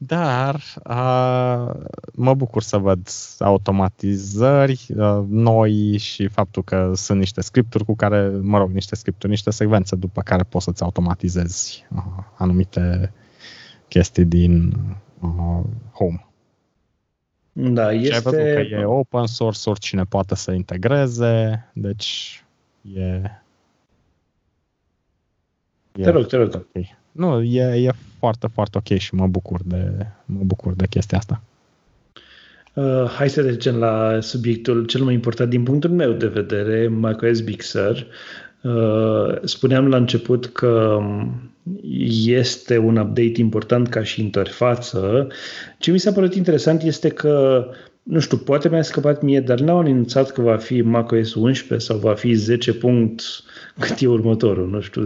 [0.00, 0.54] Dar
[0.84, 1.74] uh,
[2.12, 3.08] mă bucur să văd
[3.38, 9.30] automatizări uh, noi și faptul că sunt niște scripturi cu care, mă rog, niște scripturi,
[9.30, 12.02] niște secvențe după care poți să-ți automatizezi uh,
[12.36, 13.12] anumite
[13.88, 14.72] chestii din
[15.20, 16.26] uh, Home.
[17.52, 18.06] Da, este...
[18.06, 22.44] Și ai văzut că e open source, oricine poate să integreze, deci
[22.94, 23.00] e...
[25.92, 26.54] e te rog, te rog.
[26.54, 26.97] Okay.
[27.18, 31.42] Nu, e, e foarte, foarte ok și mă bucur de, mă bucur de chestia asta.
[32.74, 37.40] Uh, hai să trecem la subiectul cel mai important din punctul meu de vedere, macOS
[37.40, 38.06] Big Sur.
[38.62, 41.00] Uh, spuneam la început că
[42.24, 45.28] este un update important ca și interfață.
[45.78, 47.66] Ce mi s-a părut interesant este că,
[48.02, 51.98] nu știu, poate mi-a scăpat mie, dar n-au anunțat că va fi macOS 11 sau
[51.98, 52.72] va fi 10.
[52.72, 53.22] Punct,
[53.78, 55.04] cât e următorul, nu știu,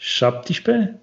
[0.00, 1.00] 10.17?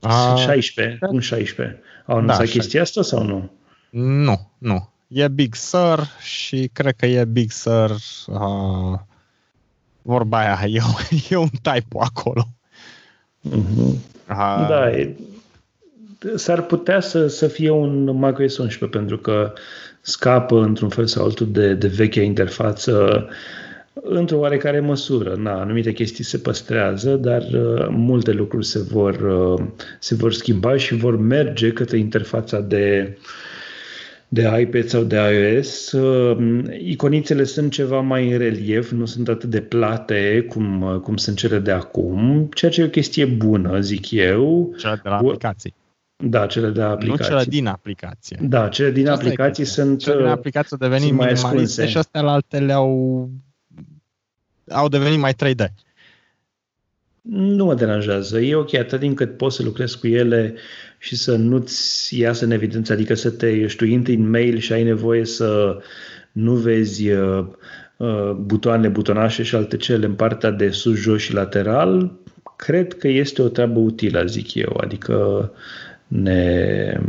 [0.00, 1.80] A, 16, punct 16.
[2.06, 3.50] Au anunțat da, chestia asta sau nu?
[3.90, 4.88] Nu, nu.
[5.08, 7.90] E Big Sur și cred că e Big Sur
[8.26, 8.98] uh,
[10.02, 10.80] vorba aia, e,
[11.30, 12.48] e un typo acolo.
[13.48, 13.94] Uh-huh.
[14.30, 15.16] Uh, da, e,
[16.34, 19.52] s-ar putea să, să fie un macOS 11 pentru că
[20.00, 23.26] scapă într-un fel sau altul de, de vechea interfață
[24.02, 25.34] într-o oarecare măsură.
[25.34, 29.66] Na, anumite chestii se păstrează, dar uh, multe lucruri se vor, uh,
[30.00, 33.18] se vor schimba și vor merge către interfața de,
[34.28, 35.92] de iPad sau de iOS.
[35.92, 41.16] Uh, iconițele sunt ceva mai în relief, nu sunt atât de plate cum, uh, cum
[41.16, 44.74] sunt cele de acum, ceea ce e o chestie bună, zic eu.
[44.78, 45.74] Cele de la aplicații.
[46.16, 47.32] Da, cele de aplicații.
[47.32, 48.38] Nu cele din aplicație.
[48.42, 52.32] Da, cele din aplicații sunt Cele din aplicații au devenit mai minimaliste și astea la
[52.32, 53.30] altele au
[54.68, 55.64] au devenit mai 3D.
[57.28, 58.40] Nu mă deranjează.
[58.40, 60.54] E ok atât din cât poți să lucrezi cu ele
[60.98, 64.72] și să nu-ți iasă în evidență, adică să te, eu știu, intri în mail și
[64.72, 65.78] ai nevoie să
[66.32, 67.46] nu vezi uh,
[67.96, 72.12] uh, butoane, butonașe și alte cele în partea de sus, jos și lateral,
[72.56, 74.80] cred că este o treabă utilă, zic eu.
[74.80, 75.50] Adică
[76.06, 77.00] ne,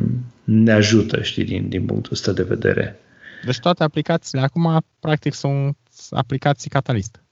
[0.44, 3.00] ne ajută, știi, din, din punctul ăsta de vedere.
[3.46, 5.78] Deci toate aplicațiile acum, practic, sunt
[6.10, 7.25] aplicații catalist.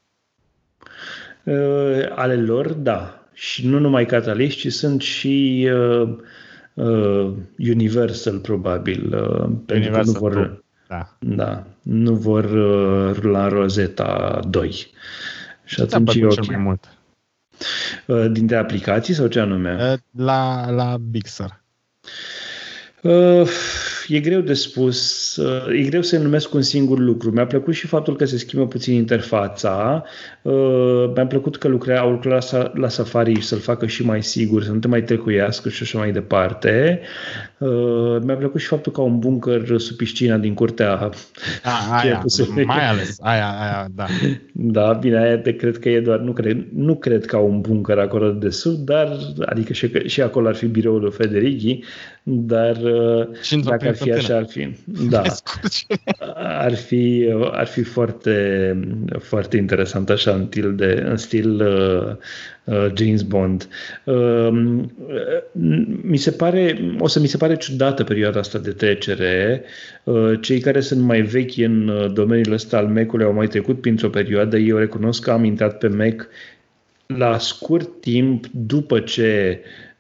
[1.44, 3.24] Uh, ale lor, da.
[3.34, 6.18] Și nu numai Catalyst, ci sunt și uh,
[6.74, 9.16] uh, Universal, probabil.
[9.16, 11.10] Uh, pentru că nu vor, da.
[11.20, 14.72] Da, nu vor uh, rula Rosetta 2.
[15.64, 16.46] Și Ce atunci e okay.
[16.48, 16.88] mai mult?
[18.08, 19.92] Uh, dintre aplicații sau ce anume?
[19.92, 21.62] Uh, la, la Big Sur.
[23.02, 23.50] Uh,
[24.08, 27.32] e greu de spus, uh, e greu să numesc un singur lucru.
[27.32, 30.04] Mi-a plăcut și faptul că se schimbă puțin interfața.
[30.42, 34.72] Uh, mi-a plăcut că lucrea, au lucrat la Safari să-l facă și mai sigur, să
[34.72, 37.02] nu te mai trecuiască și așa mai departe.
[37.58, 41.12] Uh, mi-a plăcut și faptul că au un bunker sub piscina din curtea
[41.64, 42.24] A, aia,
[42.66, 44.06] mai ales, aia, aia, da.
[44.52, 47.62] Da, bine, aia de cred că e doar, nu cred, nu cred că au un
[47.62, 51.80] bunker acolo de sub, dar, adică și, și acolo ar fi biroul lui Federici,
[52.24, 52.78] dar
[53.42, 54.76] și dacă ar fi așa, ar fi.
[55.10, 55.22] Da.
[56.66, 58.78] Ar fi, ar fi foarte,
[59.20, 62.16] foarte interesant așa în stil, de, în stil uh,
[62.76, 63.68] uh, James Bond.
[64.04, 64.48] Uh,
[66.02, 69.64] mi se pare, o să mi se pare ciudată perioada asta de trecere.
[70.04, 73.82] Uh, cei care sunt mai vechi în uh, domeniul ăsta al Mac-ului au mai trecut
[73.82, 74.58] printr-o perioadă.
[74.58, 76.28] Eu recunosc că am intrat pe Mac
[77.06, 79.92] la scurt timp după ce uh,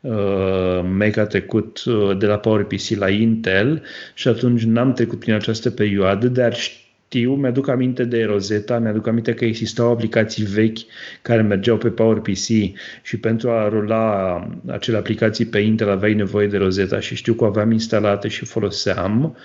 [0.97, 5.69] Mac a trecut uh, de la PowerPC la Intel și atunci n-am trecut prin această
[5.69, 10.77] perioadă, dar știu, mi-aduc aminte de Rosetta, mi-aduc aminte că existau aplicații vechi
[11.21, 12.47] care mergeau pe PowerPC
[13.01, 14.35] și pentru a rula
[14.65, 18.45] acele aplicații pe Intel aveai nevoie de Rosetta și știu că o aveam instalate și
[18.45, 19.37] foloseam.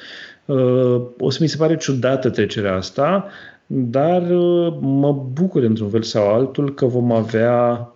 [0.44, 3.28] Uh, o să mi se pare ciudată trecerea asta,
[3.66, 7.88] dar uh, mă bucur într-un fel sau altul că vom avea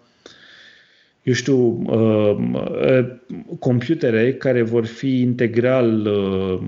[1.23, 3.11] eu știu, uh, uh,
[3.59, 6.61] computere care vor fi integral, uh,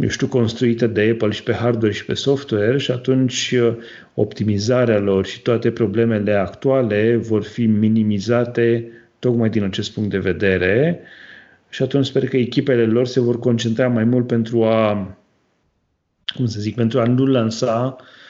[0.00, 3.76] eu știu, construite de Apple și pe hardware și pe software și atunci uh,
[4.14, 11.00] optimizarea lor și toate problemele actuale vor fi minimizate tocmai din acest punct de vedere
[11.68, 15.16] și atunci sper că echipele lor se vor concentra mai mult pentru a,
[16.34, 18.23] cum să zic, pentru a nu lansa uh, uh,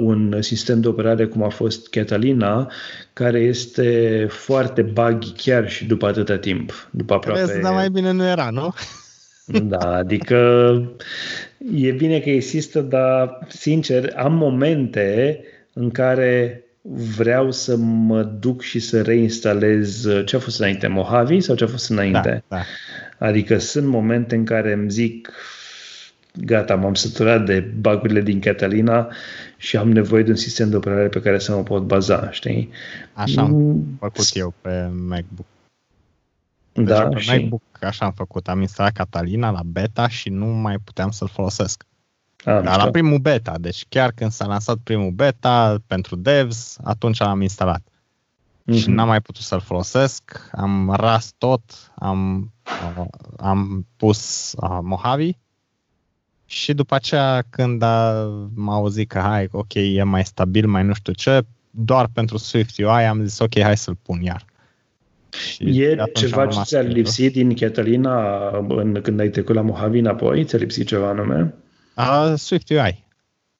[0.00, 2.70] un sistem de operare cum a fost Catalina,
[3.12, 6.88] care este foarte buggy chiar și după atâta timp.
[6.90, 7.42] După aproape...
[7.42, 8.74] Crezi, dar mai bine nu era, nu?
[9.62, 10.36] Da, adică
[11.74, 15.40] e bine că există, dar sincer, am momente
[15.72, 16.64] în care
[17.16, 21.66] vreau să mă duc și să reinstalez ce a fost înainte, Mojave sau ce a
[21.66, 22.44] fost înainte.
[22.48, 22.62] Da, da.
[23.26, 25.32] Adică sunt momente în care îmi zic
[26.40, 29.08] gata, m-am săturat de bagurile din Catalina
[29.56, 32.70] și am nevoie de un sistem de operare pe care să mă pot baza, știi?
[33.12, 33.96] Așa am mm.
[33.98, 35.46] făcut eu pe MacBook.
[36.72, 37.30] Deci da, pe și...
[37.30, 38.48] MacBook așa am făcut.
[38.48, 41.84] Am instalat Catalina la beta și nu mai puteam să-l folosesc.
[42.44, 47.18] A, Dar la primul beta, deci chiar când s-a lansat primul beta pentru devs, atunci
[47.18, 47.82] l-am instalat.
[47.82, 48.76] Mm-hmm.
[48.76, 51.62] Și n-am mai putut să-l folosesc, am ras tot,
[51.94, 52.52] am,
[53.36, 55.30] am pus uh, Mojave
[56.54, 58.24] și după aceea, când a,
[58.54, 62.78] m-a auzit că hai, ok, e mai stabil, mai nu știu ce, doar pentru Swift
[62.78, 64.44] UI am zis ok, hai să-l pun iar.
[65.30, 70.44] Și e ceva ce ți-a lipsit din Catalina în, când ai trecut la Mojave înapoi?
[70.44, 71.54] Ți-a lipsit ceva anume?
[71.94, 73.06] A, Swift UI.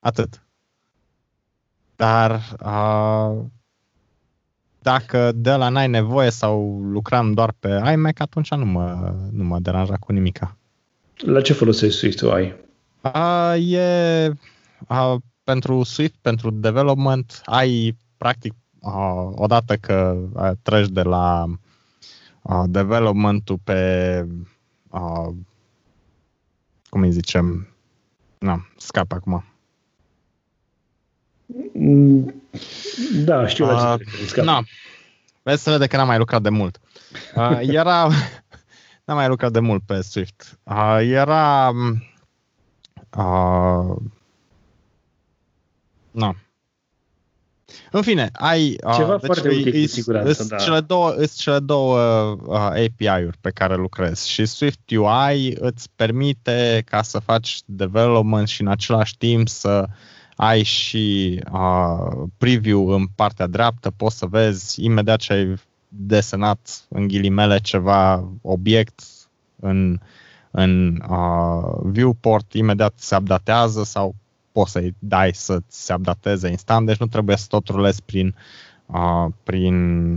[0.00, 0.42] Atât.
[1.96, 3.34] Dar a,
[4.78, 9.58] dacă de la n-ai nevoie sau lucram doar pe iMac, atunci nu mă, nu mă
[9.58, 10.56] deranja cu nimica.
[11.16, 12.62] La ce folosești Swift UI?
[13.12, 14.32] A, e
[14.86, 21.46] a, pentru Swift, pentru development, ai practic a, odată că a, treci de la
[22.42, 24.26] a, development-ul pe
[24.90, 25.34] a,
[26.88, 27.68] cum îi zicem,
[28.38, 29.44] na, scap acum.
[33.24, 33.96] Da, știu la
[34.32, 34.62] ce Na,
[35.42, 36.80] vezi să vede că n-am mai lucrat de mult.
[37.36, 38.08] Uh, era,
[39.04, 40.58] n-am mai lucrat de mult pe Swift.
[40.62, 41.72] Uh, era
[43.16, 43.96] Uh,
[46.10, 46.36] na.
[47.90, 48.76] În fine, ai...
[48.84, 50.56] Uh, Ceva deci foarte util, cu siguranță, da.
[50.56, 51.98] Cele două, îți cele două
[52.46, 58.60] uh, API-uri pe care lucrezi și Swift UI îți permite ca să faci development și
[58.60, 59.86] în același timp să
[60.36, 65.54] ai și uh, preview în partea dreaptă, poți să vezi imediat ce ai
[65.88, 69.02] desenat în ghilimele ceva obiect
[69.60, 69.98] în
[70.56, 74.14] în uh, viewport, imediat se updatează sau
[74.52, 78.34] poți să-i dai să se updateze instant, deci nu trebuie să tot rulezi prin,
[78.86, 80.14] uh, prin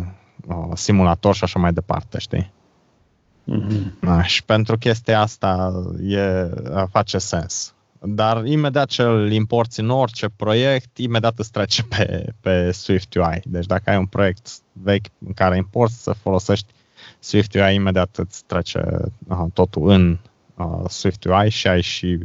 [0.47, 2.51] uh, simulator și așa mai departe, știi?
[3.51, 3.99] Mm-hmm.
[3.99, 5.73] Da, și pentru chestia asta
[6.07, 6.49] e,
[6.89, 7.73] face sens.
[8.01, 13.41] Dar imediat ce îl importi în orice proiect, imediat îți trece pe, pe Swift UI.
[13.43, 16.73] Deci dacă ai un proiect vechi în care importi, să folosești
[17.28, 18.82] Swift UI imediat îți trece
[19.28, 20.18] uh, totul în
[20.56, 22.20] uh, Swift UI și ai și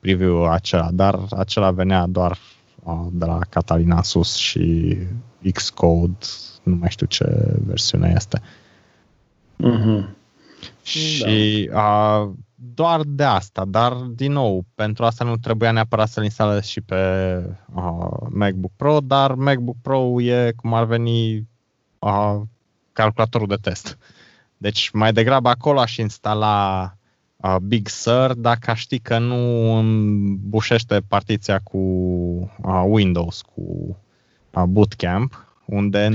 [0.00, 2.38] preview-ul acela, dar acela venea doar
[2.82, 4.96] uh, de la Catalina sus și
[5.52, 6.16] Xcode,
[6.62, 8.42] nu mai știu ce versiune este.
[9.64, 10.08] Mm-hmm.
[10.82, 11.80] Și da.
[11.80, 16.80] uh, doar de asta, dar din nou, pentru asta nu trebuia neapărat să-l instalez și
[16.80, 16.96] pe
[17.74, 21.48] uh, MacBook Pro, dar MacBook Pro e cum ar veni
[21.98, 22.40] uh,
[22.92, 23.98] calculatorul de test.
[24.58, 26.92] Deci mai degrabă acolo aș instala
[27.36, 33.96] uh, Big Sur dacă ști că nu îmbușește partiția cu uh, Windows, cu
[34.54, 36.08] uh, Bootcamp, unde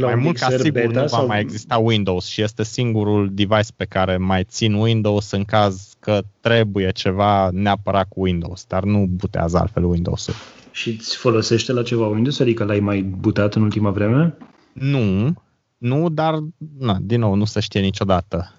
[0.00, 1.26] mai mult ca sigur nu va sau...
[1.26, 6.22] mai exista Windows și este singurul device pe care mai țin Windows în caz că
[6.40, 10.34] trebuie ceva neapărat cu Windows, dar nu butează altfel Windows-ul.
[10.70, 12.40] Și îți folosește la ceva Windows?
[12.40, 14.34] Adică l-ai mai butat în ultima vreme?
[14.72, 15.34] Nu,
[15.76, 16.38] nu, dar
[16.78, 18.52] na, din nou nu se știe niciodată.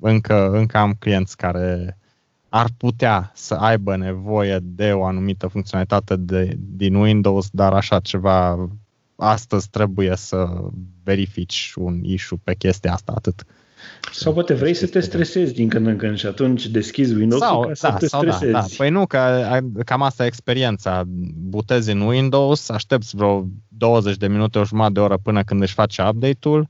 [0.00, 1.98] Încă, încă am clienți care
[2.48, 8.68] ar putea să aibă nevoie de o anumită funcționalitate de, din Windows, dar așa ceva
[9.16, 10.68] astăzi trebuie să
[11.02, 13.44] verifici un issue pe chestia asta, atât.
[14.12, 17.60] Sau poate vrei să te stresezi din când în când și atunci deschizi Windows-ul sau,
[17.60, 18.52] ca să da, te sau stresezi.
[18.52, 18.66] Da, da.
[18.76, 21.02] Păi nu, că cam asta e experiența.
[21.34, 25.74] Butezi în Windows, aștepți vreo 20 de minute, o jumătate de oră până când își
[25.74, 26.68] face update-ul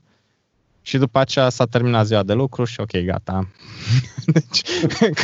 [0.87, 3.47] și după aceea s-a terminat ziua de lucru și ok, gata.
[4.33, 4.61] deci,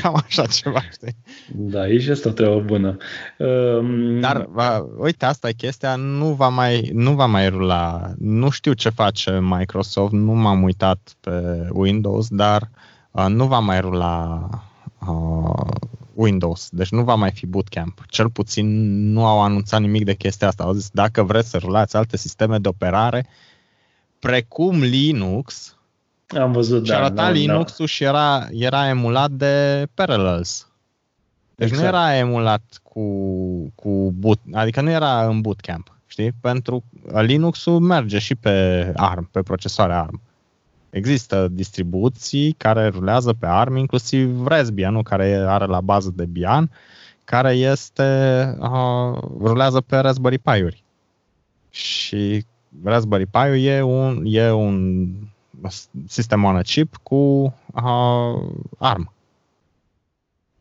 [0.02, 1.16] cam așa ceva, știi?
[1.52, 2.98] Da, e și asta o treabă bună.
[3.38, 4.20] Um...
[4.20, 8.14] Dar, va, uite, asta e chestia, nu va, mai, nu va mai rula.
[8.18, 12.70] Nu știu ce face Microsoft, nu m-am uitat pe Windows, dar
[13.12, 14.50] uh, nu va mai rula
[15.08, 15.76] uh,
[16.14, 18.02] Windows, deci nu va mai fi bootcamp.
[18.08, 18.68] Cel puțin
[19.12, 20.64] nu au anunțat nimic de chestia asta.
[20.64, 23.28] Au zis, dacă vreți să rulați alte sisteme de operare,
[24.24, 25.78] precum Linux,
[26.28, 27.92] am văzut, și da, arăta da, Linux-ul da.
[27.92, 30.68] și era, era emulat de Parallels.
[31.56, 31.92] Deci exact.
[31.92, 33.04] nu era emulat cu,
[33.76, 36.32] cu boot, adică nu era în bootcamp, știi?
[36.42, 36.84] Pentru
[37.22, 40.22] Linux-ul merge și pe ARM, pe procesoare ARM.
[40.90, 46.72] Există distribuții care rulează pe ARM, inclusiv Raspbian, care are la bază de Bian,
[47.24, 50.84] care este uh, rulează pe Raspberry Pi-uri.
[51.70, 52.46] Și
[52.84, 55.08] Raspberry Pi e un, e un
[56.08, 57.16] sistem on a chip cu
[57.74, 58.42] uh,
[58.78, 59.12] ARM.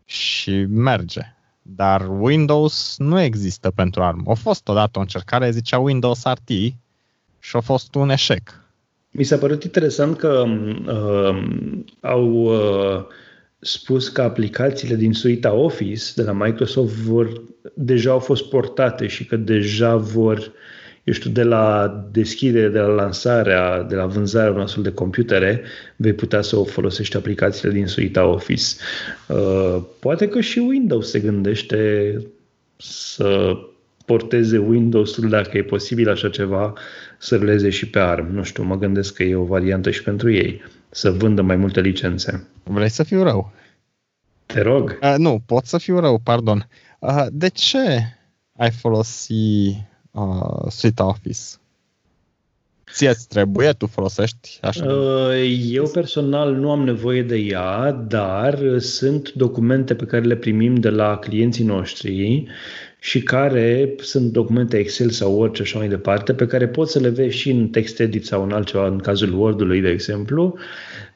[0.04, 1.20] Și merge.
[1.62, 4.30] Dar Windows nu există pentru ARM.
[4.30, 6.48] A fost odată o încercare, zicea Windows RT
[7.38, 8.60] și a fost un eșec.
[9.10, 10.44] Mi s-a părut interesant că
[10.86, 11.44] uh,
[12.00, 13.04] au uh,
[13.58, 17.42] spus că aplicațiile din suita Office de la Microsoft vor,
[17.74, 20.52] deja au fost portate și că deja vor
[21.04, 25.62] eu știu, de la deschidere, de la lansarea, de la vânzarea unui astfel de computere,
[25.96, 28.64] vei putea să o folosești aplicațiile din suita Office.
[29.28, 32.14] Uh, poate că și Windows se gândește
[32.76, 33.56] să
[34.04, 36.72] porteze Windows-ul, dacă e posibil așa ceva,
[37.18, 38.34] să ruleze și pe ARM.
[38.34, 41.80] Nu știu, mă gândesc că e o variantă și pentru ei, să vândă mai multe
[41.80, 42.46] licențe.
[42.62, 43.52] Vrei să fiu rău?
[44.46, 44.98] Te rog.
[45.02, 46.68] Uh, nu, pot să fiu rău, pardon.
[46.98, 47.78] Uh, de ce
[48.56, 49.32] ai folosi
[50.12, 51.40] uh, Suite Office?
[52.92, 54.84] Ție îți trebuie, tu folosești așa?
[54.84, 60.74] Uh, eu personal nu am nevoie de ea, dar sunt documente pe care le primim
[60.74, 62.44] de la clienții noștri
[63.00, 67.08] și care sunt documente Excel sau orice așa mai departe, pe care poți să le
[67.08, 70.58] vezi și în text edit sau în altceva, în cazul Word-ului, de exemplu.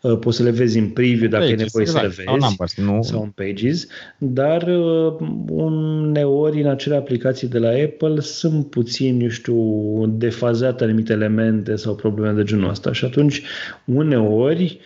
[0.06, 2.28] Uh, poți să le vezi în preview dacă pages, e nevoie exact, să le vezi.
[2.28, 3.02] Sau, numbers, nu.
[3.02, 3.86] sau în Pages.
[4.18, 5.14] Dar uh,
[5.48, 11.94] uneori în acele aplicații de la Apple sunt puțin, eu știu, defazate anumite elemente sau
[11.94, 12.92] probleme de genul ăsta.
[12.92, 13.42] Și atunci,
[13.84, 14.80] uneori,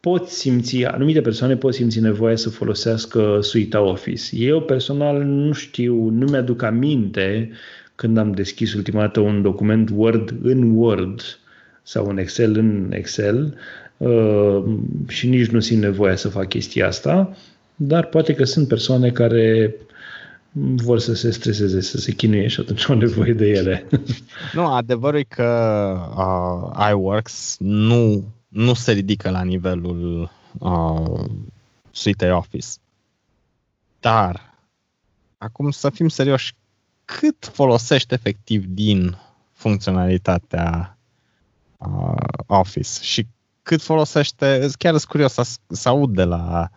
[0.00, 4.36] pot simți, anumite persoane pot simți nevoia să folosească suita Office.
[4.36, 7.50] Eu personal nu știu, nu mi-aduc aminte
[7.94, 11.20] când am deschis ultima dată un document Word în Word
[11.82, 13.81] sau un Excel în Excel uh,
[15.08, 17.36] și nici nu simt nevoia să fac chestia asta,
[17.76, 19.74] dar poate că sunt persoane care
[20.54, 23.86] vor să se streseze, să se chinuie și atunci au nevoie de ele.
[24.54, 31.24] nu, adevărul e că uh, iWorks nu nu se ridică la nivelul uh,
[31.90, 32.68] suite Office.
[34.00, 34.54] Dar,
[35.38, 36.54] acum să fim serioși,
[37.04, 39.16] cât folosești efectiv din
[39.52, 40.98] funcționalitatea
[41.76, 43.26] uh, Office și
[43.62, 46.68] cât folosește, chiar sunt curios să, să aud de la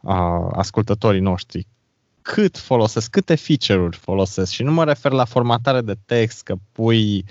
[0.00, 1.66] uh, ascultătorii noștri,
[2.22, 7.24] cât folosesc, câte feature-uri folosesc și nu mă refer la formatare de text, că pui,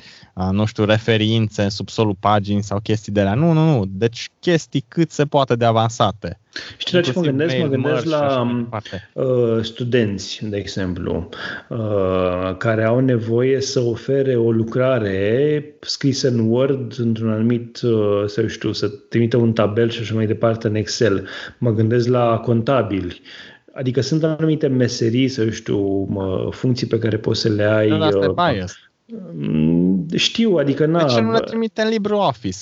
[0.52, 3.34] nu știu, referințe în subsolul paginii sau chestii de la.
[3.34, 3.86] Nu, nu, nu.
[3.88, 6.40] Deci chestii cât se poate de avansate.
[6.78, 7.58] Știi la ce mă gândesc?
[7.58, 8.48] Mă gândesc la
[9.14, 11.30] uh, studenți, de exemplu,
[11.70, 18.48] uh, care au nevoie să ofere o lucrare scrisă în Word într-un anumit, uh, să
[18.48, 21.28] știu, să trimită un tabel și așa mai departe în Excel.
[21.58, 23.22] Mă gândesc la contabili.
[23.74, 27.90] Adică sunt anumite meserii, să știu, mă, funcții pe care poți să le ai.
[27.90, 28.74] Nu, asta e uh, bias.
[29.34, 31.06] Mm, știu, adică na.
[31.06, 32.58] De ce nu le trimite în LibreOffice?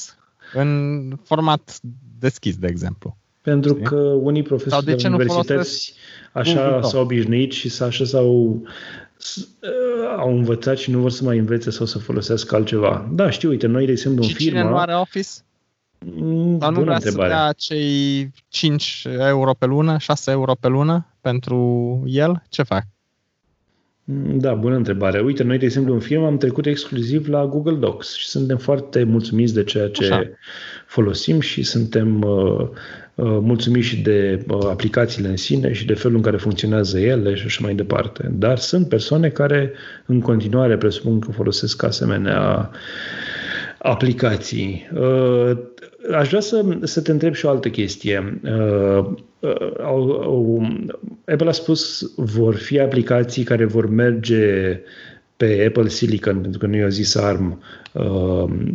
[0.53, 1.79] În format
[2.19, 3.17] deschis, de exemplu.
[3.41, 5.93] Pentru că unii profesori de, de universități
[6.31, 8.61] așa s-au obișnuit și s așa s-au
[10.17, 13.09] au învățat și nu vor să mai învețe sau să folosească altceva.
[13.11, 14.59] Da, știu, uite, noi, de exemplu, în firmă...
[14.59, 15.29] cine nu are Office?
[16.05, 17.29] Mm, Dar nu vrea întrebare.
[17.29, 22.43] să dea cei 5 euro pe lună, 6 euro pe lună pentru el?
[22.49, 22.83] Ce fac?
[24.11, 25.19] Mm, da, bună întrebare.
[25.19, 29.03] Uite, noi, de exemplu, în firmă am trecut exclusiv la Google Docs și suntem foarte
[29.03, 30.23] mulțumiți de ceea ce Așa.
[30.85, 32.59] folosim și suntem uh,
[33.15, 37.35] uh, mulțumiți și de uh, aplicațiile în sine și de felul în care funcționează ele
[37.35, 38.29] și așa mai departe.
[38.31, 39.71] Dar sunt persoane care
[40.05, 42.71] în continuare presupun că folosesc asemenea
[43.77, 44.89] aplicații.
[44.93, 45.57] Uh,
[46.13, 48.39] aș vrea să, să te întreb și o altă chestie.
[48.43, 49.05] Uh,
[49.39, 50.67] uh,
[51.25, 54.79] Apple a spus vor fi aplicații care vor merge
[55.37, 57.63] pe Apple Silicon, pentru că nu i-a zis ARM,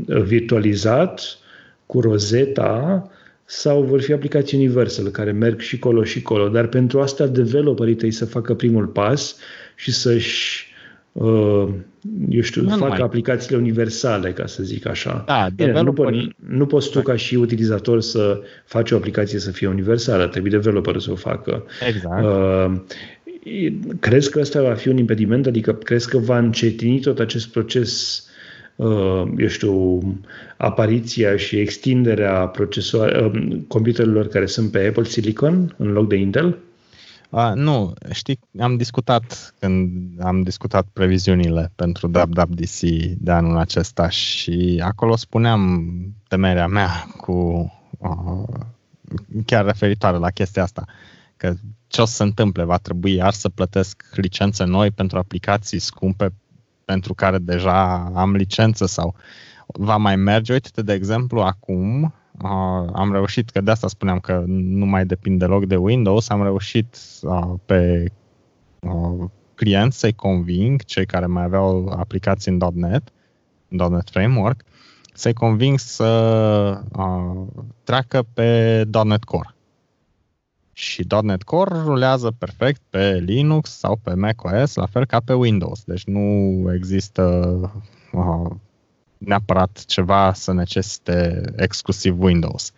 [0.07, 1.39] virtualizat
[1.87, 3.11] cu Rosetta
[3.45, 7.95] sau vor fi aplicații universal care merg și colo și colo, dar pentru asta developerii
[7.95, 9.37] tăi să facă primul pas
[9.75, 10.74] și să-și uh,
[12.29, 12.99] eu știu, nu fac numai.
[12.99, 15.25] aplicațiile universale, ca să zic așa.
[15.27, 19.51] Da, Bine, nu, po- nu poți tu ca și utilizator să faci o aplicație să
[19.51, 21.65] fie universală, trebuie developerul să o facă.
[21.89, 22.25] Exact.
[22.25, 22.81] Uh,
[24.01, 25.47] crezi că ăsta va fi un impediment?
[25.47, 28.25] Adică crezi că va încetini tot acest proces
[28.77, 30.03] uh, eu știu,
[30.57, 33.31] apariția și extinderea uh,
[33.69, 36.47] computerelor care sunt pe Apple Silicon în loc de Intel?
[36.47, 36.55] Uh,
[37.55, 39.91] nu, știi, am discutat când
[40.21, 42.81] am discutat previziunile pentru WWDC
[43.19, 45.91] de anul acesta și acolo spuneam
[46.29, 47.33] temerea mea cu
[47.99, 48.49] uh,
[49.47, 50.85] chiar referitoare la chestia asta,
[51.37, 51.55] că
[51.87, 56.33] ce o să se întâmple, va trebui iar să plătesc licențe noi pentru aplicații scumpe
[56.85, 59.15] pentru care deja am licență sau
[59.67, 60.53] va mai merge.
[60.53, 65.39] Uite, de exemplu, acum uh, am reușit, că de asta spuneam că nu mai depind
[65.39, 68.11] deloc de Windows, am reușit uh, pe
[68.81, 73.13] uh, client să-i conving, cei care mai aveau aplicații în .NET,
[73.69, 74.65] în .NET Framework,
[75.15, 77.47] să-i conving să uh,
[77.85, 79.55] treacă pe .NET Core.
[80.73, 85.85] Și .NET Core rulează perfect pe Linux sau pe macOS, la fel ca pe Windows.
[85.85, 87.23] Deci nu există
[88.13, 88.51] uh,
[89.27, 92.73] neapărat ceva să necesite exclusiv Windows.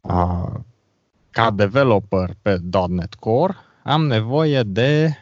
[0.00, 0.54] Uh,
[1.30, 5.16] ca developer pe .NET Core am nevoie de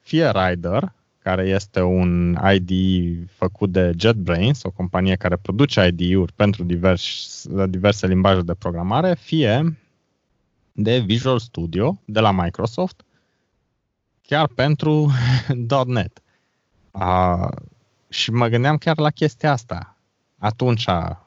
[0.00, 2.70] fie Rider, care este un ID
[3.28, 9.78] făcut de JetBrains, o companie care produce ID-uri pentru divers, diverse limbaje de programare, fie
[10.72, 13.04] de Visual Studio de la Microsoft,
[14.22, 15.10] chiar pentru
[15.86, 16.22] .NET.
[18.12, 19.96] Uh, și mă gândeam chiar la chestia asta.
[20.38, 20.84] Atunci,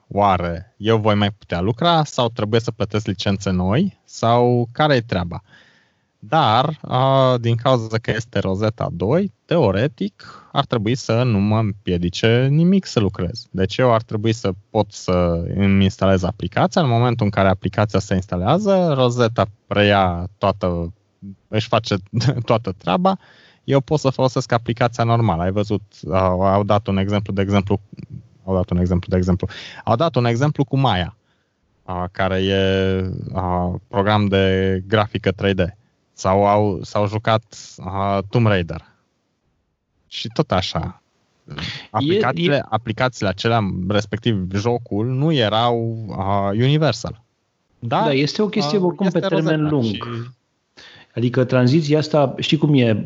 [0.08, 5.02] oare eu voi mai putea lucra sau trebuie să plătesc licențe noi sau care e
[5.02, 5.42] treaba?
[6.20, 12.48] Dar, a, din cauza că este Rosetta 2, teoretic ar trebui să nu mă împiedice
[12.52, 13.48] nimic să lucrez.
[13.52, 16.82] Deci eu ar trebui să pot să îmi instalez aplicația.
[16.82, 20.94] În momentul în care aplicația se instalează, Rosetta preia toată,
[21.48, 21.96] își face
[22.50, 23.18] toată treaba
[23.66, 25.42] eu pot să folosesc aplicația normală.
[25.42, 25.82] Ai văzut,
[26.12, 27.82] au, au dat un exemplu, de exemplu,
[28.44, 29.48] au dat un exemplu, de exemplu,
[29.84, 31.18] au dat un exemplu cu Maya,
[31.84, 35.66] a, care e a, program de grafică 3D.
[36.14, 37.44] Sau au, s-au jucat
[37.78, 38.94] a, Tomb Raider.
[40.08, 41.02] Și tot așa.
[41.92, 42.66] Aplicațiile, e, e...
[42.70, 47.24] aplicațiile acelea, respectiv jocul, nu erau a, Universal.
[47.80, 49.84] Da, da, este o chestie oricum pe termen lung.
[49.84, 50.04] Și
[51.16, 53.02] Adică tranziția asta, știi cum e,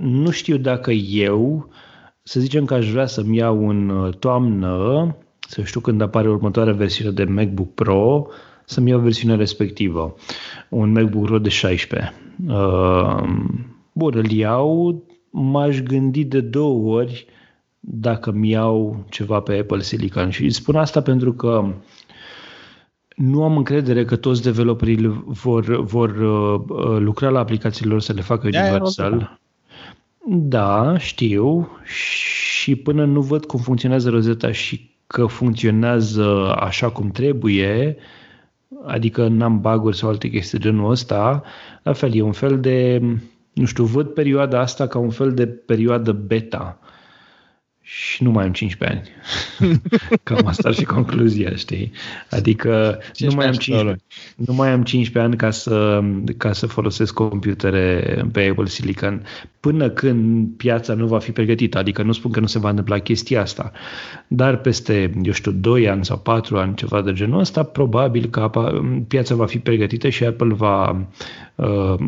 [0.00, 1.68] nu știu dacă eu,
[2.22, 5.16] să zicem că aș vrea să-mi iau în uh, toamnă,
[5.48, 8.26] să știu când apare următoarea versiune de MacBook Pro,
[8.64, 10.14] să-mi iau versiunea respectivă.
[10.68, 12.12] Un MacBook Pro de 16.
[12.48, 13.22] Uh,
[13.92, 17.26] bun, îl iau, m-aș gândi de două ori
[17.80, 20.30] dacă mi iau ceva pe Apple Silicon.
[20.30, 21.74] Și spun asta pentru că
[23.16, 28.12] nu am încredere că toți developerii vor, vor uh, uh, lucra la aplicațiile lor să
[28.12, 29.38] le facă De-aia universal.
[30.28, 31.68] Da, știu.
[31.84, 37.96] Și până nu văd cum funcționează Rosetta și că funcționează așa cum trebuie,
[38.86, 41.42] adică n-am baguri sau alte chestii de genul ăsta,
[41.82, 43.02] la fel, e un fel de,
[43.52, 46.78] nu știu, văd perioada asta ca un fel de perioadă beta
[47.88, 49.10] și nu mai am 15 ani.
[50.22, 51.92] Cam asta ar fi concluzia, știi?
[52.30, 54.04] Adică nu mai, am 15,
[54.36, 56.00] nu mai am 15 ani ca să,
[56.36, 59.26] ca să folosesc computere pe Apple Silicon
[59.60, 61.78] până când piața nu va fi pregătită.
[61.78, 63.72] Adică nu spun că nu se va întâmpla chestia asta,
[64.26, 68.50] dar peste, eu știu, 2 ani sau 4 ani, ceva de genul ăsta, probabil că
[69.08, 70.96] piața va fi pregătită și Apple va uh,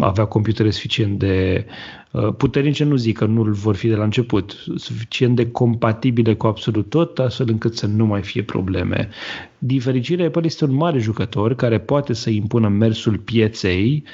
[0.00, 1.66] avea computere suficient de
[2.10, 6.46] uh, puternice, nu zic că nu vor fi de la început, suficient de compatibile cu
[6.46, 9.08] absolut tot, astfel încât să nu mai fie probleme.
[9.58, 14.04] Din fericire, Apple este un mare jucător care poate să impună mersul pieței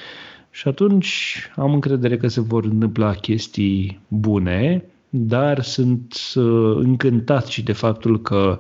[0.51, 7.63] și atunci am încredere că se vor întâmpla chestii bune, dar sunt uh, încântat și
[7.63, 8.59] de faptul că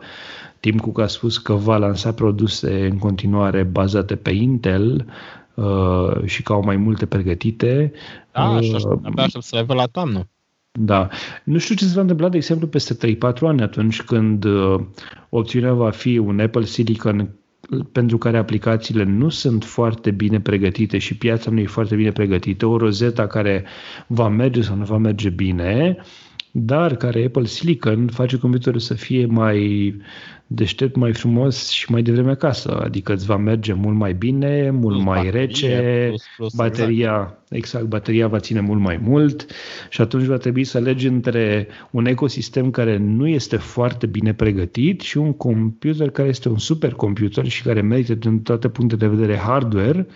[0.60, 5.06] Tim Cook a spus că va lansa produse în continuare bazate pe Intel
[5.54, 7.92] uh, și că au mai multe pregătite.
[8.32, 10.28] Da, așa, uh, abia aștept să le la toamnă.
[10.80, 11.08] Da.
[11.44, 14.80] Nu știu ce se va întâmpla, de exemplu, peste 3-4 ani, atunci când uh,
[15.28, 17.34] opțiunea va fi un Apple Silicon
[17.92, 22.66] pentru care aplicațiile nu sunt foarte bine pregătite și piața nu e foarte bine pregătită,
[22.66, 23.64] o rozeta care
[24.06, 25.96] va merge sau nu va merge bine,
[26.56, 29.94] dar care Apple Silicon face computerul să fie mai
[30.46, 32.80] deștept, mai frumos și mai devreme acasă.
[32.84, 37.12] Adică îți va merge mult mai bine, mult plus mai baterie, rece, plus, plus, bateria,
[37.12, 37.52] exact.
[37.52, 39.46] exact, bateria va ține mult mai mult
[39.90, 45.00] și atunci va trebui să alegi între un ecosistem care nu este foarte bine pregătit
[45.00, 49.38] și un computer care este un supercomputer și care merită din toate punctele de vedere
[49.38, 50.06] hardware,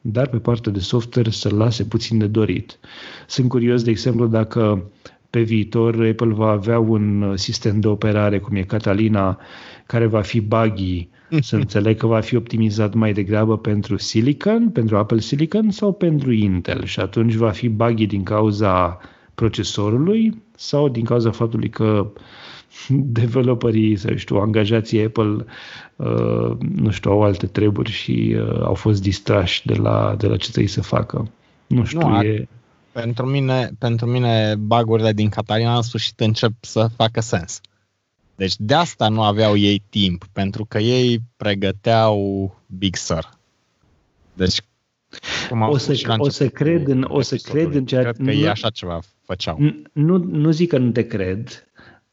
[0.00, 2.78] dar pe partea de software să lase puțin de dorit.
[3.26, 4.90] Sunt curios, de exemplu, dacă
[5.30, 9.38] pe viitor Apple va avea un sistem de operare cum e Catalina,
[9.86, 11.08] care va fi buggy,
[11.40, 16.32] să înțeleg că va fi optimizat mai degrabă pentru Silicon, pentru Apple Silicon sau pentru
[16.32, 18.98] Intel și atunci va fi buggy din cauza
[19.34, 22.10] procesorului sau din cauza faptului că
[23.20, 25.44] developerii, să știu, angajații Apple,
[25.96, 30.36] uh, nu știu, au alte treburi și uh, au fost distrași de la, de la
[30.36, 31.30] ce trebuie să facă.
[31.66, 32.48] Nu știu, nu, e...
[32.92, 37.60] Pentru mine, pentru mine bagurile din Catalina în sfârșit încep să facă sens.
[38.36, 43.38] Deci de asta nu aveau ei timp, pentru că ei pregăteau Big Sur.
[44.34, 44.60] Deci
[45.48, 48.32] cum o să, o să cred în, o să cred în ceea Cred că nu,
[48.32, 49.58] ei așa ceva făceau.
[49.92, 51.68] Nu, nu zic că nu te cred,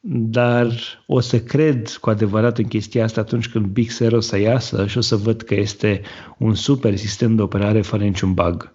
[0.07, 0.67] dar
[1.05, 4.87] o să cred cu adevărat în chestia asta atunci când Big Sur o să iasă
[4.87, 6.01] și o să văd că este
[6.37, 8.73] un super sistem de operare fără niciun bug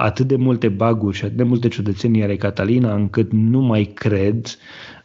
[0.00, 4.46] atât de multe baguri și atât de multe ciudățenii are Catalina încât nu mai cred,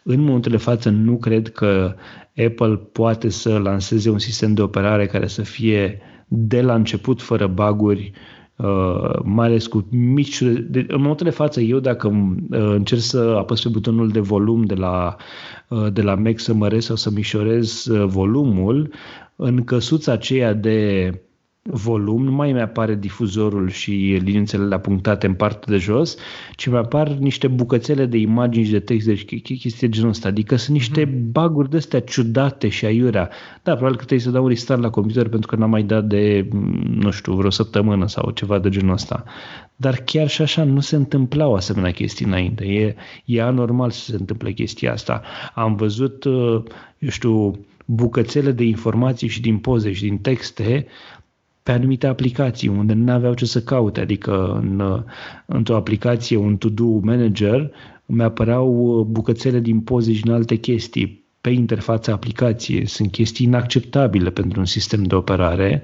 [0.03, 1.95] în momentul de față nu cred că
[2.45, 7.47] Apple poate să lanseze un sistem de operare care să fie de la început fără
[7.47, 8.11] baguri,
[8.55, 10.41] uh, mai ales cu mici...
[10.41, 14.63] De, în momentul de față, eu dacă uh, încerc să apăs pe butonul de volum
[14.63, 15.15] de la,
[15.69, 18.93] uh, de la Mac să măresc sau să mișorez uh, volumul,
[19.35, 21.09] în căsuța aceea de
[21.69, 26.17] volum, nu mai mi apare difuzorul și liniuțele punctate în partea de jos,
[26.55, 30.27] ci mi apar niște bucățele de imagini și de text, deci chestii de genul ăsta.
[30.27, 31.31] Adică sunt niște mm.
[31.31, 33.29] baguri de astea ciudate și aiurea.
[33.63, 36.05] Da, probabil că trebuie să dau un restart la computer pentru că n-am mai dat
[36.05, 36.47] de,
[36.83, 39.23] nu știu, vreo săptămână sau ceva de genul ăsta.
[39.75, 42.65] Dar chiar și așa nu se întâmplau asemenea chestii înainte.
[42.65, 42.95] E,
[43.25, 45.21] e anormal să se întâmple chestia asta.
[45.53, 46.63] Am văzut, uh,
[46.97, 50.87] eu știu, bucățele de informații și din poze și din texte
[51.63, 55.03] pe anumite aplicații unde nu aveau ce să caute, adică în,
[55.45, 57.71] într-o aplicație, un to-do manager,
[58.05, 62.85] mi apăreau bucățele din poze și în alte chestii pe interfața aplicației.
[62.85, 65.81] Sunt chestii inacceptabile pentru un sistem de operare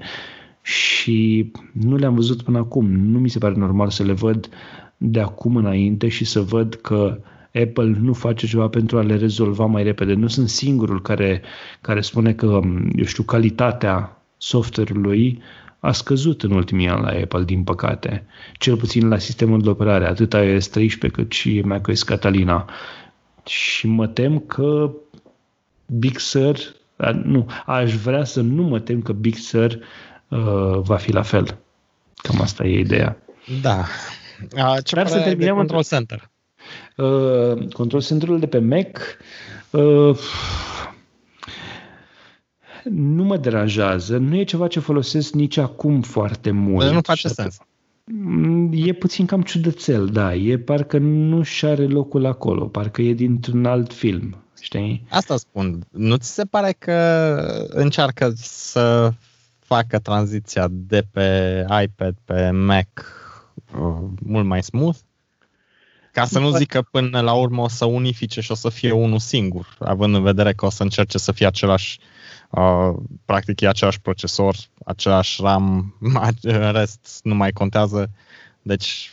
[0.62, 2.86] și nu le-am văzut până acum.
[2.90, 4.48] Nu mi se pare normal să le văd
[4.96, 7.20] de acum înainte și să văd că
[7.54, 10.14] Apple nu face ceva pentru a le rezolva mai repede.
[10.14, 11.42] Nu sunt singurul care,
[11.80, 12.60] care spune că,
[12.96, 15.42] eu știu, calitatea software-ului
[15.80, 18.26] a scăzut în ultimii ani la Apple, din păcate.
[18.58, 22.70] Cel puțin la sistemul de operare, atât iOS 13 cât și macOS Catalina.
[23.46, 24.90] Și mă tem că
[25.86, 26.56] Big Sur,
[27.24, 29.78] nu, aș vrea să nu mă tem că Big Sur
[30.28, 31.58] uh, va fi la fel.
[32.14, 33.16] Cam asta e ideea.
[33.62, 33.84] Da.
[34.56, 36.30] A, ce Dar să terminăm Control Center.
[36.96, 39.16] Uh, control Centerul de pe Mac
[39.70, 40.18] uh,
[42.84, 46.84] nu mă deranjează, nu e ceva ce folosesc nici acum foarte mult.
[46.84, 47.58] Deci nu face sens.
[48.04, 50.34] Mm, e puțin cam ciudățel, da.
[50.34, 55.06] E parcă nu și are locul acolo, parcă e dintr-un alt film, știi?
[55.08, 55.86] Asta spun.
[55.90, 56.96] Nu ți se pare că
[57.68, 59.12] încearcă să
[59.58, 62.88] facă tranziția de pe iPad pe Mac
[63.74, 64.98] uh, mult mai smooth?
[66.12, 68.90] Ca să nu zic că până la urmă o să unifice și o să fie
[68.90, 72.06] unul singur, având în vedere că o să încerce să fie același, uh,
[73.24, 74.54] practic e același procesor,
[74.84, 75.94] același RAM,
[76.42, 78.10] în rest nu mai contează.
[78.62, 79.10] Deci,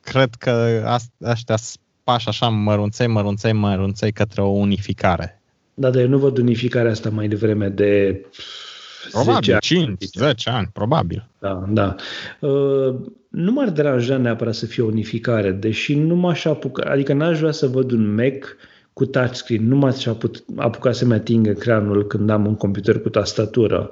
[0.00, 0.82] cred că
[1.22, 1.56] ăștia
[2.04, 5.40] pași așa mărunței, mărunței, mărunței către o unificare.
[5.74, 8.20] Da, dar eu nu văd unificarea asta mai devreme de
[9.10, 11.28] Probabil, 10 5, 10 ani, probabil.
[11.38, 11.94] Da, da.
[12.40, 12.94] Uh,
[13.28, 17.52] nu m-ar deranja neapărat să fie o unificare, deși nu m-aș apuca, adică n-aș vrea
[17.52, 18.56] să văd un Mac
[18.94, 20.06] cu touchscreen, nu m-aș
[20.56, 23.90] apuca să-mi ating ecranul când am un computer cu tastatură.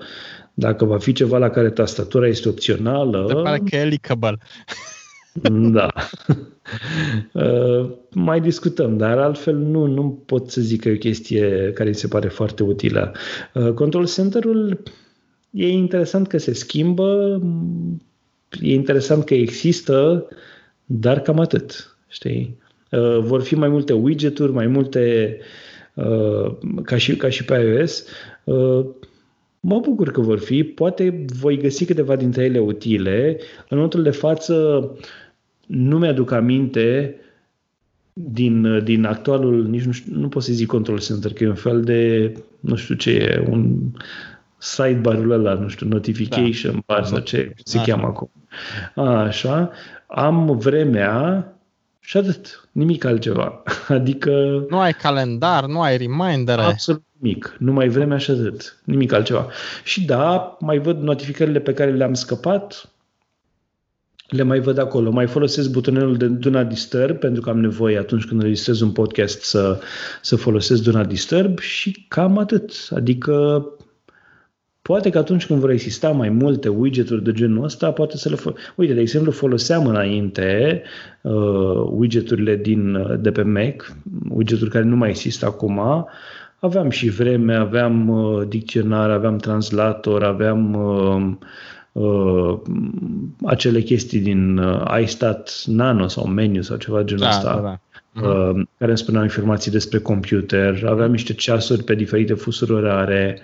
[0.55, 3.25] Dacă va fi ceva la care tastatura este opțională...
[3.29, 4.39] Se pare că e leakable.
[5.73, 5.93] Da.
[7.33, 11.89] Uh, mai discutăm, dar altfel nu, nu pot să zic că e o chestie care
[11.89, 13.13] mi se pare foarte utilă.
[13.55, 14.83] Uh, control center-ul
[15.51, 17.41] e interesant că se schimbă,
[18.61, 20.27] e interesant că există,
[20.85, 22.59] dar cam atât, știi?
[22.93, 25.39] Uh, vor fi mai multe widgeturi, mai multe
[25.95, 28.07] uh, ca și, ca și pe iOS.
[28.45, 28.87] Uh,
[29.61, 33.37] mă bucur că vor fi, poate voi găsi câteva dintre ele utile.
[33.59, 34.87] În momentul de față
[35.67, 37.17] nu mi-aduc aminte
[38.13, 41.55] din, din actualul, nici nu, știu, nu pot să zic control center, că e un
[41.55, 43.79] fel de, nu știu ce e, un
[44.59, 46.81] sidebar-ul ăla, nu știu, notification da.
[46.87, 47.87] bar sau ce se Așa.
[47.87, 48.31] cheamă acum.
[49.05, 49.71] Așa,
[50.07, 51.47] am vremea
[52.05, 53.63] și atât, nimic altceva.
[53.89, 54.65] Adică...
[54.69, 56.59] Nu ai calendar, nu ai reminder.
[56.59, 59.49] Absolut nimic, numai vremea și atât, nimic altceva.
[59.85, 62.93] Și da, mai văd notificările pe care le-am scăpat,
[64.33, 65.11] le mai văd acolo.
[65.11, 68.91] Mai folosesc butonelul de Do Not Disturb pentru că am nevoie atunci când registrez un
[68.91, 69.81] podcast să,
[70.23, 72.89] să folosesc Do Not Disturb și cam atât.
[72.91, 73.65] Adică
[74.83, 78.35] Poate că atunci când vor exista mai multe widgeturi de genul ăsta, poate să le
[78.35, 80.83] fol- Uite, de exemplu, foloseam înainte
[81.21, 83.97] uh, widgeturile din, de pe Mac,
[84.29, 86.07] widgeturi care nu mai există acum.
[86.59, 92.61] Aveam și vreme, aveam uh, dicționar, aveam translator, aveam uh, uh,
[93.45, 97.55] acele chestii din uh, iStat Nano sau menu sau ceva genul da, ăsta.
[97.55, 98.29] Da, da.
[98.29, 103.41] Uh, care îmi spuneau informații despre computer, aveam niște ceasuri pe diferite fusuri orare,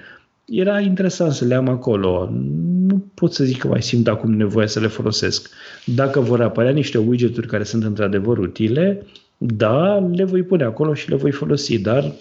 [0.49, 2.29] era interesant să le am acolo.
[2.31, 5.51] Nu pot să zic că mai simt acum nevoie să le folosesc.
[5.85, 9.07] Dacă vor apărea niște widgeturi care sunt într-adevăr utile,
[9.37, 12.13] da, le voi pune acolo și le voi folosi, dar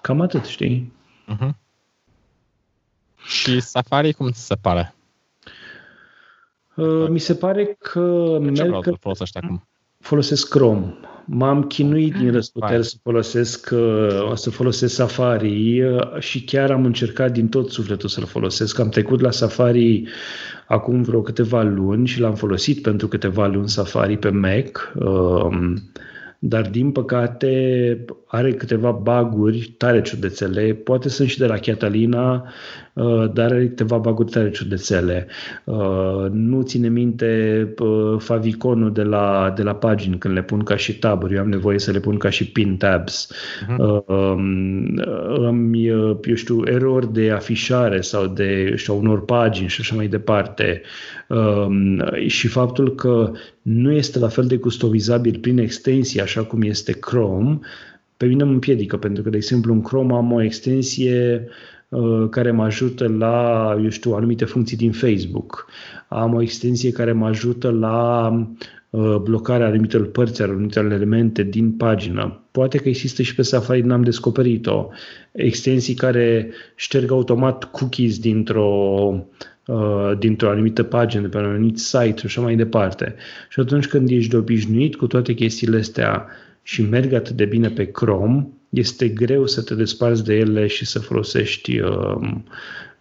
[0.00, 0.92] cam atât, știi?
[1.34, 1.50] Uh-huh.
[3.24, 4.94] Și Safari cum ți se pare?
[6.74, 8.84] Uh, mi se pare că merg...
[8.84, 9.68] Ce folosești acum?
[9.98, 10.94] Folosesc Chrome.
[11.32, 17.32] M-am chinuit din răsputeri să folosesc, uh, să folosesc Safari uh, și chiar am încercat
[17.32, 18.78] din tot sufletul să-l folosesc.
[18.78, 20.08] Am trecut la Safari
[20.66, 24.92] acum vreo câteva luni și l-am folosit pentru câteva luni Safari pe Mac.
[24.94, 25.90] Um,
[26.38, 32.50] dar din păcate are câteva baguri tare ciudățele, poate sunt și de la Catalina, uh,
[33.32, 35.26] dar are câteva baguri tare ciudățele.
[35.64, 40.76] Uh, nu ține minte uh, faviconul de la, de la pagini când le pun ca
[40.76, 43.34] și taburi, eu am nevoie să le pun ca și pin tabs.
[43.62, 44.04] Uh-huh.
[45.48, 45.86] Îmi,
[46.24, 50.82] eu știu, erori de afișare sau de știu, unor pagini și așa mai departe.
[52.26, 53.32] Și faptul că
[53.62, 57.58] nu este la fel de customizabil prin extensie așa cum este Chrome,
[58.16, 61.52] pe mine mă împiedică, pentru că, de exemplu, în Chrome am o extensie uh,
[62.30, 65.66] care mă ajută la, eu știu, anumite funcții din Facebook.
[66.08, 68.28] Am o extensie care mă ajută la
[68.90, 72.40] uh, blocarea anumitor părți, anumitor elemente din pagină.
[72.50, 74.88] Poate că există și pe Safari, n-am descoperit-o.
[75.32, 78.68] Extensii care șterg automat cookies dintr-o
[79.66, 83.14] uh, dintr-o anumită pagină, de pe un anumit site și așa mai departe.
[83.48, 86.26] Și atunci când ești de obișnuit cu toate chestiile astea
[86.62, 90.86] și merg atât de bine pe Chrome, este greu să te desparți de ele și
[90.86, 92.16] să folosești uh,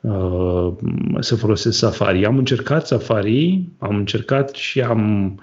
[0.01, 0.73] uh,
[1.19, 2.25] să folosesc Safari.
[2.25, 5.33] Am încercat Safari, am încercat și am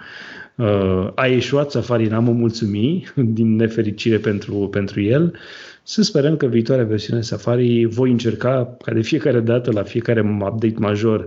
[0.55, 3.05] uh, a ieșuat Safari, n-am o mulțumi
[3.39, 5.35] din nefericire pentru, pentru el.
[5.82, 10.74] Să sperăm că viitoarea versiune Safari voi încerca ca de fiecare dată la fiecare update
[10.78, 11.27] major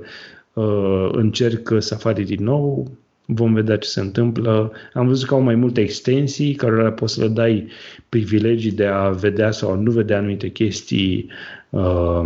[0.54, 2.92] uh, încerc Safari din nou
[3.32, 4.72] vom vedea ce se întâmplă.
[4.94, 7.68] Am văzut că au mai multe extensii care poți să le dai
[8.10, 11.30] privilegii de a vedea sau a nu vedea anumite chestii
[11.70, 12.22] uh,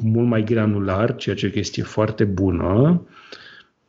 [0.00, 3.02] mult mai granular, ceea ce e o chestie foarte bună.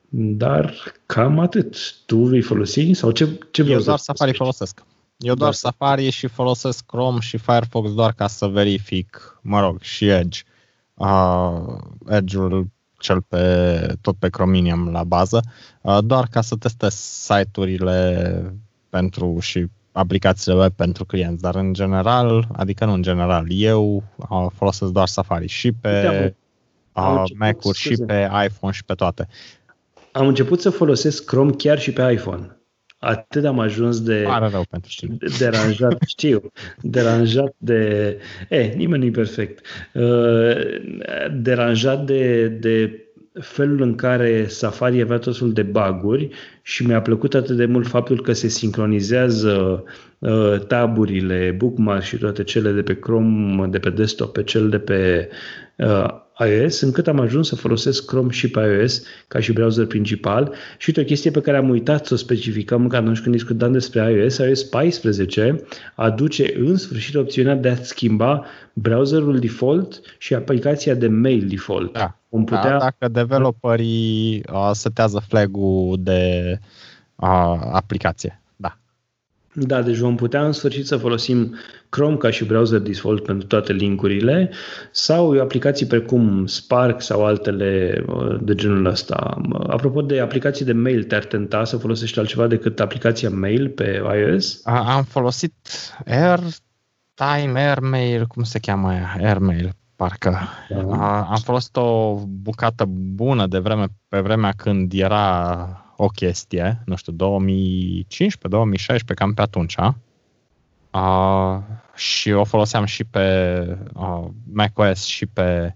[0.09, 0.73] Dar
[1.05, 1.95] cam atât.
[2.05, 4.83] Tu vei folosi sau ce, ce Eu doar Safari folosesc.
[5.17, 10.07] Eu doar Safari și folosesc Chrome și Firefox doar ca să verific, mă rog, și
[10.07, 10.39] Edge.
[10.93, 15.41] Uh, Edge-ul cel pe, tot pe Chromium la bază,
[15.81, 18.53] uh, doar ca să testez site-urile
[18.89, 24.45] pentru și aplicațiile web pentru clienți, dar în general, adică nu în general, eu uh,
[24.53, 26.35] folosesc doar Safari și pe
[26.93, 29.27] uh, Mac-uri și pe iPhone și pe toate.
[30.11, 32.57] Am început să folosesc Chrome chiar și pe iPhone
[32.97, 35.17] atât am ajuns de Pare rău pentru tine.
[35.37, 36.51] deranjat, știu,
[36.81, 38.17] deranjat de,
[38.49, 40.55] e, nimeni nu e perfect, uh,
[41.41, 42.99] deranjat de, de
[43.41, 46.29] felul în care Safari avea tot felul de baguri
[46.61, 49.93] și mi-a plăcut atât de mult faptul că se sincronizează uh,
[50.67, 55.29] taburile, bookmark și toate cele de pe Chrome, de pe desktop, pe cel de pe
[55.77, 56.07] uh,
[56.39, 60.53] iOS, încât am ajuns să folosesc Chrome și pe iOS ca și browser principal.
[60.77, 63.71] Și uite, o chestie pe care am uitat să o specificăm că atunci când discutam
[63.71, 65.63] despre iOS, iOS 14
[65.95, 71.93] aduce în sfârșit opțiunea de a schimba browserul default și aplicația de mail default.
[71.93, 72.19] Da.
[72.29, 72.69] Vom putea...
[72.69, 76.59] da dacă developerii uh, setează flag-ul de
[77.15, 78.39] uh, aplicație.
[79.57, 81.55] Da, deci vom putea în sfârșit să folosim
[81.89, 84.49] Chrome ca și browser default pentru toate linkurile
[84.91, 89.37] sau aplicații precum Spark sau altele uh, de genul ăsta.
[89.67, 94.65] Apropo de aplicații de mail, te-ar tenta să folosești altceva decât aplicația mail pe iOS?
[94.65, 95.53] Am folosit
[96.05, 99.15] AirTime, AirMail, cum se cheamă aia?
[99.17, 100.39] AirMail, parcă.
[100.69, 101.21] Da.
[101.29, 107.13] Am folosit o bucată bună de vreme, pe vremea când era o chestie, nu știu,
[107.13, 107.15] 2015-2016,
[109.15, 109.75] cam pe atunci.
[110.91, 111.57] Uh,
[111.95, 115.75] și o foloseam și pe uh, macOS și pe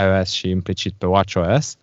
[0.00, 1.76] iOS și implicit pe WatchOS.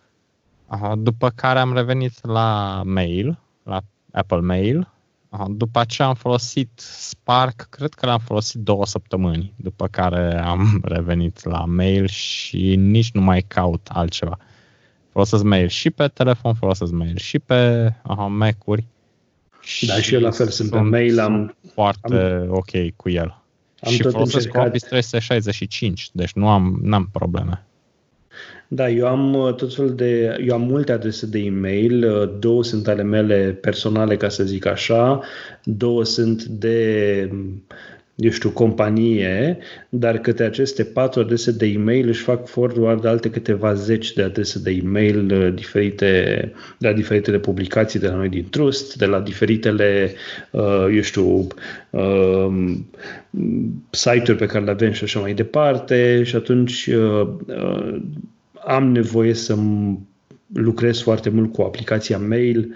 [0.68, 3.82] Uh, după care am revenit la Mail, la
[4.12, 4.92] Apple Mail.
[5.30, 10.80] Uh, după aceea am folosit Spark, cred că l-am folosit două săptămâni, după care am
[10.96, 14.38] revenit la Mail și nici nu mai caut altceva.
[15.12, 17.56] Folosesc mail și pe telefon, folosesc mail și pe
[18.02, 18.86] aha, Mac-uri.
[19.82, 21.20] Da, și eu la fel sunt pe mail.
[21.20, 23.42] Am, foarte am, ok cu el.
[23.82, 24.68] Am și tot folosesc încercat...
[24.68, 27.64] Office 365, deci nu am n-am probleme.
[28.68, 32.64] Da, eu am uh, tot felul de, eu am multe adrese de e-mail, uh, două
[32.64, 35.22] sunt ale mele personale, ca să zic așa,
[35.64, 37.32] două sunt de
[38.20, 39.58] eu știu, companie,
[39.90, 44.60] dar către aceste patru adrese de e-mail își fac forward alte câteva zeci de adrese
[44.60, 46.06] de e-mail uh, diferite,
[46.78, 50.14] de la diferitele publicații de la noi din Trust, de la diferitele,
[50.52, 51.48] uh, eu știu,
[51.90, 52.74] uh,
[53.90, 56.24] site-uri pe care le avem și așa mai departe.
[56.24, 56.90] Și atunci
[58.66, 59.56] am nevoie să
[60.54, 62.76] lucrez foarte mult cu aplicația mail,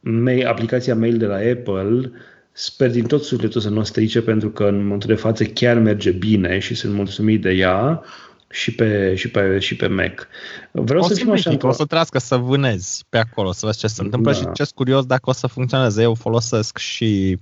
[0.00, 2.10] mail aplicația mail de la Apple
[2.52, 5.78] Sper din tot sufletul să nu o strice pentru că în momentul de față chiar
[5.78, 8.02] merge bine și sunt mulțumit de ea
[8.50, 10.28] și pe, și pe, și pe Mac.
[10.70, 13.86] Vreau o să, să așa o să trească să vânezi pe acolo, să vezi ce
[13.86, 14.38] se întâmplă da.
[14.38, 16.02] și ce curios dacă o să funcționeze.
[16.02, 17.38] Eu folosesc și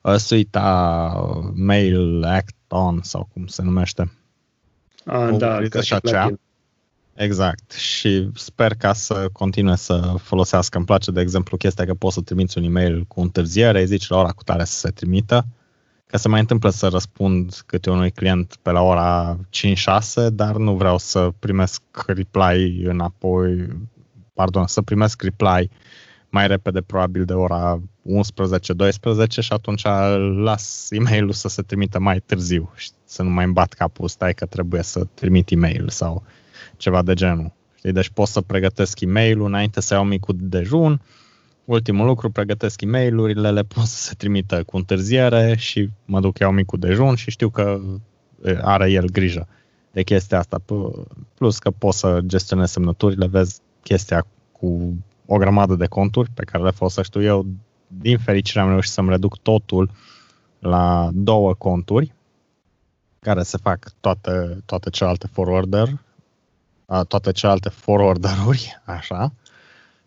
[0.00, 4.12] uh, suita Mail Act On sau cum se numește.
[5.04, 6.38] Ah, o, da, ca și plugin.
[7.16, 7.72] Exact.
[7.72, 10.76] Și sper ca să continue să folosească.
[10.76, 14.08] Îmi place, de exemplu, chestia că poți să trimiți un e-mail cu întârziere, îi zici
[14.08, 15.46] la ora cu tare să se trimită,
[16.06, 20.74] că se mai întâmplă să răspund câte unui client pe la ora 5-6, dar nu
[20.74, 23.66] vreau să primesc reply înapoi,
[24.34, 25.70] pardon, să primesc reply
[26.28, 29.82] mai repede, probabil de ora 11-12 și atunci
[30.42, 34.08] las e mail să se trimită mai târziu și să nu mai îmi bat capul,
[34.08, 36.24] stai că trebuie să trimit e-mail sau
[36.76, 37.52] ceva de genul.
[37.74, 37.92] Știi?
[37.92, 41.00] Deci pot să pregătesc e mail înainte să iau micul dejun,
[41.64, 46.38] ultimul lucru, pregătesc e mail le pun să se trimită cu întârziere și mă duc,
[46.38, 47.80] iau micul dejun și știu că
[48.62, 49.48] are el grijă
[49.92, 50.62] de chestia asta.
[51.34, 54.96] Plus că pot să gestionez semnăturile, vezi chestia cu
[55.26, 57.46] o grămadă de conturi pe care le folosești eu.
[57.86, 59.90] Din fericire am reușit să-mi reduc totul
[60.58, 62.14] la două conturi
[63.18, 65.98] care se fac toate, toate celelalte forwarder
[67.08, 69.32] toate celelalte forwarder-uri, așa,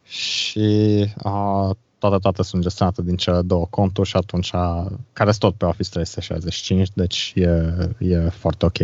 [0.03, 4.49] și a, toate, toate sunt gestionate din cele două conturi și atunci,
[5.13, 8.77] care sunt tot pe Office 365, deci e, e foarte ok.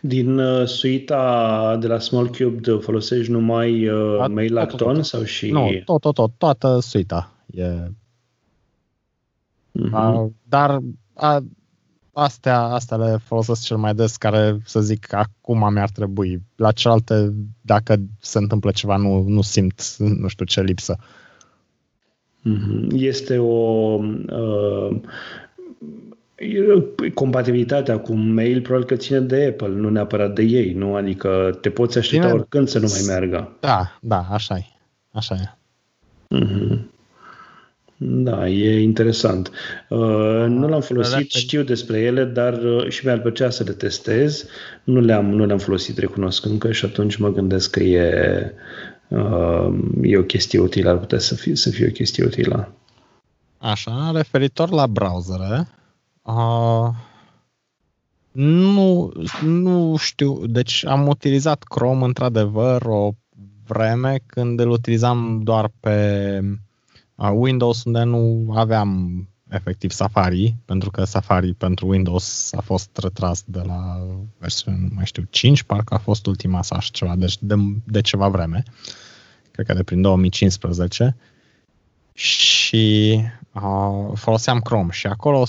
[0.00, 5.50] Din uh, suita de la Small Cube folosești numai uh, Mail Acton sau și...
[5.50, 7.32] Nu, tot, tot, tot, toată suita.
[7.54, 7.66] E...
[9.72, 9.92] Uh-huh.
[9.92, 10.78] A, dar
[11.14, 11.44] a,
[12.14, 16.42] astea, astea le folosesc cel mai des, care să zic acum mi-ar trebui.
[16.56, 20.96] La celelalte, dacă se întâmplă ceva, nu, nu simt, nu știu ce lipsă.
[22.42, 22.88] Mhm.
[22.92, 24.96] Este o uh,
[27.14, 30.94] compatibilitatea cu mail probabil că ține de Apple, nu neapărat de ei, nu?
[30.94, 33.56] Adică te poți aștepta Bine, oricând să nu mai meargă.
[33.60, 34.64] Da, da, așa e.
[35.12, 35.56] Așa e.
[36.36, 36.93] Mm-hmm.
[37.96, 39.50] Da, e interesant.
[39.88, 39.98] Uh,
[40.48, 44.46] nu l-am folosit, știu despre ele, dar uh, și mi-ar plăcea să le testez.
[44.84, 48.54] Nu le-am, nu le-am folosit, recunosc încă și atunci mă gândesc că e,
[49.08, 52.72] uh, e o chestie utilă, ar putea să fie, să fie o chestie utilă.
[53.58, 55.68] Așa, referitor la browsere,
[56.22, 56.88] uh,
[58.32, 59.12] nu,
[59.42, 63.10] nu știu, deci am utilizat Chrome într-adevăr o
[63.66, 66.40] vreme când îl utilizam doar pe
[67.16, 73.60] Windows unde nu aveam efectiv Safari, pentru că Safari pentru Windows a fost retras de
[73.66, 74.06] la
[74.38, 77.54] versiunea, nu mai știu, 5, parcă a fost ultima sa și ceva, deci de,
[77.84, 78.62] de ceva vreme,
[79.50, 81.16] cred că de prin 2015,
[82.12, 83.20] și
[83.52, 85.46] uh, foloseam Chrome și acolo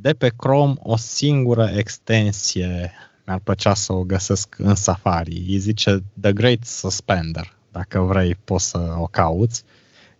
[0.00, 2.92] de pe Chrome o singură extensie
[3.26, 5.44] mi-ar plăcea să o găsesc în Safari.
[5.48, 7.56] Îi zice The Great Suspender.
[7.70, 9.62] Dacă vrei, poți să o cauți.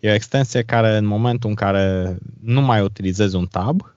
[0.00, 3.94] E o extensie care în momentul în care nu mai utilizezi un tab,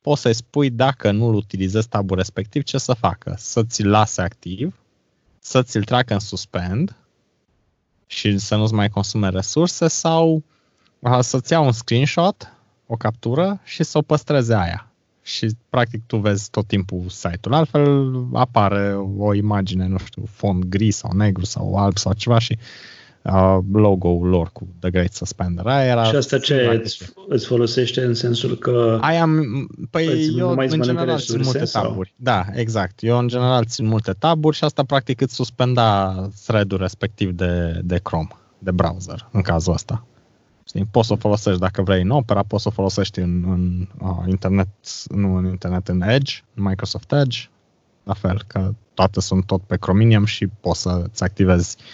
[0.00, 3.34] poți să-i spui dacă nu-l utilizezi tabul respectiv, ce să facă.
[3.38, 4.74] Să ți-l lase activ,
[5.38, 6.96] să ți-l treacă în suspend
[8.06, 10.42] și să nu-ți mai consume resurse sau
[11.20, 12.52] să-ți ia un screenshot,
[12.86, 14.86] o captură și să o păstreze aia.
[15.22, 17.54] Și practic tu vezi tot timpul site-ul.
[17.54, 22.58] Altfel apare o imagine, nu știu, fond gri sau negru sau alb sau ceva și
[22.58, 22.64] uh,
[23.72, 25.66] logo-ul lor cu The Great Suspender.
[25.66, 29.28] Aia era și asta ce îți, îți folosește în sensul că Aia,
[29.90, 31.82] păi eu în general țin multe sau?
[31.82, 32.14] taburi.
[32.16, 33.02] Da, exact.
[33.02, 36.14] Eu în general țin multe taburi și asta practic îți suspenda
[36.46, 38.28] thread-ul respectiv de, de Chrome,
[38.58, 40.06] de browser, în cazul ăsta.
[40.66, 40.88] Știi?
[40.90, 44.24] Poți să o folosești dacă vrei în Opera, poți să o folosești în, în uh,
[44.28, 44.68] internet,
[45.08, 47.38] nu în internet, în Edge, în Microsoft Edge,
[48.04, 51.84] la fel, că toate sunt tot pe Chromium și poți să-ți activezi uh,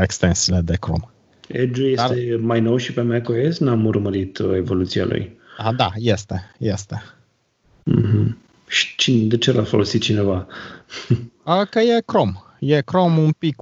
[0.00, 1.08] extensiile de Chrome.
[1.48, 3.58] Edge este Dar, mai nou și pe macOS?
[3.58, 5.38] N-am urmărit uh, evoluția lui.
[5.56, 7.02] A, da, este, este.
[7.90, 8.36] Mm-hmm.
[8.66, 10.46] Și cine, de ce l-a folosit cineva?
[11.42, 12.32] A, că e Chrome.
[12.60, 13.56] E Chrome un pic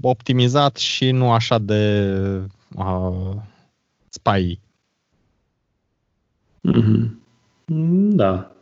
[0.00, 2.22] optimizat și nu așa de
[2.76, 3.36] uh,
[4.08, 4.60] spy.
[6.68, 7.08] Mm-hmm.
[8.10, 8.55] Da.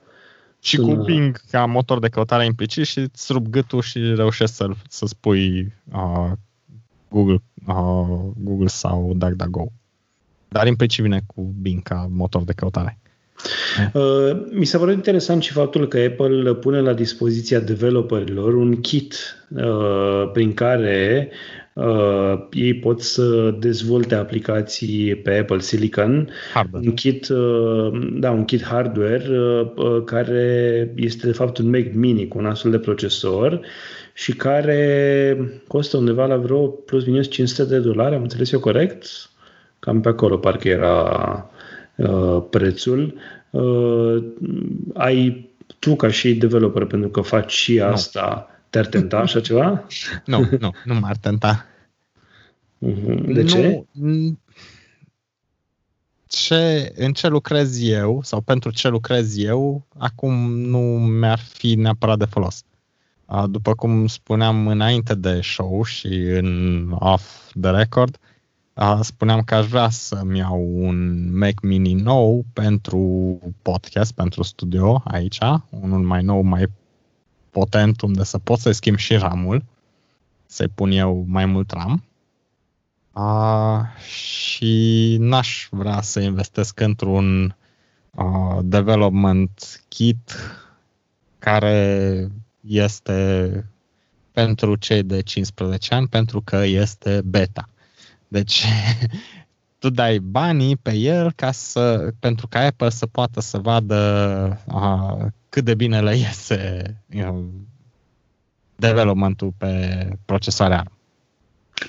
[0.64, 0.94] Și Sună...
[0.94, 5.06] cu Bing ca motor de căutare implicit și îți rup gâtul și reușești să, să
[5.06, 6.30] spui uh,
[7.08, 9.72] Google, uh, Google sau DuckDuckGo.
[10.48, 12.98] Dar implicit vine cu Bing ca motor de căutare.
[13.92, 19.14] Uh, mi s-a părut interesant și faptul că Apple pune la dispoziția developerilor un kit
[19.48, 21.30] uh, prin care
[21.74, 26.86] uh, ei pot să dezvolte aplicații pe Apple Silicon, hardware.
[26.86, 31.92] un kit, uh, da, un kit hardware uh, uh, care este de fapt un Mac
[31.92, 33.60] Mini cu un astfel de procesor
[34.14, 39.06] și care costă undeva la vreo plus minus 500 de dolari, am înțeles eu corect?
[39.78, 41.50] Cam pe acolo parcă era
[41.96, 43.14] uh, prețul.
[43.50, 44.24] Uh,
[44.94, 49.86] ai tu ca și developer, pentru că faci și asta, te-ar tenta așa ceva?
[50.24, 51.64] Nu, nu, nu m-ar tenta.
[52.78, 53.32] Mhm.
[53.32, 53.84] De ce?
[53.92, 54.38] Nu,
[56.26, 62.18] ce, în ce lucrez eu sau pentru ce lucrez eu, acum nu mi-ar fi neapărat
[62.18, 62.62] de folos.
[63.46, 68.18] După cum spuneam înainte de show și în off the record,
[69.00, 75.38] spuneam că aș vrea să-mi iau un Mac Mini nou pentru podcast, pentru studio aici,
[75.68, 76.66] unul mai nou, mai
[77.54, 79.64] potent, unde să pot să schimb și ramul,
[80.46, 82.04] să-i pun eu mai mult RAM.
[83.12, 87.56] Uh, și n-aș vrea să investesc într-un
[88.10, 90.32] uh, development kit
[91.38, 92.28] care
[92.60, 93.64] este
[94.32, 97.68] pentru cei de 15 ani, pentru că este beta.
[98.28, 98.64] Deci
[99.80, 103.98] tu dai banii pe el ca să, pentru ca Apple să poată să vadă
[104.66, 107.50] uh, cât de bine le iese you know,
[108.76, 109.68] developmentul pe
[110.24, 110.92] procesoare ARM.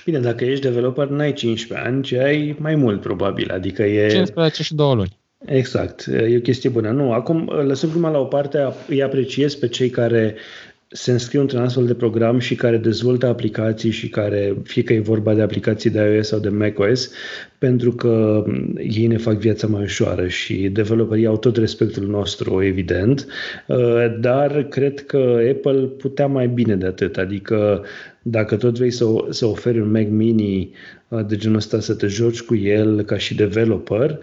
[0.04, 3.50] Bine, dacă ești developer, n-ai 15 ani, ci ai mai mult, probabil.
[3.50, 4.08] Adică e...
[4.08, 5.18] 15 și 2 luni.
[5.44, 6.90] Exact, e o chestie bună.
[6.90, 10.34] Nu, acum lăsăm prima la o parte, îi apreciez pe cei care
[10.96, 15.00] se înscriu într-un astfel de program și care dezvoltă aplicații și care, fie că e
[15.00, 17.10] vorba de aplicații de iOS sau de macOS,
[17.58, 18.44] pentru că
[18.78, 23.26] ei ne fac viața mai ușoară și developerii au tot respectul nostru, evident,
[23.66, 27.84] uh, dar cred că Apple putea mai bine de atât, adică
[28.22, 30.70] dacă tot vrei să, să oferi un Mac Mini
[31.08, 34.18] uh, de genul ăsta, să te joci cu el ca și developer,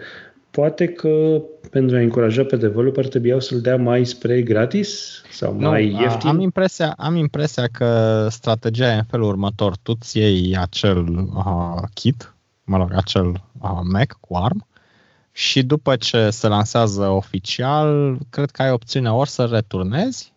[0.55, 5.69] poate că pentru a încuraja pe developer trebuiau să-l dea mai spre gratis sau nu,
[5.69, 6.29] mai ieftin?
[6.29, 9.77] Am impresia, am impresia că strategia e în felul următor.
[9.77, 13.25] Tu ți iei acel uh, kit, mă rog, acel
[13.61, 14.65] uh, Mac cu ARM
[15.31, 20.33] și după ce se lansează oficial, cred că ai opțiunea ori să returnezi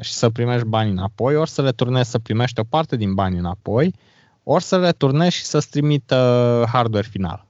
[0.00, 3.94] și să primești bani înapoi, ori să returnezi să primești o parte din bani înapoi,
[4.42, 7.47] ori să returnezi și să-ți trimită hardware final.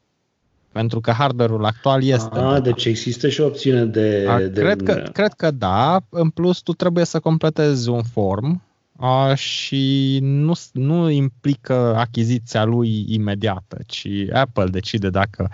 [0.78, 2.38] Pentru că hardware-ul actual este.
[2.38, 4.26] Ah, deci există și o opțiune de.
[4.28, 6.00] A, de cred, că, cred că da.
[6.08, 8.62] În plus, tu trebuie să completezi un form
[8.96, 15.50] a, și nu, nu implică achiziția lui imediată, ci Apple decide dacă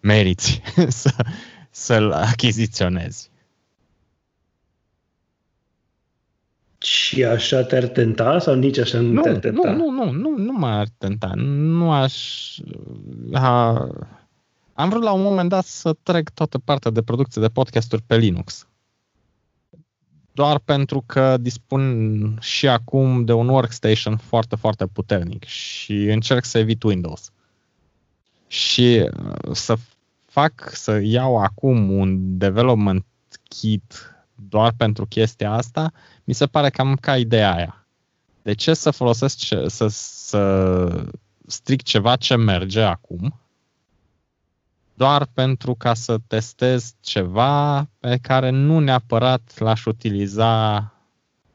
[0.00, 0.60] meriți
[1.00, 1.14] să,
[1.70, 3.30] să-l achiziționezi.
[6.78, 9.70] Și așa te-ar tenta sau nici așa nu, nu te-ar tenta?
[9.70, 11.32] Nu, nu, nu, nu, nu m-ar tenta.
[11.36, 12.14] Nu aș...
[13.32, 13.86] Ha,
[14.74, 18.16] am vrut la un moment dat să trec toată partea de producție de podcasturi pe
[18.16, 18.68] Linux.
[20.32, 26.58] Doar pentru că dispun și acum de un workstation foarte, foarte puternic și încerc să
[26.58, 27.30] evit Windows.
[28.46, 29.76] Și uh, să
[30.24, 33.04] fac, să iau acum un development
[33.48, 34.14] kit
[34.48, 35.92] doar pentru chestia asta,
[36.24, 37.86] mi se pare cam ca ideea aia.
[38.42, 41.06] De ce să folosesc, ce, să, să
[41.46, 43.43] stric ceva ce merge acum,
[44.94, 50.92] doar pentru ca să testez ceva pe care nu neapărat l-aș utiliza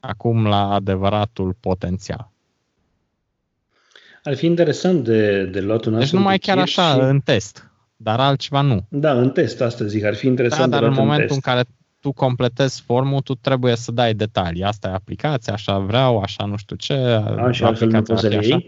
[0.00, 2.30] acum la adevăratul potențial.
[4.22, 6.98] Ar fi interesant de, de luat un Deci numai chiar așa, și...
[7.00, 8.86] în test, dar altceva nu.
[8.88, 11.62] Da, în test, asta zic, ar fi interesant da, dar în momentul în, în care
[12.00, 14.62] tu completezi formul, tu trebuie să dai detalii.
[14.62, 16.94] Asta e aplicația, așa vreau, așa nu știu ce.
[16.94, 18.58] Așa, aplicația să așa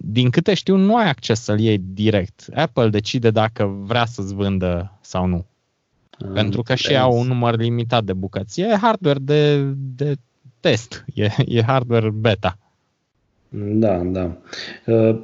[0.00, 2.46] din câte știu, nu ai acces să-l iei direct.
[2.54, 5.46] Apple decide dacă vrea să-ți vândă sau nu.
[6.26, 8.60] Am Pentru că și au un număr limitat de bucăți.
[8.60, 10.14] E hardware de, de
[10.60, 12.58] test, e, e hardware beta.
[13.58, 14.36] Da, da.
[14.86, 15.16] Uh,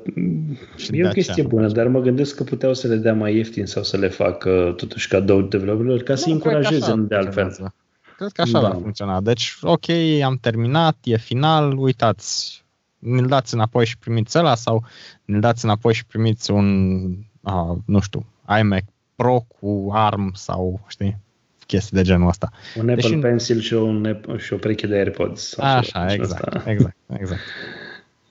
[0.90, 3.82] e o chestie bună, dar mă gândesc că puteau să le dea mai ieftin sau
[3.82, 7.72] să le facă totuși cadou developerilor ca să-i încurajeze de altfel.
[8.16, 8.68] Cred că așa da.
[8.68, 9.20] va funcționa.
[9.20, 9.88] Deci, ok,
[10.24, 12.61] am terminat, e final, uitați,
[13.02, 14.84] ne-l dați înapoi și primiți ăla sau
[15.24, 17.02] ne-l dați înapoi și primiți un,
[17.40, 18.26] uh, nu știu,
[18.60, 18.82] iMac
[19.14, 21.18] Pro cu ARM sau, știi,
[21.66, 22.50] chestii de genul ăsta.
[22.74, 23.16] Un Apple Deși...
[23.16, 25.58] Pencil și, un, și o pereche de AirPods.
[25.58, 26.70] Așa, exact, asta.
[26.70, 27.40] exact, exact.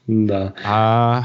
[0.04, 0.52] Da.
[0.64, 1.24] A...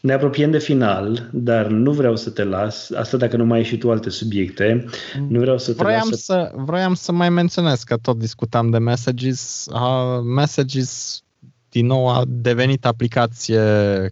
[0.00, 3.64] Ne apropiem de final, dar nu vreau să te las, asta dacă nu mai ai
[3.64, 4.84] și tu alte subiecte,
[5.28, 6.32] nu vreau să te vroiam las să...
[6.32, 6.52] să...
[6.54, 9.66] Vroiam să mai menționez că tot discutam de Messages.
[9.72, 11.22] Uh, messages
[11.70, 13.62] din nou a devenit aplicație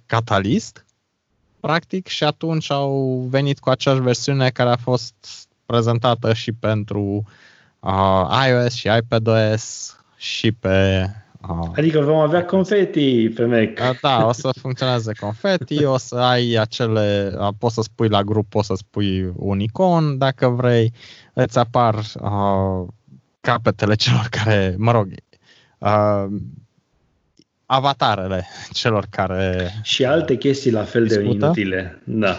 [0.07, 0.85] Catalyst,
[1.61, 5.15] practic, și atunci au venit cu aceeași versiune care a fost
[5.67, 7.25] prezentată și pentru
[7.81, 11.07] uh, iOS și iPadOS și pe
[11.49, 13.91] uh, Adică vom avea confeti pe Mac.
[13.91, 18.23] Uh, da, o să funcționeze confeti, o să ai acele, uh, poți să spui la
[18.23, 20.93] grup, poți să spui un icon dacă vrei,
[21.33, 22.87] îți apar uh,
[23.41, 25.09] capetele celor care, mă rog,
[25.79, 26.27] uh,
[27.71, 31.29] avatarele celor care Și alte chestii la fel discută.
[31.29, 32.03] de inutile.
[32.05, 32.37] Da.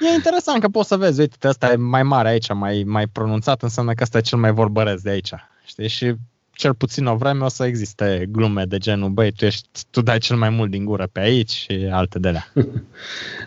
[0.00, 3.62] E interesant că poți să vezi, uite, ăsta e mai mare aici, mai, mai pronunțat,
[3.62, 5.30] înseamnă că ăsta e cel mai vorbăresc de aici.
[5.66, 5.88] Știi?
[5.88, 6.14] Și
[6.52, 10.18] cel puțin o vreme o să existe glume de genul, băi, tu, ești, tu dai
[10.18, 12.52] cel mai mult din gură pe aici și alte de alea.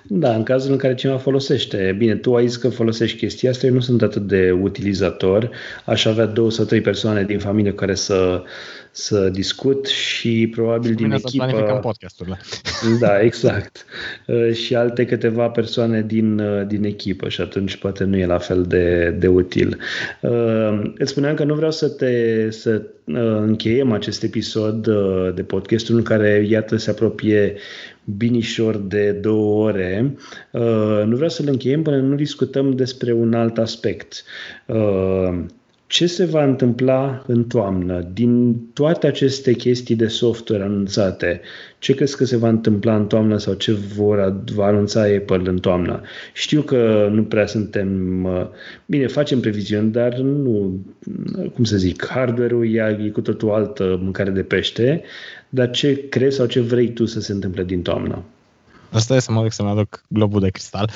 [0.04, 1.96] Da, în cazul în care cineva folosește.
[1.98, 5.50] Bine, tu ai zis că folosești chestia asta, eu nu sunt atât de utilizator.
[5.86, 8.44] Aș avea două sau trei persoane din familie care să
[9.00, 11.80] să discut și probabil din echipă...
[11.82, 12.40] podcasturile.
[13.00, 13.86] Da, exact.
[14.28, 18.38] Uh, și alte câteva persoane din, uh, din echipă și atunci poate nu e la
[18.38, 19.78] fel de, de util.
[20.22, 22.82] Uh, îți spuneam că nu vreau să te să
[23.46, 24.88] încheiem acest episod
[25.36, 27.56] de podcastul în care, iată, se apropie
[28.18, 30.16] binișor de două ore.
[31.06, 34.24] Nu vreau să-l încheiem până nu discutăm despre un alt aspect
[35.90, 38.10] ce se va întâmpla în toamnă?
[38.14, 41.42] Din toate aceste chestii de software anunțate,
[41.80, 45.58] ce crezi că se va întâmpla în toamnă sau ce vor, va anunța Apple în
[45.58, 46.02] toamnă?
[46.34, 48.28] Știu că nu prea suntem...
[48.86, 50.80] Bine, facem previziuni, dar nu,
[51.54, 55.04] cum să zic, hardware-ul e, cu totul altă mâncare de pește,
[55.50, 58.24] dar ce crezi sau ce vrei tu să se întâmple din toamnă?
[58.92, 60.90] Asta e să mă duc să-mi aduc globul de cristal.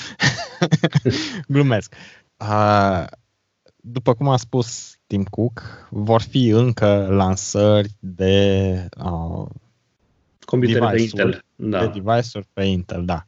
[1.47, 1.93] Glumesc.
[2.39, 3.05] Uh,
[3.85, 9.47] după cum a spus Tim Cook, vor fi încă lansări de uh,
[10.45, 11.43] Computere pe Intel.
[11.55, 11.79] Da.
[11.79, 13.25] De device-uri pe Intel, da.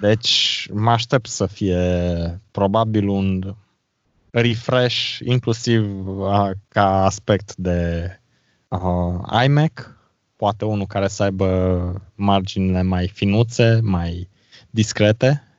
[0.00, 3.54] Deci mă aștept să fie probabil un
[4.30, 8.08] refresh inclusiv uh, ca aspect de
[8.68, 9.98] uh, iMac,
[10.36, 14.28] poate unul care să aibă marginile mai finuțe, mai
[14.70, 15.51] discrete,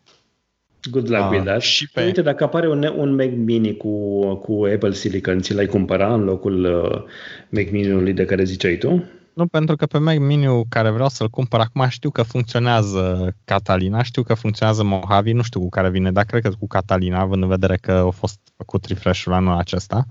[0.92, 1.62] Good luck with that.
[1.62, 2.04] Și pe...
[2.04, 6.24] Uite, dacă apare un, un Mac Mini cu, cu Apple Silicon, ți l-ai cumpăra în
[6.24, 7.02] locul uh,
[7.50, 9.04] Mac Mini-ului de care ziceai tu?
[9.34, 14.04] Nu, pentru că pe Mac Mini care vreau să-l cumpăr acum știu că funcționează Catalina,
[14.04, 17.44] știu că funcționează Mojave, nu știu cu care vine, dar cred că cu Catalina, având
[17.44, 20.06] în vedere că a fost făcut refresh-ul anul acesta.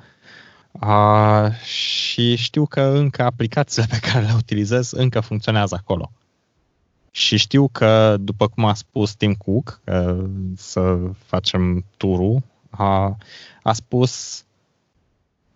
[0.73, 6.11] Uh, și știu că încă aplicațiile pe care le utilizez încă funcționează acolo.
[7.15, 10.17] Și știu că, după cum a spus Tim Cook, că
[10.57, 13.17] să facem turul, a,
[13.63, 14.45] a spus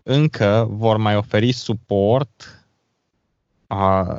[0.03, 2.65] încă vor mai oferi suport
[3.67, 4.17] a,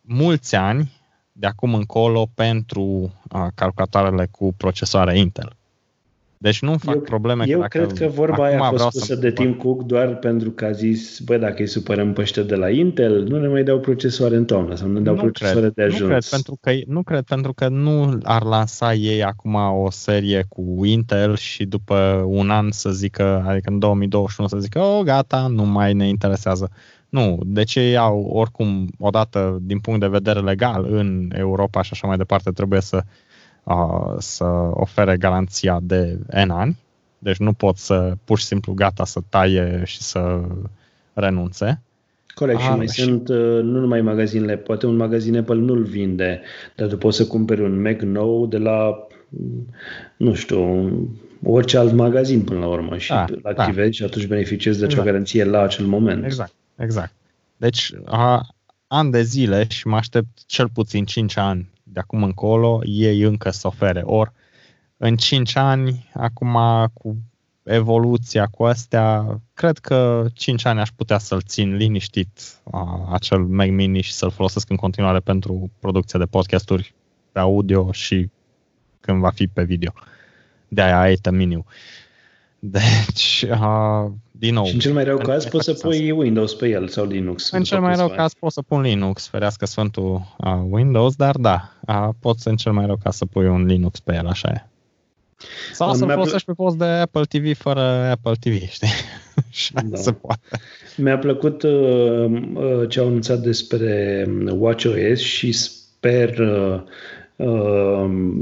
[0.00, 0.92] mulți ani
[1.32, 5.56] de acum încolo pentru a, calculatoarele cu procesoare Intel.
[6.38, 7.44] Deci nu fac eu, probleme.
[7.46, 10.64] Eu dacă cred că vorba aia a fost pusă de Tim Cook doar pentru că
[10.64, 13.78] a zis, bă, dacă îi supărăm pe ăștia de la Intel, nu ne mai dau
[13.78, 16.00] procesoare în toamnă sau nu ne dau nu procesoare cred, de ajuns.
[16.00, 20.44] Nu cred, pentru că, nu cred, pentru că nu ar lansa ei acum o serie
[20.48, 25.46] cu Intel și după un an să zică, adică în 2021 să zică, oh, gata,
[25.46, 26.70] nu mai ne interesează.
[27.08, 32.06] Nu, deci ei au oricum, odată, din punct de vedere legal, în Europa și așa
[32.06, 33.02] mai departe, trebuie să
[33.66, 36.78] uh, să ofere garanția de N ani,
[37.18, 40.40] deci nu pot să pur și simplu gata să taie și să
[41.12, 41.80] renunțe.
[42.34, 43.02] Corect, și mai și...
[43.02, 46.42] sunt uh, nu numai magazinele, poate un magazin Apple nu-l vinde,
[46.76, 49.06] dar tu poți să cumperi un Mac nou de la,
[50.16, 50.90] nu știu,
[51.42, 53.92] orice alt magazin până la urmă și da, îl activezi da.
[53.92, 55.10] și atunci beneficiezi de acea exact.
[55.10, 56.24] garanție la acel moment.
[56.24, 57.12] Exact, exact.
[57.56, 58.46] Deci, a,
[58.86, 63.50] ani de zile și mă aștept cel puțin 5 ani de acum încolo ei încă
[63.50, 64.00] să ofere.
[64.04, 64.32] Ori
[64.96, 66.58] în 5 ani, acum
[66.92, 67.16] cu
[67.62, 73.68] evoluția cu astea, cred că 5 ani aș putea să-l țin liniștit a, acel Mac
[73.68, 76.94] Mini și să-l folosesc în continuare pentru producția de podcasturi
[77.32, 78.30] pe audio și
[79.00, 79.92] când va fi pe video.
[80.68, 81.64] De aia e mini
[82.58, 84.64] Deci, uh, din nou.
[84.64, 87.50] Și în cel mai rău caz poți să pui Windows pe el sau Linux.
[87.50, 91.72] În cel mai rău caz poți să pun Linux, ferească Sfântul uh, Windows, dar da,
[91.88, 94.66] uh, poți în cel mai rău caz să pui un Linux pe el, așa e.
[95.72, 98.88] Sau să-l folosești pe post de Apple TV fără Apple TV, știi?
[99.50, 99.96] Și da.
[99.96, 100.60] se poate.
[100.96, 101.70] Mi-a plăcut uh,
[102.54, 107.25] uh, ce au anunțat despre WatchOS și sper uh, Ehm,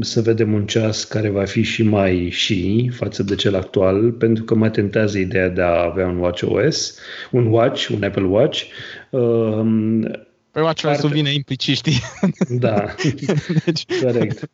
[0.00, 4.44] să vedem un ceas care va fi și mai și față de cel actual, pentru
[4.44, 6.98] că mă tentează ideea de a avea un Watch OS,
[7.30, 8.62] un Watch, un Apple Watch.
[10.54, 12.00] Păi Watch OS vine implicit, știi?
[12.48, 12.84] Da,
[13.64, 13.84] deci...
[14.02, 14.48] corect.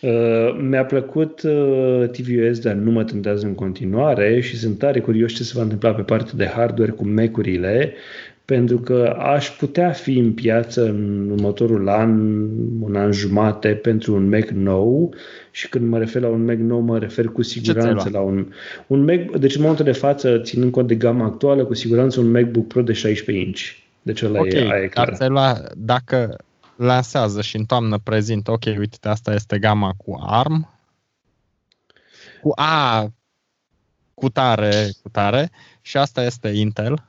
[0.00, 5.32] Uh, mi-a plăcut uh, tvOS, dar nu mă tentează în continuare și sunt tare curios
[5.32, 7.94] ce se va întâmpla pe partea de hardware cu Mac-urile
[8.44, 12.10] pentru că aș putea fi în piață în următorul an,
[12.80, 15.14] un an jumate, pentru un Mac nou.
[15.50, 18.52] Și când mă refer la un Mac nou, mă refer cu siguranță la un,
[18.86, 22.30] un Mac, deci în momentul de față, ținând cont de gama actuală, cu siguranță un
[22.30, 23.60] MacBook Pro de 16 inch.
[24.02, 25.16] Deci ăla okay, e, e clar.
[25.18, 26.36] Dar lua, dacă
[26.76, 30.68] lansează și în toamnă prezintă, ok, uite, asta este gama cu ARM,
[32.42, 33.08] cu A,
[34.14, 35.50] cu tare, cu tare,
[35.80, 37.04] și asta este Intel,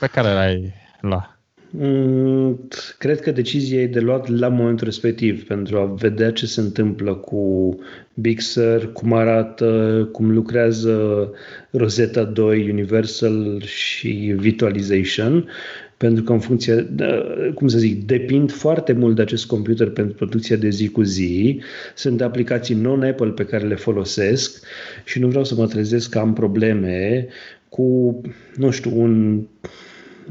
[0.00, 1.40] pe care l-ai luat?
[1.72, 2.68] Mm,
[2.98, 7.14] cred că decizia e de luat la momentul respectiv pentru a vedea ce se întâmplă
[7.14, 7.78] cu
[8.14, 11.30] Big Sur, cum arată, cum lucrează
[11.70, 15.48] Rosetta 2, Universal și Virtualization,
[15.96, 16.88] pentru că în funcție,
[17.54, 21.60] cum să zic, depind foarte mult de acest computer pentru producția de zi cu zi.
[21.94, 24.64] Sunt aplicații non-Apple pe care le folosesc
[25.04, 27.28] și nu vreau să mă trezesc că am probleme
[27.70, 28.20] cu,
[28.56, 29.42] nu știu, un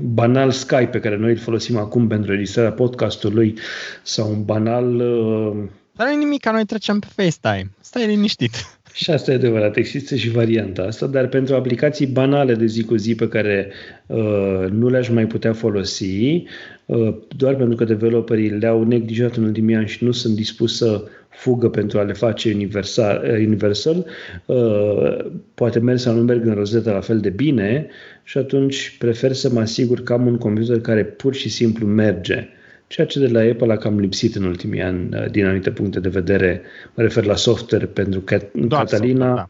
[0.01, 3.57] banal Skype pe care noi îl folosim acum pentru registrarea podcastului
[4.03, 4.95] sau un banal...
[4.95, 5.57] Uh...
[5.95, 7.71] Dar nu nimic, ca noi trecem pe FaceTime.
[7.81, 8.79] Stai liniștit.
[8.93, 12.95] Și asta e adevărat, există și varianta asta, dar pentru aplicații banale de zi cu
[12.95, 13.71] zi pe care
[14.05, 16.43] uh, nu le-aș mai putea folosi,
[16.85, 21.03] uh, doar pentru că developerii le-au neglijat în ultimii ani și nu sunt dispus să
[21.29, 24.05] fugă pentru a le face universal, uh, universal
[24.45, 27.87] uh, poate merg sau nu merg în rozetă la fel de bine
[28.23, 32.49] și atunci prefer să mă asigur că am un computer care pur și simplu merge
[32.89, 35.99] ceea ce de la Apple a cam lipsit în ultimii ani uh, din anumite puncte
[35.99, 36.61] de vedere.
[36.93, 38.23] Mă refer la software pentru
[38.53, 39.49] Doar Catalina software, da.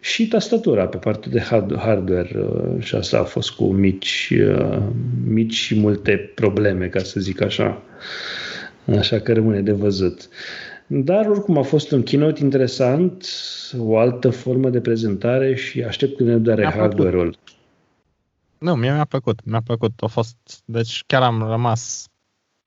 [0.00, 1.40] și tastatura pe partea de
[1.76, 4.82] hardware uh, și asta a fost cu mici, uh,
[5.26, 7.82] mici și multe probleme, ca să zic așa.
[8.98, 10.28] Așa că rămâne de văzut.
[10.86, 13.26] Dar oricum a fost un keynote interesant,
[13.78, 17.36] o altă formă de prezentare și aștept când ne doare hardware-ul.
[18.58, 19.92] Nu, mie mi-a plăcut, mi-a plăcut.
[20.00, 22.08] A fost, deci chiar am rămas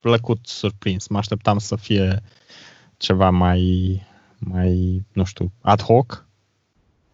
[0.00, 1.08] plăcut surprins.
[1.08, 2.22] Mă așteptam să fie
[2.96, 4.02] ceva mai,
[4.38, 6.26] mai, nu știu, ad hoc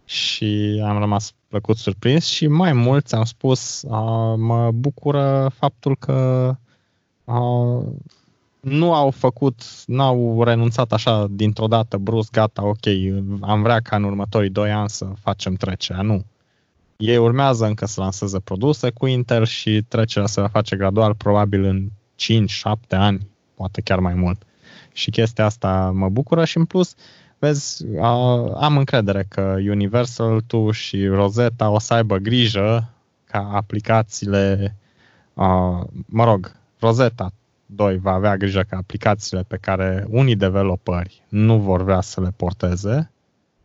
[0.05, 6.51] și am rămas plăcut surprins și mai mulți am spus, uh, mă bucură faptul că
[7.25, 7.83] uh,
[8.65, 12.86] nu au făcut, n-au renunțat așa dintr-o dată, brusc, gata, ok,
[13.41, 16.03] am vrea ca în următorii doi ani să facem trecerea.
[16.03, 16.24] Nu.
[16.97, 21.65] Ei urmează încă să lanseze produse cu Intel și trecerea se va face gradual, probabil
[21.65, 24.43] în 5-7 ani, poate chiar mai mult.
[24.93, 26.95] Și chestia asta mă bucură și în plus,
[27.39, 27.85] vezi,
[28.55, 32.91] am încredere că Universal, tu și Rosetta o să aibă grijă
[33.24, 34.77] ca aplicațiile,
[36.07, 37.32] mă rog, Rosetta
[37.66, 42.32] 2 va avea grijă ca aplicațiile pe care unii developeri nu vor vrea să le
[42.36, 43.11] porteze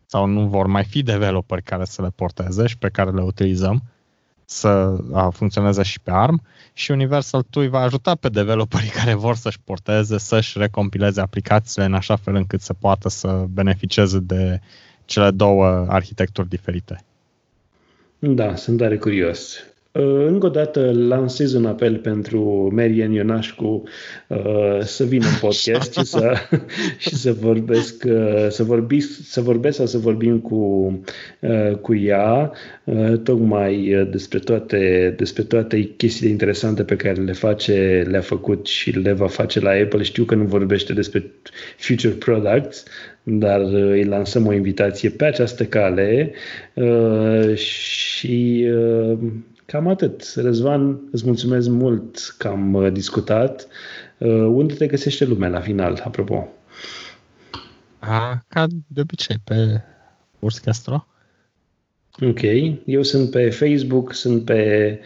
[0.06, 3.84] sau nu vor mai fi developeri care să le porteze și pe care le utilizăm,
[4.46, 4.98] să
[5.32, 6.42] funcționeze și pe ARM
[6.74, 11.94] și Universal TUI va ajuta pe developerii care vor să-și porteze, să-și recompileze aplicațiile în
[11.94, 14.60] așa fel încât să poată să beneficieze de
[15.06, 17.04] cele două arhitecturi diferite.
[18.20, 19.64] Da, sunt tare curios.
[20.00, 23.84] Uh, încă o dată lansez un apel pentru Marian Ionașcu
[24.28, 26.34] uh, să vină în podcast și să,
[26.98, 31.02] și să vorbesc, uh, să, vorbi, să vorbesc sau să vorbim cu,
[31.82, 32.52] cu ea
[33.24, 39.12] tocmai despre toate, despre toate chestiile interesante pe care le face, le-a făcut și le
[39.12, 40.04] va face la Apple.
[40.04, 41.32] Știu că nu vorbește despre
[41.78, 42.84] future products,
[43.24, 46.32] dar îi lansăm o invitație pe această cale
[47.56, 48.68] și
[49.70, 50.34] Cam atât.
[50.36, 53.68] Răzvan, îți mulțumesc mult că am uh, discutat.
[54.18, 56.48] Uh, unde te găsește lumea la final, apropo?
[58.00, 59.82] A, ca de obicei, pe
[60.40, 61.08] Urs Castro.
[62.22, 62.42] Ok.
[62.86, 65.00] Eu sunt pe Facebook, sunt pe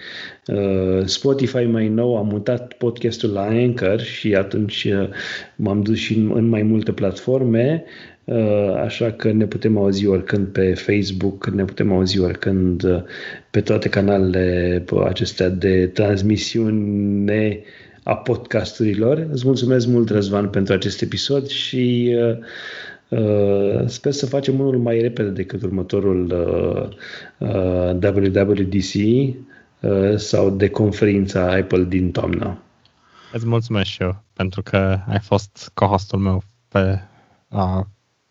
[0.47, 5.09] uh, Spotify mai nou, am mutat podcastul la Anchor și atunci uh,
[5.55, 7.83] m-am dus și în, în mai multe platforme.
[8.25, 13.01] Uh, așa că ne putem auzi oricând pe Facebook, ne putem auzi oricând uh,
[13.51, 17.61] pe toate canalele acestea de transmisiune
[18.03, 19.27] a podcasturilor.
[19.31, 22.15] Îți mulțumesc mult, Răzvan, pentru acest episod și
[23.09, 26.33] uh, sper să facem unul mai repede decât următorul
[28.03, 28.93] WWDC
[30.15, 32.57] sau de conferința Apple din toamnă.
[33.33, 36.99] Îți mulțumesc și eu pentru că ai fost co-hostul meu pe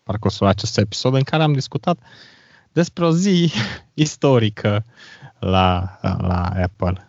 [0.03, 1.97] parcursul acestui episod în care am discutat
[2.71, 3.51] despre o zi
[3.93, 4.85] istorică
[5.39, 7.07] la, la Apple.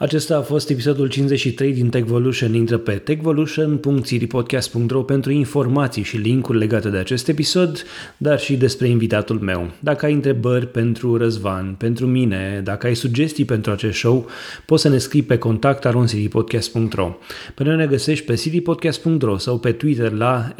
[0.00, 2.54] Acesta a fost episodul 53 din Techvolution.
[2.54, 7.84] Intră pe techvolution.siripodcast.ro pentru informații și linkuri legate de acest episod,
[8.16, 9.70] dar și despre invitatul meu.
[9.80, 14.26] Dacă ai întrebări pentru Răzvan, pentru mine, dacă ai sugestii pentru acest show,
[14.66, 17.16] poți să ne scrii pe contact.siripodcast.ro.
[17.54, 20.54] Pe noi ne găsești pe citypodcast.ro sau pe Twitter la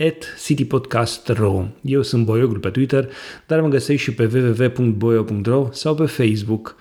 [0.45, 1.65] @citypodcast.ro.
[1.81, 3.09] Eu sunt Boioglu pe Twitter,
[3.47, 6.77] dar mă găsești și pe www.boio.ro sau pe Facebook.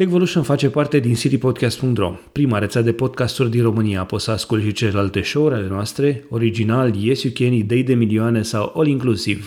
[0.00, 4.04] Techvolution face parte din citypodcast.ro, prima rețea de podcasturi din România.
[4.04, 8.42] Poți să asculti și celelalte show-uri ale noastre, original, Yes You Can, Idei de Milioane
[8.42, 9.42] sau All Inclusive.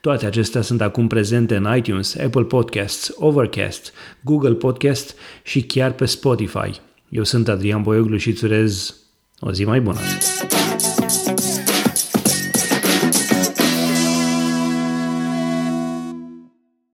[0.00, 6.04] Toate acestea sunt acum prezente în iTunes, Apple Podcasts, Overcast, Google Podcast și chiar pe
[6.04, 6.70] Spotify.
[7.08, 8.96] Eu sunt Adrian Boioglu și îți urez
[9.40, 9.98] o zi mai bună!